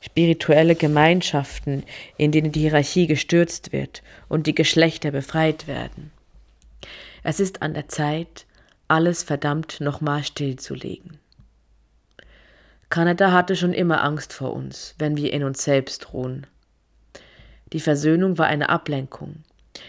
spirituelle 0.00 0.74
Gemeinschaften, 0.74 1.84
in 2.16 2.32
denen 2.32 2.52
die 2.52 2.60
Hierarchie 2.60 3.06
gestürzt 3.06 3.72
wird 3.72 4.02
und 4.28 4.46
die 4.46 4.54
Geschlechter 4.54 5.10
befreit 5.10 5.66
werden. 5.66 6.10
Es 7.22 7.40
ist 7.40 7.62
an 7.62 7.74
der 7.74 7.88
Zeit, 7.88 8.46
alles 8.88 9.22
verdammt 9.22 9.80
nochmal 9.80 10.22
stillzulegen. 10.22 11.18
Kanada 12.88 13.32
hatte 13.32 13.56
schon 13.56 13.72
immer 13.72 14.04
Angst 14.04 14.32
vor 14.32 14.52
uns, 14.52 14.94
wenn 14.98 15.16
wir 15.16 15.32
in 15.32 15.42
uns 15.42 15.64
selbst 15.64 16.12
ruhen. 16.12 16.46
Die 17.72 17.80
Versöhnung 17.80 18.38
war 18.38 18.46
eine 18.46 18.68
Ablenkung. 18.68 19.42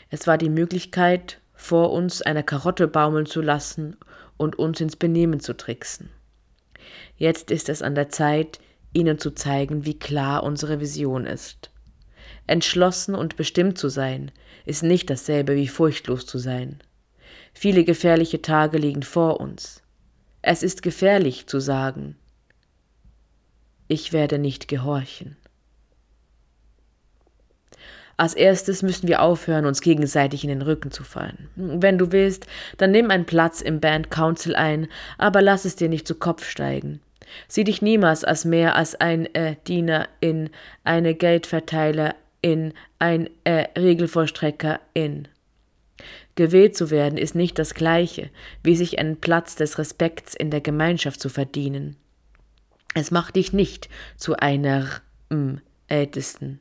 Es 0.10 0.26
war 0.26 0.38
die 0.38 0.50
Möglichkeit, 0.50 1.40
vor 1.54 1.92
uns 1.92 2.22
eine 2.22 2.44
Karotte 2.44 2.88
baumeln 2.88 3.28
zu 3.28 3.42
lassen 3.42 3.98
und 4.38 4.58
uns 4.58 4.82
ins 4.82 4.96
Benehmen 4.96 5.40
zu 5.40 5.56
tricksen. 5.56 6.10
Jetzt 7.18 7.52
ist 7.52 7.70
es 7.70 7.82
an 7.82 7.96
der 7.96 8.10
Zeit, 8.10 8.60
ihnen 8.94 9.20
zu 9.20 9.32
zeigen, 9.32 9.86
wie 9.86 9.98
klar 9.98 10.44
unsere 10.44 10.80
Vision 10.80 11.26
ist. 11.26 11.72
Entschlossen 12.48 13.16
und 13.16 13.36
bestimmt 13.36 13.78
zu 13.78 13.90
sein, 13.90 14.32
ist 14.66 14.84
nicht 14.84 15.10
dasselbe 15.10 15.56
wie 15.56 15.68
furchtlos 15.68 16.26
zu 16.26 16.38
sein. 16.38 16.80
Viele 17.54 17.84
gefährliche 17.84 18.42
Tage 18.42 18.78
liegen 18.78 19.04
vor 19.04 19.40
uns. 19.40 19.82
Es 20.42 20.64
ist 20.64 20.82
gefährlich 20.82 21.48
zu 21.48 21.60
sagen, 21.60 22.16
ich 23.88 24.14
werde 24.14 24.38
nicht 24.38 24.68
gehorchen. 24.68 25.38
Als 28.18 28.34
erstes 28.34 28.82
müssen 28.82 29.08
wir 29.08 29.22
aufhören, 29.22 29.66
uns 29.66 29.82
gegenseitig 29.82 30.44
in 30.44 30.50
den 30.50 30.64
Rücken 30.64 30.92
zu 30.92 31.04
fallen. 31.04 31.50
Wenn 31.56 32.00
du 32.00 32.12
willst, 32.12 32.48
dann 32.78 32.92
nimm 32.92 33.12
einen 33.12 33.26
Platz 33.26 33.62
im 33.62 33.80
Band 33.80 34.10
Council 34.10 34.56
ein, 34.56 34.88
aber 35.20 35.42
lass 35.42 35.66
es 35.66 35.76
dir 35.76 35.88
nicht 35.88 36.08
zu 36.08 36.16
Kopf 36.16 36.50
steigen. 36.50 37.00
Sieh 37.48 37.64
dich 37.64 37.82
niemals 37.82 38.24
als 38.24 38.46
mehr 38.46 38.76
als 38.76 38.96
ein 38.96 39.34
äh, 39.36 39.56
Diener 39.68 40.08
in, 40.20 40.50
eine 40.84 41.16
Geldverteiler 41.16 42.16
in, 42.42 42.74
ein 43.00 43.30
äh, 43.44 43.68
Regelvollstrecker 43.78 44.80
in. 44.94 45.28
Gewählt 46.36 46.78
zu 46.78 46.92
werden 46.92 47.18
ist 47.18 47.36
nicht 47.36 47.58
das 47.58 47.74
gleiche, 47.74 48.30
wie 48.64 48.76
sich 48.76 49.00
einen 49.00 49.20
Platz 49.20 49.56
des 49.56 49.78
Respekts 49.80 50.36
in 50.36 50.52
der 50.52 50.62
Gemeinschaft 50.62 51.20
zu 51.20 51.30
verdienen. 51.30 51.96
Es 52.94 53.12
macht 53.12 53.36
dich 53.36 53.54
nicht 53.54 53.90
zu 54.16 54.36
einer 54.38 54.88
m, 55.30 55.62
Ältesten. 55.88 56.60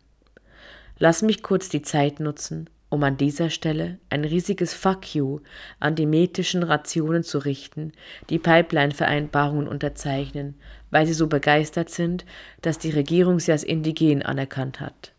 Lass 0.98 1.22
mich 1.22 1.42
kurz 1.42 1.68
die 1.68 1.82
Zeit 1.82 2.20
nutzen, 2.20 2.70
um 2.88 3.02
an 3.02 3.16
dieser 3.16 3.50
Stelle 3.50 3.98
ein 4.10 4.24
riesiges 4.24 4.72
Fuck 4.72 5.14
you 5.14 5.40
an 5.80 5.94
die 5.94 6.06
metischen 6.06 6.62
Rationen 6.62 7.22
zu 7.22 7.38
richten, 7.38 7.92
die 8.30 8.38
Pipeline-Vereinbarungen 8.38 9.68
unterzeichnen, 9.68 10.54
weil 10.90 11.06
sie 11.06 11.14
so 11.14 11.26
begeistert 11.26 11.90
sind, 11.90 12.24
dass 12.62 12.78
die 12.78 12.90
Regierung 12.90 13.40
sie 13.40 13.52
als 13.52 13.64
indigen 13.64 14.22
anerkannt 14.22 14.80
hat. 14.80 15.12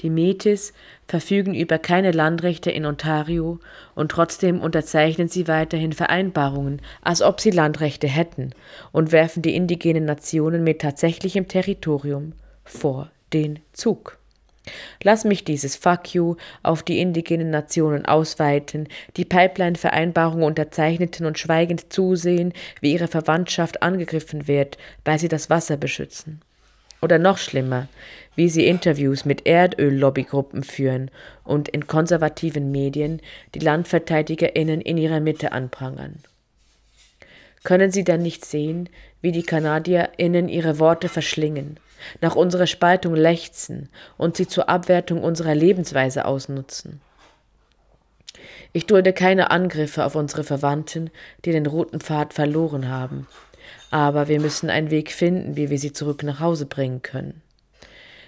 Die 0.00 0.10
Metis 0.10 0.72
verfügen 1.06 1.54
über 1.54 1.78
keine 1.78 2.10
Landrechte 2.10 2.70
in 2.70 2.84
Ontario 2.84 3.60
und 3.94 4.10
trotzdem 4.10 4.60
unterzeichnen 4.60 5.28
sie 5.28 5.46
weiterhin 5.46 5.92
Vereinbarungen, 5.92 6.82
als 7.02 7.22
ob 7.22 7.40
sie 7.40 7.50
Landrechte 7.50 8.08
hätten 8.08 8.50
und 8.90 9.12
werfen 9.12 9.42
die 9.42 9.54
indigenen 9.54 10.04
Nationen 10.04 10.64
mit 10.64 10.80
tatsächlichem 10.80 11.46
Territorium 11.46 12.32
vor 12.64 13.10
den 13.32 13.60
Zug. 13.72 14.19
Lass 15.02 15.24
mich 15.24 15.44
dieses 15.44 15.76
Fuck 15.76 16.14
you 16.14 16.36
auf 16.62 16.82
die 16.82 17.00
indigenen 17.00 17.50
Nationen 17.50 18.04
ausweiten, 18.04 18.88
die 19.16 19.24
Pipeline-Vereinbarung 19.24 20.42
unterzeichneten 20.42 21.26
und 21.26 21.38
schweigend 21.38 21.92
zusehen, 21.92 22.52
wie 22.80 22.92
ihre 22.92 23.08
Verwandtschaft 23.08 23.82
angegriffen 23.82 24.46
wird, 24.46 24.76
weil 25.04 25.18
sie 25.18 25.28
das 25.28 25.48
Wasser 25.48 25.76
beschützen. 25.76 26.42
Oder 27.02 27.18
noch 27.18 27.38
schlimmer, 27.38 27.88
wie 28.36 28.50
sie 28.50 28.66
Interviews 28.66 29.24
mit 29.24 29.46
Erdöl-Lobbygruppen 29.46 30.62
führen 30.62 31.10
und 31.44 31.68
in 31.70 31.86
konservativen 31.86 32.70
Medien 32.70 33.22
die 33.54 33.60
LandverteidigerInnen 33.60 34.82
in 34.82 34.98
ihrer 34.98 35.20
Mitte 35.20 35.52
anprangern. 35.52 36.18
Können 37.62 37.90
Sie 37.90 38.04
dann 38.04 38.22
nicht 38.22 38.44
sehen, 38.44 38.88
wie 39.20 39.32
die 39.32 39.42
KanadierInnen 39.42 40.48
ihre 40.48 40.78
Worte 40.78 41.08
verschlingen, 41.08 41.78
nach 42.20 42.36
unserer 42.36 42.66
Spaltung 42.66 43.14
lechzen 43.14 43.88
und 44.16 44.36
sie 44.36 44.48
zur 44.48 44.68
Abwertung 44.68 45.22
unserer 45.22 45.54
Lebensweise 45.54 46.24
ausnutzen? 46.24 47.00
Ich 48.72 48.86
dulde 48.86 49.12
keine 49.12 49.50
Angriffe 49.50 50.04
auf 50.04 50.14
unsere 50.14 50.44
Verwandten, 50.44 51.10
die 51.44 51.52
den 51.52 51.66
roten 51.66 52.00
Pfad 52.00 52.34
verloren 52.34 52.88
haben, 52.88 53.26
aber 53.90 54.28
wir 54.28 54.40
müssen 54.40 54.70
einen 54.70 54.90
Weg 54.90 55.10
finden, 55.10 55.56
wie 55.56 55.70
wir 55.70 55.78
sie 55.78 55.92
zurück 55.92 56.22
nach 56.22 56.40
Hause 56.40 56.66
bringen 56.66 57.02
können. 57.02 57.42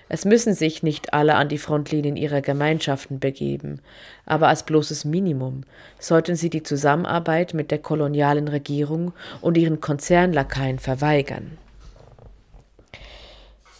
Es 0.08 0.26
müssen 0.26 0.52
sich 0.52 0.82
nicht 0.82 1.14
alle 1.14 1.36
an 1.36 1.48
die 1.48 1.56
Frontlinien 1.56 2.16
ihrer 2.16 2.42
Gemeinschaften 2.42 3.18
begeben, 3.18 3.80
aber 4.26 4.48
als 4.48 4.64
bloßes 4.64 5.06
Minimum 5.06 5.62
sollten 5.98 6.36
sie 6.36 6.50
die 6.50 6.62
Zusammenarbeit 6.62 7.54
mit 7.54 7.70
der 7.70 7.78
kolonialen 7.78 8.48
Regierung 8.48 9.14
und 9.40 9.56
ihren 9.56 9.80
Konzernlakaien 9.80 10.78
verweigern. 10.78 11.56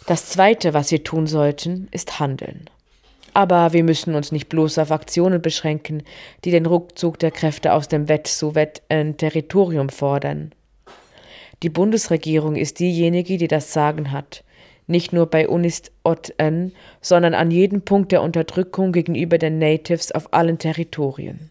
Das 0.05 0.25
Zweite, 0.27 0.73
was 0.73 0.91
wir 0.91 1.03
tun 1.03 1.27
sollten, 1.27 1.87
ist 1.91 2.19
handeln. 2.19 2.69
Aber 3.33 3.73
wir 3.73 3.83
müssen 3.83 4.15
uns 4.15 4.31
nicht 4.31 4.49
bloß 4.49 4.77
auf 4.77 4.91
Aktionen 4.91 5.41
beschränken, 5.41 6.03
die 6.43 6.51
den 6.51 6.65
Rückzug 6.65 7.17
der 7.19 7.31
Kräfte 7.31 7.73
aus 7.73 7.87
dem 7.87 8.07
Wet-Suwet-Territorium 8.07 9.89
fordern. 9.89 10.51
Die 11.63 11.69
Bundesregierung 11.69 12.55
ist 12.55 12.79
diejenige, 12.79 13.37
die 13.37 13.47
das 13.47 13.71
Sagen 13.71 14.11
hat, 14.11 14.43
nicht 14.85 15.13
nur 15.13 15.27
bei 15.27 15.47
Unist-Ot-En, 15.47 16.73
sondern 17.01 17.33
an 17.33 17.49
jedem 17.49 17.83
Punkt 17.83 18.11
der 18.11 18.21
Unterdrückung 18.21 18.91
gegenüber 18.91 19.37
den 19.37 19.57
Natives 19.57 20.11
auf 20.11 20.33
allen 20.33 20.57
Territorien. 20.57 21.49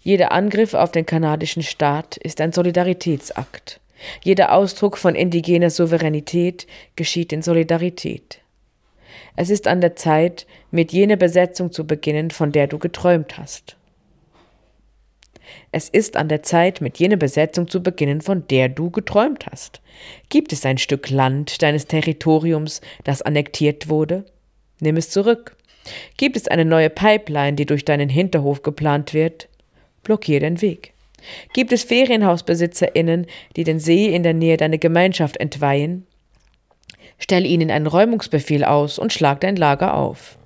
Jeder 0.00 0.32
Angriff 0.32 0.72
auf 0.72 0.92
den 0.92 1.04
kanadischen 1.04 1.62
Staat 1.62 2.16
ist 2.16 2.40
ein 2.40 2.52
Solidaritätsakt. 2.52 3.80
Jeder 4.22 4.52
Ausdruck 4.52 4.98
von 4.98 5.14
indigener 5.14 5.70
Souveränität 5.70 6.66
geschieht 6.96 7.32
in 7.32 7.42
Solidarität. 7.42 8.40
Es 9.36 9.50
ist 9.50 9.66
an 9.66 9.80
der 9.80 9.96
Zeit, 9.96 10.46
mit 10.70 10.92
jener 10.92 11.16
Besetzung 11.16 11.72
zu 11.72 11.86
beginnen, 11.86 12.30
von 12.30 12.52
der 12.52 12.66
du 12.66 12.78
geträumt 12.78 13.38
hast. 13.38 13.76
Es 15.72 15.88
ist 15.88 16.16
an 16.16 16.28
der 16.28 16.42
Zeit, 16.42 16.80
mit 16.80 16.98
jener 16.98 17.16
Besetzung 17.16 17.68
zu 17.68 17.82
beginnen, 17.82 18.20
von 18.20 18.46
der 18.48 18.68
du 18.68 18.90
geträumt 18.90 19.46
hast. 19.46 19.80
Gibt 20.28 20.52
es 20.52 20.66
ein 20.66 20.78
Stück 20.78 21.10
Land 21.10 21.62
deines 21.62 21.86
Territoriums, 21.86 22.80
das 23.04 23.22
annektiert 23.22 23.88
wurde? 23.88 24.24
Nimm 24.80 24.96
es 24.96 25.10
zurück. 25.10 25.56
Gibt 26.16 26.36
es 26.36 26.48
eine 26.48 26.64
neue 26.64 26.90
Pipeline, 26.90 27.54
die 27.54 27.66
durch 27.66 27.84
deinen 27.84 28.08
Hinterhof 28.08 28.62
geplant 28.62 29.14
wird? 29.14 29.48
Blockier 30.02 30.40
den 30.40 30.60
Weg. 30.60 30.92
Gibt 31.52 31.72
es 31.72 31.84
FerienhausbesitzerInnen, 31.84 33.26
die 33.56 33.64
den 33.64 33.80
See 33.80 34.14
in 34.14 34.22
der 34.22 34.34
Nähe 34.34 34.56
deiner 34.56 34.78
Gemeinschaft 34.78 35.36
entweihen? 35.38 36.06
Stell 37.18 37.46
ihnen 37.46 37.70
einen 37.70 37.86
Räumungsbefehl 37.86 38.64
aus 38.64 38.98
und 38.98 39.12
schlag 39.12 39.40
dein 39.40 39.56
Lager 39.56 39.94
auf. 39.94 40.38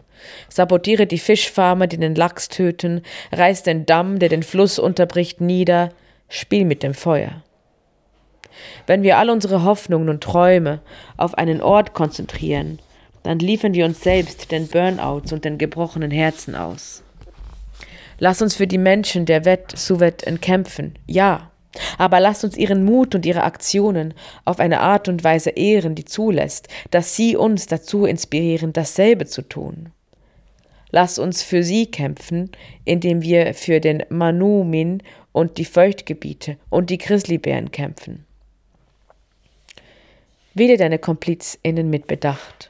Sabotiere 0.48 1.06
die 1.06 1.18
Fischfarmer, 1.18 1.86
die 1.86 1.98
den 1.98 2.14
Lachs 2.14 2.48
töten, 2.48 3.02
reiß 3.32 3.62
den 3.62 3.86
Damm, 3.86 4.18
der 4.18 4.28
den 4.28 4.42
Fluss 4.42 4.78
unterbricht, 4.78 5.40
nieder, 5.40 5.90
spiel 6.28 6.64
mit 6.64 6.82
dem 6.82 6.94
Feuer. 6.94 7.42
Wenn 8.86 9.02
wir 9.02 9.18
all 9.18 9.30
unsere 9.30 9.64
Hoffnungen 9.64 10.08
und 10.08 10.22
Träume 10.22 10.80
auf 11.16 11.34
einen 11.34 11.60
Ort 11.60 11.94
konzentrieren, 11.94 12.78
dann 13.22 13.38
liefern 13.38 13.74
wir 13.74 13.84
uns 13.84 14.00
selbst 14.00 14.50
den 14.50 14.68
Burnouts 14.68 15.32
und 15.32 15.44
den 15.44 15.58
gebrochenen 15.58 16.10
Herzen 16.10 16.54
aus. 16.54 17.02
Lass 18.20 18.42
uns 18.42 18.54
für 18.54 18.66
die 18.66 18.78
Menschen 18.78 19.24
der 19.24 19.46
Wett 19.46 19.72
Suwet 19.76 20.24
kämpfen, 20.42 20.94
ja, 21.06 21.50
aber 21.96 22.20
lasst 22.20 22.44
uns 22.44 22.56
ihren 22.56 22.84
Mut 22.84 23.14
und 23.14 23.24
ihre 23.24 23.44
Aktionen 23.44 24.12
auf 24.44 24.60
eine 24.60 24.80
Art 24.80 25.08
und 25.08 25.24
Weise 25.24 25.50
ehren, 25.50 25.94
die 25.94 26.04
zulässt, 26.04 26.68
dass 26.90 27.16
sie 27.16 27.34
uns 27.34 27.66
dazu 27.66 28.04
inspirieren, 28.04 28.74
dasselbe 28.74 29.24
zu 29.24 29.42
tun. 29.42 29.88
Lass 30.90 31.18
uns 31.18 31.42
für 31.42 31.62
sie 31.62 31.86
kämpfen, 31.86 32.50
indem 32.84 33.22
wir 33.22 33.54
für 33.54 33.80
den 33.80 34.04
Manu-Min 34.10 35.02
und 35.32 35.56
die 35.56 35.64
Feuchtgebiete 35.64 36.58
und 36.68 36.90
die 36.90 36.98
Grizzlybären 36.98 37.70
kämpfen. 37.70 38.26
Wähle 40.52 40.76
deine 40.76 40.98
KomplizInnen 40.98 41.88
mit 41.88 42.06
Bedacht. 42.06 42.69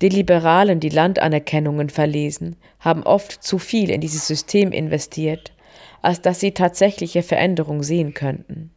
Die 0.00 0.08
Liberalen, 0.08 0.80
die 0.80 0.88
Landanerkennungen 0.88 1.90
verlesen, 1.90 2.56
haben 2.80 3.02
oft 3.02 3.42
zu 3.42 3.58
viel 3.58 3.90
in 3.90 4.00
dieses 4.00 4.26
System 4.26 4.72
investiert, 4.72 5.52
als 6.02 6.20
dass 6.20 6.40
sie 6.40 6.52
tatsächliche 6.52 7.22
Veränderung 7.22 7.82
sehen 7.82 8.14
könnten. 8.14 8.70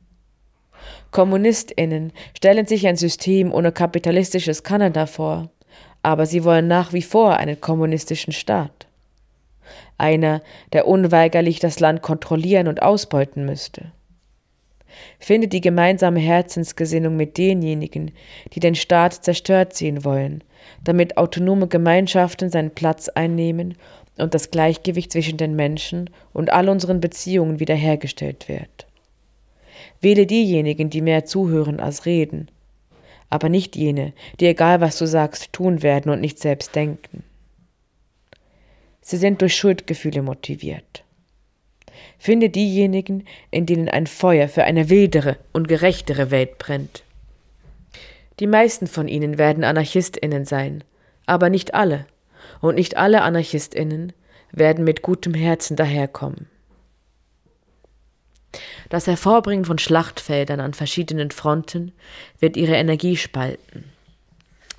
KommunistInnen 1.11 2.13
stellen 2.35 2.67
sich 2.67 2.87
ein 2.87 2.97
System 2.97 3.53
ohne 3.53 3.71
kapitalistisches 3.71 4.63
Kanada 4.63 5.05
vor, 5.05 5.49
aber 6.03 6.25
sie 6.25 6.43
wollen 6.43 6.67
nach 6.67 6.93
wie 6.93 7.01
vor 7.01 7.37
einen 7.37 7.59
kommunistischen 7.59 8.33
Staat. 8.33 8.87
Einer, 9.97 10.41
der 10.73 10.87
unweigerlich 10.87 11.59
das 11.59 11.79
Land 11.79 12.01
kontrollieren 12.01 12.67
und 12.67 12.81
ausbeuten 12.81 13.45
müsste. 13.45 13.91
Finde 15.19 15.47
die 15.47 15.61
gemeinsame 15.61 16.19
Herzensgesinnung 16.19 17.15
mit 17.15 17.37
denjenigen, 17.37 18.11
die 18.53 18.59
den 18.59 18.75
Staat 18.75 19.13
zerstört 19.13 19.73
sehen 19.73 20.03
wollen, 20.03 20.43
damit 20.83 21.17
autonome 21.17 21.67
Gemeinschaften 21.67 22.49
seinen 22.49 22.71
Platz 22.71 23.09
einnehmen 23.09 23.75
und 24.17 24.33
das 24.33 24.51
Gleichgewicht 24.51 25.11
zwischen 25.11 25.37
den 25.37 25.55
Menschen 25.55 26.09
und 26.33 26.51
all 26.51 26.69
unseren 26.69 26.99
Beziehungen 26.99 27.59
wiederhergestellt 27.59 28.47
wird. 28.47 28.87
Wähle 30.01 30.25
diejenigen, 30.25 30.89
die 30.89 31.01
mehr 31.01 31.25
zuhören 31.25 31.79
als 31.79 32.05
reden, 32.05 32.49
aber 33.29 33.49
nicht 33.49 33.75
jene, 33.75 34.13
die 34.39 34.47
egal 34.47 34.81
was 34.81 34.97
du 34.97 35.05
sagst, 35.05 35.53
tun 35.53 35.83
werden 35.83 36.11
und 36.11 36.21
nicht 36.21 36.39
selbst 36.39 36.75
denken. 36.75 37.23
Sie 39.01 39.17
sind 39.17 39.41
durch 39.41 39.55
Schuldgefühle 39.55 40.21
motiviert. 40.21 41.03
Finde 42.19 42.49
diejenigen, 42.49 43.25
in 43.51 43.65
denen 43.65 43.89
ein 43.89 44.07
Feuer 44.07 44.47
für 44.47 44.63
eine 44.63 44.89
wildere 44.89 45.37
und 45.53 45.67
gerechtere 45.67 46.31
Welt 46.31 46.57
brennt. 46.57 47.03
Die 48.39 48.47
meisten 48.47 48.87
von 48.87 49.07
ihnen 49.07 49.37
werden 49.37 49.63
Anarchistinnen 49.63 50.45
sein, 50.45 50.83
aber 51.25 51.49
nicht 51.49 51.73
alle, 51.73 52.05
und 52.61 52.75
nicht 52.75 52.97
alle 52.97 53.23
Anarchistinnen 53.23 54.13
werden 54.51 54.83
mit 54.83 55.01
gutem 55.01 55.33
Herzen 55.33 55.75
daherkommen. 55.75 56.47
Das 58.89 59.07
Hervorbringen 59.07 59.65
von 59.65 59.77
Schlachtfeldern 59.77 60.59
an 60.59 60.73
verschiedenen 60.73 61.31
Fronten 61.31 61.91
wird 62.39 62.55
ihre 62.55 62.75
Energie 62.75 63.17
spalten. 63.17 63.83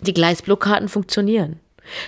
Die 0.00 0.14
Gleisblockaden 0.14 0.88
funktionieren. 0.88 1.60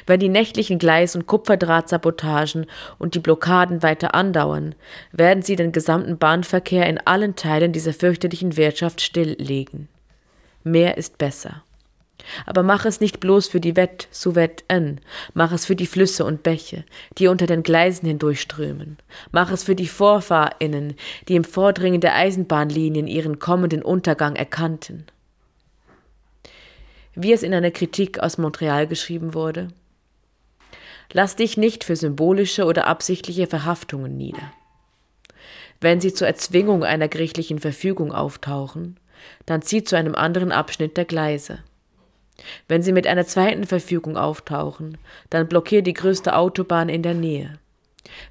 Wenn 0.06 0.20
die 0.20 0.28
nächtlichen 0.28 0.78
Gleis- 0.78 1.16
und 1.16 1.26
Kupferdrahtsabotagen 1.26 2.66
und 2.98 3.14
die 3.14 3.18
Blockaden 3.18 3.82
weiter 3.82 4.14
andauern, 4.14 4.74
werden 5.12 5.42
sie 5.42 5.56
den 5.56 5.72
gesamten 5.72 6.18
Bahnverkehr 6.18 6.86
in 6.86 6.98
allen 6.98 7.34
Teilen 7.34 7.72
dieser 7.72 7.92
fürchterlichen 7.92 8.56
Wirtschaft 8.56 9.00
stilllegen. 9.00 9.88
Mehr 10.64 10.96
ist 10.98 11.18
besser. 11.18 11.62
Aber 12.44 12.62
mach 12.62 12.84
es 12.84 13.00
nicht 13.00 13.18
bloß 13.20 13.48
für 13.48 13.60
die 13.60 13.76
Wett, 13.76 14.08
Suwet 14.10 14.64
en, 14.68 15.00
mach 15.32 15.52
es 15.52 15.64
für 15.64 15.74
die 15.74 15.86
Flüsse 15.86 16.24
und 16.24 16.42
Bäche, 16.42 16.84
die 17.16 17.28
unter 17.28 17.46
den 17.46 17.62
Gleisen 17.62 18.06
hindurchströmen. 18.06 18.98
Mach 19.32 19.50
es 19.50 19.62
für 19.64 19.74
die 19.74 19.88
VorfahrInnen, 19.88 20.94
die 21.28 21.36
im 21.36 21.44
Vordringen 21.44 22.02
der 22.02 22.14
Eisenbahnlinien 22.14 23.06
ihren 23.06 23.38
kommenden 23.38 23.82
Untergang 23.82 24.36
erkannten. 24.36 25.06
Wie 27.14 27.32
es 27.32 27.42
in 27.42 27.54
einer 27.54 27.70
Kritik 27.70 28.20
aus 28.20 28.36
Montreal 28.36 28.86
geschrieben 28.86 29.32
wurde, 29.34 29.68
Lass 31.12 31.34
dich 31.34 31.56
nicht 31.56 31.82
für 31.82 31.96
symbolische 31.96 32.64
oder 32.64 32.86
absichtliche 32.86 33.46
Verhaftungen 33.48 34.16
nieder. 34.16 34.52
Wenn 35.80 36.00
sie 36.00 36.14
zur 36.14 36.28
Erzwingung 36.28 36.84
einer 36.84 37.08
gerichtlichen 37.08 37.58
Verfügung 37.58 38.12
auftauchen, 38.12 38.99
dann 39.46 39.62
zieh 39.62 39.84
zu 39.84 39.96
einem 39.96 40.14
anderen 40.14 40.52
Abschnitt 40.52 40.96
der 40.96 41.04
Gleise. 41.04 41.58
Wenn 42.68 42.82
Sie 42.82 42.92
mit 42.92 43.06
einer 43.06 43.26
zweiten 43.26 43.64
Verfügung 43.64 44.16
auftauchen, 44.16 44.98
dann 45.28 45.48
blockier 45.48 45.82
die 45.82 45.92
größte 45.92 46.36
Autobahn 46.36 46.88
in 46.88 47.02
der 47.02 47.14
Nähe. 47.14 47.58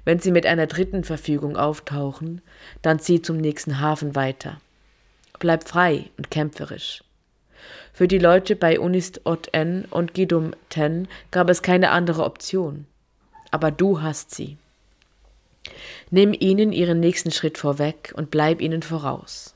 Wenn 0.04 0.18
Sie 0.18 0.30
mit 0.30 0.46
einer 0.46 0.66
dritten 0.66 1.04
Verfügung 1.04 1.56
auftauchen, 1.56 2.42
dann 2.82 2.98
zieh 2.98 3.22
zum 3.22 3.36
nächsten 3.36 3.80
Hafen 3.80 4.14
weiter. 4.14 4.60
Bleib 5.38 5.68
frei 5.68 6.10
und 6.16 6.30
kämpferisch. 6.30 7.02
Für 7.92 8.08
die 8.08 8.18
Leute 8.18 8.56
bei 8.56 8.80
Unist 8.80 9.26
Ot-En 9.26 9.84
und 9.84 10.14
Gidum 10.14 10.52
Ten 10.68 11.08
gab 11.30 11.50
es 11.50 11.62
keine 11.62 11.90
andere 11.90 12.24
Option. 12.24 12.86
Aber 13.50 13.70
du 13.70 14.00
hast 14.00 14.34
sie. 14.34 14.56
Nimm 16.10 16.34
ihnen 16.38 16.72
ihren 16.72 17.00
nächsten 17.00 17.30
Schritt 17.30 17.58
vorweg 17.58 18.12
und 18.16 18.30
bleib 18.30 18.60
ihnen 18.60 18.82
voraus. 18.82 19.54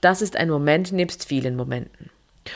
Das 0.00 0.22
ist 0.22 0.36
ein 0.36 0.48
Moment 0.48 0.92
nebst 0.92 1.26
vielen 1.26 1.56
Momenten. 1.56 2.10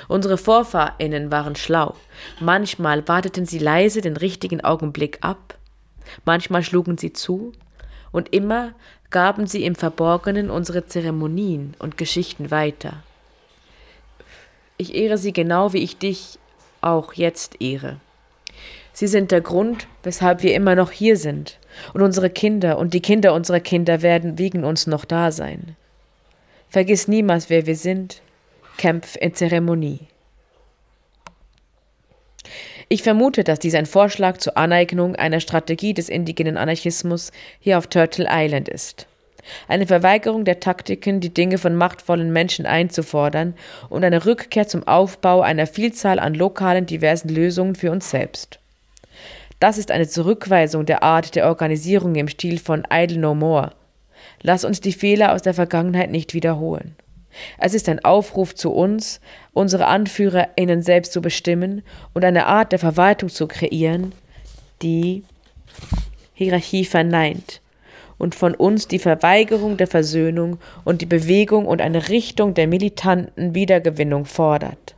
Unsere 0.08 0.38
Vorfahrinnen 0.38 1.30
waren 1.30 1.56
schlau. 1.56 1.94
Manchmal 2.40 3.06
warteten 3.06 3.46
sie 3.46 3.58
leise 3.58 4.00
den 4.00 4.16
richtigen 4.16 4.62
Augenblick 4.62 5.18
ab, 5.20 5.58
manchmal 6.24 6.62
schlugen 6.62 6.98
sie 6.98 7.12
zu, 7.12 7.52
und 8.12 8.32
immer 8.32 8.72
gaben 9.10 9.46
sie 9.46 9.64
im 9.64 9.74
Verborgenen 9.74 10.50
unsere 10.50 10.86
Zeremonien 10.86 11.74
und 11.78 11.98
Geschichten 11.98 12.50
weiter. 12.50 13.02
Ich 14.76 14.94
ehre 14.94 15.18
sie 15.18 15.32
genau 15.32 15.72
wie 15.72 15.82
ich 15.82 15.98
dich 15.98 16.38
auch 16.80 17.12
jetzt 17.12 17.60
ehre. 17.60 17.96
Sie 18.92 19.08
sind 19.08 19.32
der 19.32 19.40
Grund, 19.40 19.88
weshalb 20.02 20.42
wir 20.42 20.54
immer 20.54 20.76
noch 20.76 20.92
hier 20.92 21.16
sind, 21.16 21.58
und 21.92 22.02
unsere 22.02 22.30
Kinder 22.30 22.78
und 22.78 22.94
die 22.94 23.00
Kinder 23.00 23.34
unserer 23.34 23.60
Kinder 23.60 24.02
werden 24.02 24.38
wegen 24.38 24.64
uns 24.64 24.86
noch 24.86 25.04
da 25.04 25.32
sein. 25.32 25.76
Vergiss 26.74 27.06
niemals, 27.06 27.50
wer 27.50 27.66
wir 27.66 27.76
sind, 27.76 28.20
Kämpf 28.78 29.14
in 29.20 29.32
Zeremonie. 29.32 30.08
Ich 32.88 33.04
vermute, 33.04 33.44
dass 33.44 33.60
dies 33.60 33.76
ein 33.76 33.86
Vorschlag 33.86 34.38
zur 34.38 34.56
Aneignung 34.56 35.14
einer 35.14 35.38
Strategie 35.38 35.94
des 35.94 36.08
indigenen 36.08 36.56
Anarchismus 36.56 37.30
hier 37.60 37.78
auf 37.78 37.86
Turtle 37.86 38.26
Island 38.28 38.68
ist. 38.68 39.06
Eine 39.68 39.86
Verweigerung 39.86 40.44
der 40.44 40.58
Taktiken, 40.58 41.20
die 41.20 41.32
Dinge 41.32 41.58
von 41.58 41.76
machtvollen 41.76 42.32
Menschen 42.32 42.66
einzufordern 42.66 43.54
und 43.88 44.02
eine 44.02 44.26
Rückkehr 44.26 44.66
zum 44.66 44.82
Aufbau 44.88 45.42
einer 45.42 45.68
Vielzahl 45.68 46.18
an 46.18 46.34
lokalen 46.34 46.86
diversen 46.86 47.28
Lösungen 47.28 47.76
für 47.76 47.92
uns 47.92 48.10
selbst. 48.10 48.58
Das 49.60 49.78
ist 49.78 49.92
eine 49.92 50.08
Zurückweisung 50.08 50.86
der 50.86 51.04
Art 51.04 51.36
der 51.36 51.46
Organisierung 51.46 52.16
im 52.16 52.26
Stil 52.26 52.58
von 52.58 52.84
Idle 52.90 53.18
No 53.18 53.36
More. 53.36 53.70
Lass 54.46 54.66
uns 54.66 54.82
die 54.82 54.92
Fehler 54.92 55.32
aus 55.32 55.40
der 55.40 55.54
Vergangenheit 55.54 56.10
nicht 56.10 56.34
wiederholen. 56.34 56.94
Es 57.58 57.72
ist 57.72 57.88
ein 57.88 58.04
Aufruf 58.04 58.54
zu 58.54 58.72
uns, 58.72 59.22
unsere 59.54 59.86
AnführerInnen 59.86 60.82
selbst 60.82 61.14
zu 61.14 61.22
bestimmen 61.22 61.82
und 62.12 62.26
eine 62.26 62.44
Art 62.46 62.70
der 62.70 62.78
Verwaltung 62.78 63.30
zu 63.30 63.48
kreieren, 63.48 64.12
die 64.82 65.24
Hierarchie 66.34 66.84
verneint 66.84 67.62
und 68.18 68.34
von 68.34 68.54
uns 68.54 68.86
die 68.86 68.98
Verweigerung 68.98 69.78
der 69.78 69.86
Versöhnung 69.86 70.58
und 70.84 71.00
die 71.00 71.06
Bewegung 71.06 71.64
und 71.64 71.80
eine 71.80 72.10
Richtung 72.10 72.52
der 72.52 72.68
militanten 72.68 73.54
Wiedergewinnung 73.54 74.26
fordert. 74.26 74.94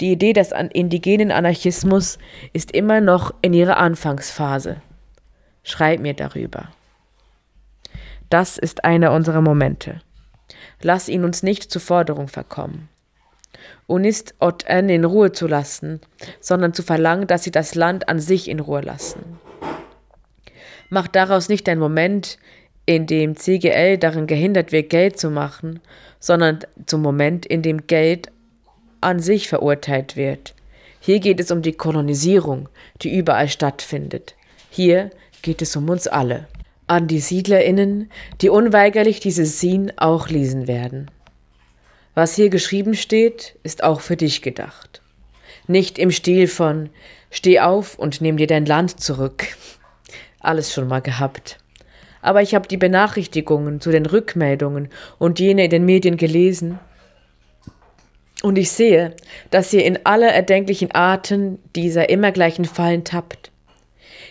Die 0.00 0.12
Idee 0.12 0.32
des 0.32 0.50
indigenen 0.72 1.30
Anarchismus 1.30 2.18
ist 2.54 2.70
immer 2.70 3.02
noch 3.02 3.34
in 3.42 3.52
ihrer 3.52 3.76
Anfangsphase. 3.76 4.80
Schreib 5.62 6.00
mir 6.00 6.14
darüber. 6.14 6.70
Das 8.32 8.56
ist 8.56 8.86
einer 8.86 9.12
unserer 9.12 9.42
Momente. 9.42 10.00
Lass 10.80 11.10
ihn 11.10 11.22
uns 11.22 11.42
nicht 11.42 11.70
zur 11.70 11.82
Forderung 11.82 12.28
verkommen. 12.28 12.88
Und 13.86 14.00
nicht 14.00 14.34
Ot 14.40 14.64
en 14.64 14.88
in 14.88 15.04
Ruhe 15.04 15.32
zu 15.32 15.46
lassen, 15.46 16.00
sondern 16.40 16.72
zu 16.72 16.82
verlangen, 16.82 17.26
dass 17.26 17.42
sie 17.42 17.50
das 17.50 17.74
Land 17.74 18.08
an 18.08 18.20
sich 18.20 18.48
in 18.48 18.60
Ruhe 18.60 18.80
lassen. 18.80 19.38
Mach 20.88 21.08
daraus 21.08 21.50
nicht 21.50 21.68
ein 21.68 21.78
Moment, 21.78 22.38
in 22.86 23.06
dem 23.06 23.36
CGL 23.36 23.98
darin 23.98 24.26
gehindert 24.26 24.72
wird, 24.72 24.88
Geld 24.88 25.18
zu 25.18 25.28
machen, 25.28 25.80
sondern 26.18 26.60
zum 26.86 27.02
Moment, 27.02 27.44
in 27.44 27.60
dem 27.60 27.86
Geld 27.86 28.32
an 29.02 29.20
sich 29.20 29.46
verurteilt 29.46 30.16
wird. 30.16 30.54
Hier 31.00 31.20
geht 31.20 31.38
es 31.38 31.50
um 31.50 31.60
die 31.60 31.74
Kolonisierung, 31.74 32.70
die 33.02 33.14
überall 33.14 33.50
stattfindet. 33.50 34.36
Hier 34.70 35.10
geht 35.42 35.60
es 35.60 35.76
um 35.76 35.90
uns 35.90 36.08
alle 36.08 36.46
an 36.92 37.06
die 37.06 37.20
SiedlerInnen, 37.20 38.10
die 38.42 38.50
unweigerlich 38.50 39.18
dieses 39.18 39.58
Scene 39.58 39.94
auch 39.96 40.28
lesen 40.28 40.66
werden. 40.68 41.10
Was 42.14 42.34
hier 42.34 42.50
geschrieben 42.50 42.94
steht, 42.94 43.56
ist 43.62 43.82
auch 43.82 44.02
für 44.02 44.18
dich 44.18 44.42
gedacht. 44.42 45.00
Nicht 45.66 45.98
im 45.98 46.10
Stil 46.10 46.48
von 46.48 46.90
Steh 47.30 47.60
auf 47.60 47.98
und 47.98 48.20
nimm 48.20 48.36
dir 48.36 48.46
dein 48.46 48.66
Land 48.66 49.00
zurück. 49.00 49.46
Alles 50.38 50.74
schon 50.74 50.86
mal 50.86 51.00
gehabt. 51.00 51.56
Aber 52.20 52.42
ich 52.42 52.54
habe 52.54 52.68
die 52.68 52.76
Benachrichtigungen 52.76 53.80
zu 53.80 53.90
den 53.90 54.04
Rückmeldungen 54.04 54.90
und 55.18 55.40
jene 55.40 55.64
in 55.64 55.70
den 55.70 55.86
Medien 55.86 56.18
gelesen. 56.18 56.78
Und 58.42 58.58
ich 58.58 58.70
sehe, 58.70 59.16
dass 59.50 59.72
ihr 59.72 59.86
in 59.86 60.04
aller 60.04 60.28
erdenklichen 60.28 60.90
Arten 60.92 61.58
dieser 61.74 62.10
immer 62.10 62.32
gleichen 62.32 62.66
Fallen 62.66 63.04
tappt. 63.04 63.51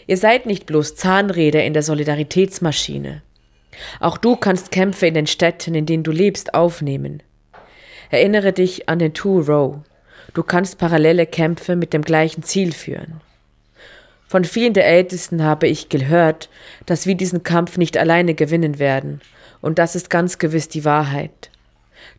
Ihr 0.08 0.18
seid 0.18 0.46
nicht 0.46 0.66
bloß 0.66 0.96
Zahnräder 0.96 1.64
in 1.64 1.74
der 1.74 1.84
Solidaritätsmaschine. 1.84 3.22
Auch 4.00 4.18
du 4.18 4.36
kannst 4.36 4.72
Kämpfe 4.72 5.08
in 5.08 5.14
den 5.14 5.28
Städten, 5.28 5.76
in 5.76 5.86
denen 5.86 6.04
du 6.04 6.12
lebst, 6.12 6.54
aufnehmen. 6.54 7.24
Erinnere 8.10 8.54
dich 8.54 8.90
an 8.90 9.00
den 9.00 9.14
Two 9.14 9.40
Row. 9.40 9.78
Du 10.34 10.44
kannst 10.44 10.78
parallele 10.78 11.26
Kämpfe 11.26 11.76
mit 11.76 11.94
dem 11.94 12.02
gleichen 12.02 12.44
Ziel 12.44 12.74
führen. 12.74 13.22
Von 14.28 14.46
vielen 14.46 14.74
der 14.74 14.86
Ältesten 14.86 15.44
habe 15.44 15.68
ich 15.68 15.90
gehört, 15.90 16.50
dass 16.86 17.06
wir 17.06 17.16
diesen 17.16 17.44
Kampf 17.44 17.78
nicht 17.78 17.98
alleine 17.98 18.34
gewinnen 18.34 18.80
werden, 18.80 19.20
und 19.60 19.78
das 19.78 19.96
ist 19.96 20.10
ganz 20.10 20.38
gewiss 20.38 20.70
die 20.70 20.86
Wahrheit. 20.86 21.50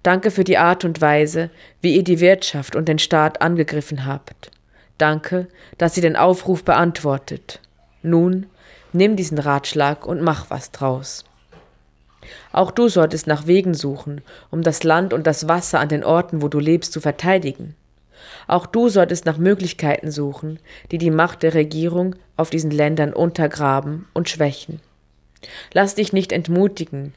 Danke 0.03 0.31
für 0.31 0.45
die 0.45 0.59
Art 0.59 0.85
und 0.85 1.01
Weise, 1.01 1.51
wie 1.81 1.97
ihr 1.97 2.05
die 2.05 2.21
Wirtschaft 2.21 2.77
und 2.77 2.87
den 2.87 2.99
Staat 2.99 3.41
angegriffen 3.41 4.05
habt. 4.05 4.51
Danke, 4.99 5.49
dass 5.79 5.97
ihr 5.97 6.03
den 6.03 6.17
Aufruf 6.17 6.65
beantwortet. 6.65 7.61
Nun, 8.03 8.47
nimm 8.93 9.17
diesen 9.17 9.39
Ratschlag 9.39 10.07
und 10.07 10.21
mach 10.23 10.51
was 10.51 10.71
draus. 10.71 11.25
Auch 12.53 12.71
du 12.71 12.89
solltest 12.89 13.27
nach 13.27 13.47
Wegen 13.47 13.75
suchen, 13.75 14.21
um 14.51 14.63
das 14.63 14.85
Land 14.85 15.13
und 15.13 15.27
das 15.27 15.49
Wasser 15.49 15.81
an 15.81 15.89
den 15.89 16.05
Orten, 16.05 16.43
wo 16.43 16.49
du 16.49 16.59
lebst, 16.59 16.93
zu 16.93 17.01
verteidigen. 17.01 17.75
Auch 18.47 18.67
du 18.67 18.89
solltest 18.89 19.27
nach 19.27 19.39
Möglichkeiten 19.39 20.11
suchen, 20.11 20.59
die 20.91 20.99
die 20.99 21.11
Macht 21.11 21.43
der 21.43 21.55
Regierung 21.55 22.17
auf 22.37 22.51
diesen 22.51 22.71
Ländern 22.71 23.13
untergraben 23.13 24.07
und 24.13 24.29
schwächen. 24.29 24.81
Lass 25.73 25.95
dich 25.95 26.13
nicht 26.13 26.33
entmutigen, 26.33 27.15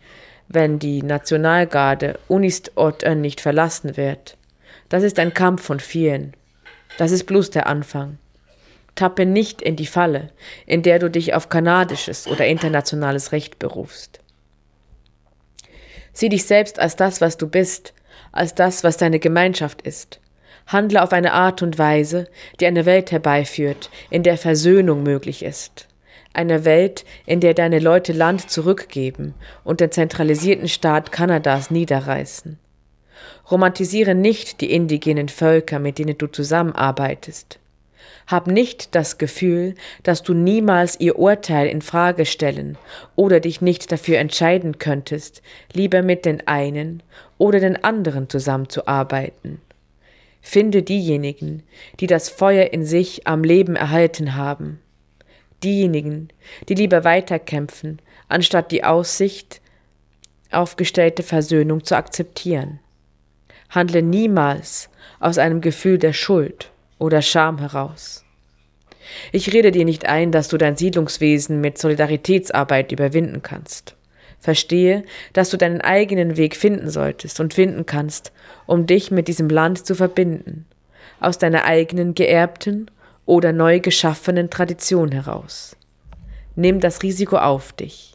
wenn 0.47 0.79
die 0.79 1.03
Nationalgarde 1.03 2.19
Unist-Orten 2.27 3.21
nicht 3.21 3.41
verlassen 3.41 3.97
wird. 3.97 4.37
Das 4.89 5.03
ist 5.03 5.19
ein 5.19 5.33
Kampf 5.33 5.63
von 5.63 5.79
vielen. 5.79 6.33
Das 6.97 7.11
ist 7.11 7.25
bloß 7.25 7.49
der 7.49 7.67
Anfang. 7.67 8.17
Tappe 8.95 9.25
nicht 9.25 9.61
in 9.61 9.75
die 9.75 9.85
Falle, 9.85 10.29
in 10.65 10.81
der 10.81 10.99
du 10.99 11.09
dich 11.09 11.33
auf 11.33 11.49
kanadisches 11.49 12.27
oder 12.27 12.47
internationales 12.47 13.31
Recht 13.31 13.59
berufst. 13.59 14.21
Sieh 16.13 16.29
dich 16.29 16.45
selbst 16.45 16.79
als 16.79 16.95
das, 16.95 17.19
was 17.19 17.37
du 17.37 17.47
bist, 17.47 17.93
als 18.31 18.55
das, 18.55 18.83
was 18.85 18.95
deine 18.95 19.19
Gemeinschaft 19.19 19.81
ist. 19.81 20.21
Handle 20.67 21.03
auf 21.03 21.11
eine 21.11 21.33
Art 21.33 21.61
und 21.61 21.77
Weise, 21.77 22.27
die 22.59 22.65
eine 22.65 22.85
Welt 22.85 23.11
herbeiführt, 23.11 23.89
in 24.09 24.23
der 24.23 24.37
Versöhnung 24.37 25.03
möglich 25.03 25.43
ist. 25.43 25.87
Eine 26.33 26.65
Welt, 26.65 27.05
in 27.25 27.39
der 27.39 27.53
deine 27.53 27.79
Leute 27.79 28.13
Land 28.13 28.49
zurückgeben 28.49 29.35
und 29.63 29.79
den 29.79 29.91
zentralisierten 29.91 30.67
Staat 30.67 31.11
Kanadas 31.11 31.69
niederreißen. 31.69 32.59
Romantisiere 33.51 34.15
nicht 34.15 34.61
die 34.61 34.71
indigenen 34.71 35.29
Völker, 35.29 35.79
mit 35.79 35.99
denen 35.99 36.17
du 36.17 36.27
zusammenarbeitest. 36.27 37.59
Hab 38.27 38.47
nicht 38.47 38.95
das 38.95 39.19
Gefühl, 39.19 39.75
dass 40.01 40.23
du 40.23 40.33
niemals 40.33 40.99
ihr 40.99 41.19
Urteil 41.19 41.67
in 41.67 41.83
Frage 41.83 42.25
stellen 42.25 42.77
oder 43.15 43.39
dich 43.39 43.61
nicht 43.61 43.91
dafür 43.91 44.17
entscheiden 44.17 44.79
könntest, 44.79 45.43
lieber 45.73 46.01
mit 46.01 46.25
den 46.25 46.47
einen 46.47 47.03
oder 47.37 47.59
den 47.59 47.83
anderen 47.83 48.27
zusammenzuarbeiten. 48.29 49.61
Finde 50.41 50.81
diejenigen, 50.81 51.63
die 51.99 52.07
das 52.07 52.29
Feuer 52.29 52.71
in 52.73 52.85
sich 52.85 53.27
am 53.27 53.43
Leben 53.43 53.75
erhalten 53.75 54.35
haben. 54.35 54.79
Diejenigen, 55.63 56.29
die 56.67 56.75
lieber 56.75 57.03
weiterkämpfen, 57.03 57.99
anstatt 58.27 58.71
die 58.71 58.83
Aussicht 58.83 59.61
aufgestellte 60.51 61.23
Versöhnung 61.23 61.83
zu 61.83 61.95
akzeptieren. 61.95 62.79
Handle 63.69 64.01
niemals 64.01 64.89
aus 65.19 65.37
einem 65.37 65.61
Gefühl 65.61 65.97
der 65.97 66.13
Schuld 66.13 66.71
oder 66.99 67.21
Scham 67.21 67.59
heraus. 67.59 68.23
Ich 69.31 69.53
rede 69.53 69.71
dir 69.71 69.85
nicht 69.85 70.05
ein, 70.05 70.31
dass 70.31 70.47
du 70.47 70.57
dein 70.57 70.77
Siedlungswesen 70.77 71.61
mit 71.61 71.77
Solidaritätsarbeit 71.77 72.91
überwinden 72.91 73.41
kannst. 73.41 73.95
Verstehe, 74.39 75.03
dass 75.33 75.49
du 75.49 75.57
deinen 75.57 75.81
eigenen 75.81 76.37
Weg 76.37 76.55
finden 76.55 76.89
solltest 76.89 77.39
und 77.39 77.53
finden 77.53 77.85
kannst, 77.85 78.31
um 78.65 78.85
dich 78.85 79.11
mit 79.11 79.27
diesem 79.27 79.49
Land 79.49 79.85
zu 79.85 79.95
verbinden, 79.95 80.65
aus 81.19 81.37
deiner 81.37 81.65
eigenen 81.65 82.13
geerbten 82.13 82.91
oder 83.25 83.53
neu 83.53 83.79
geschaffenen 83.79 84.49
Tradition 84.49 85.11
heraus. 85.11 85.75
Nimm 86.55 86.79
das 86.79 87.01
Risiko 87.03 87.37
auf 87.37 87.73
dich. 87.73 88.13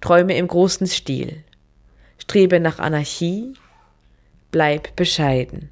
Träume 0.00 0.36
im 0.36 0.46
großen 0.46 0.86
Stil. 0.86 1.42
Strebe 2.18 2.60
nach 2.60 2.78
Anarchie. 2.78 3.52
Bleib 4.50 4.94
bescheiden. 4.96 5.70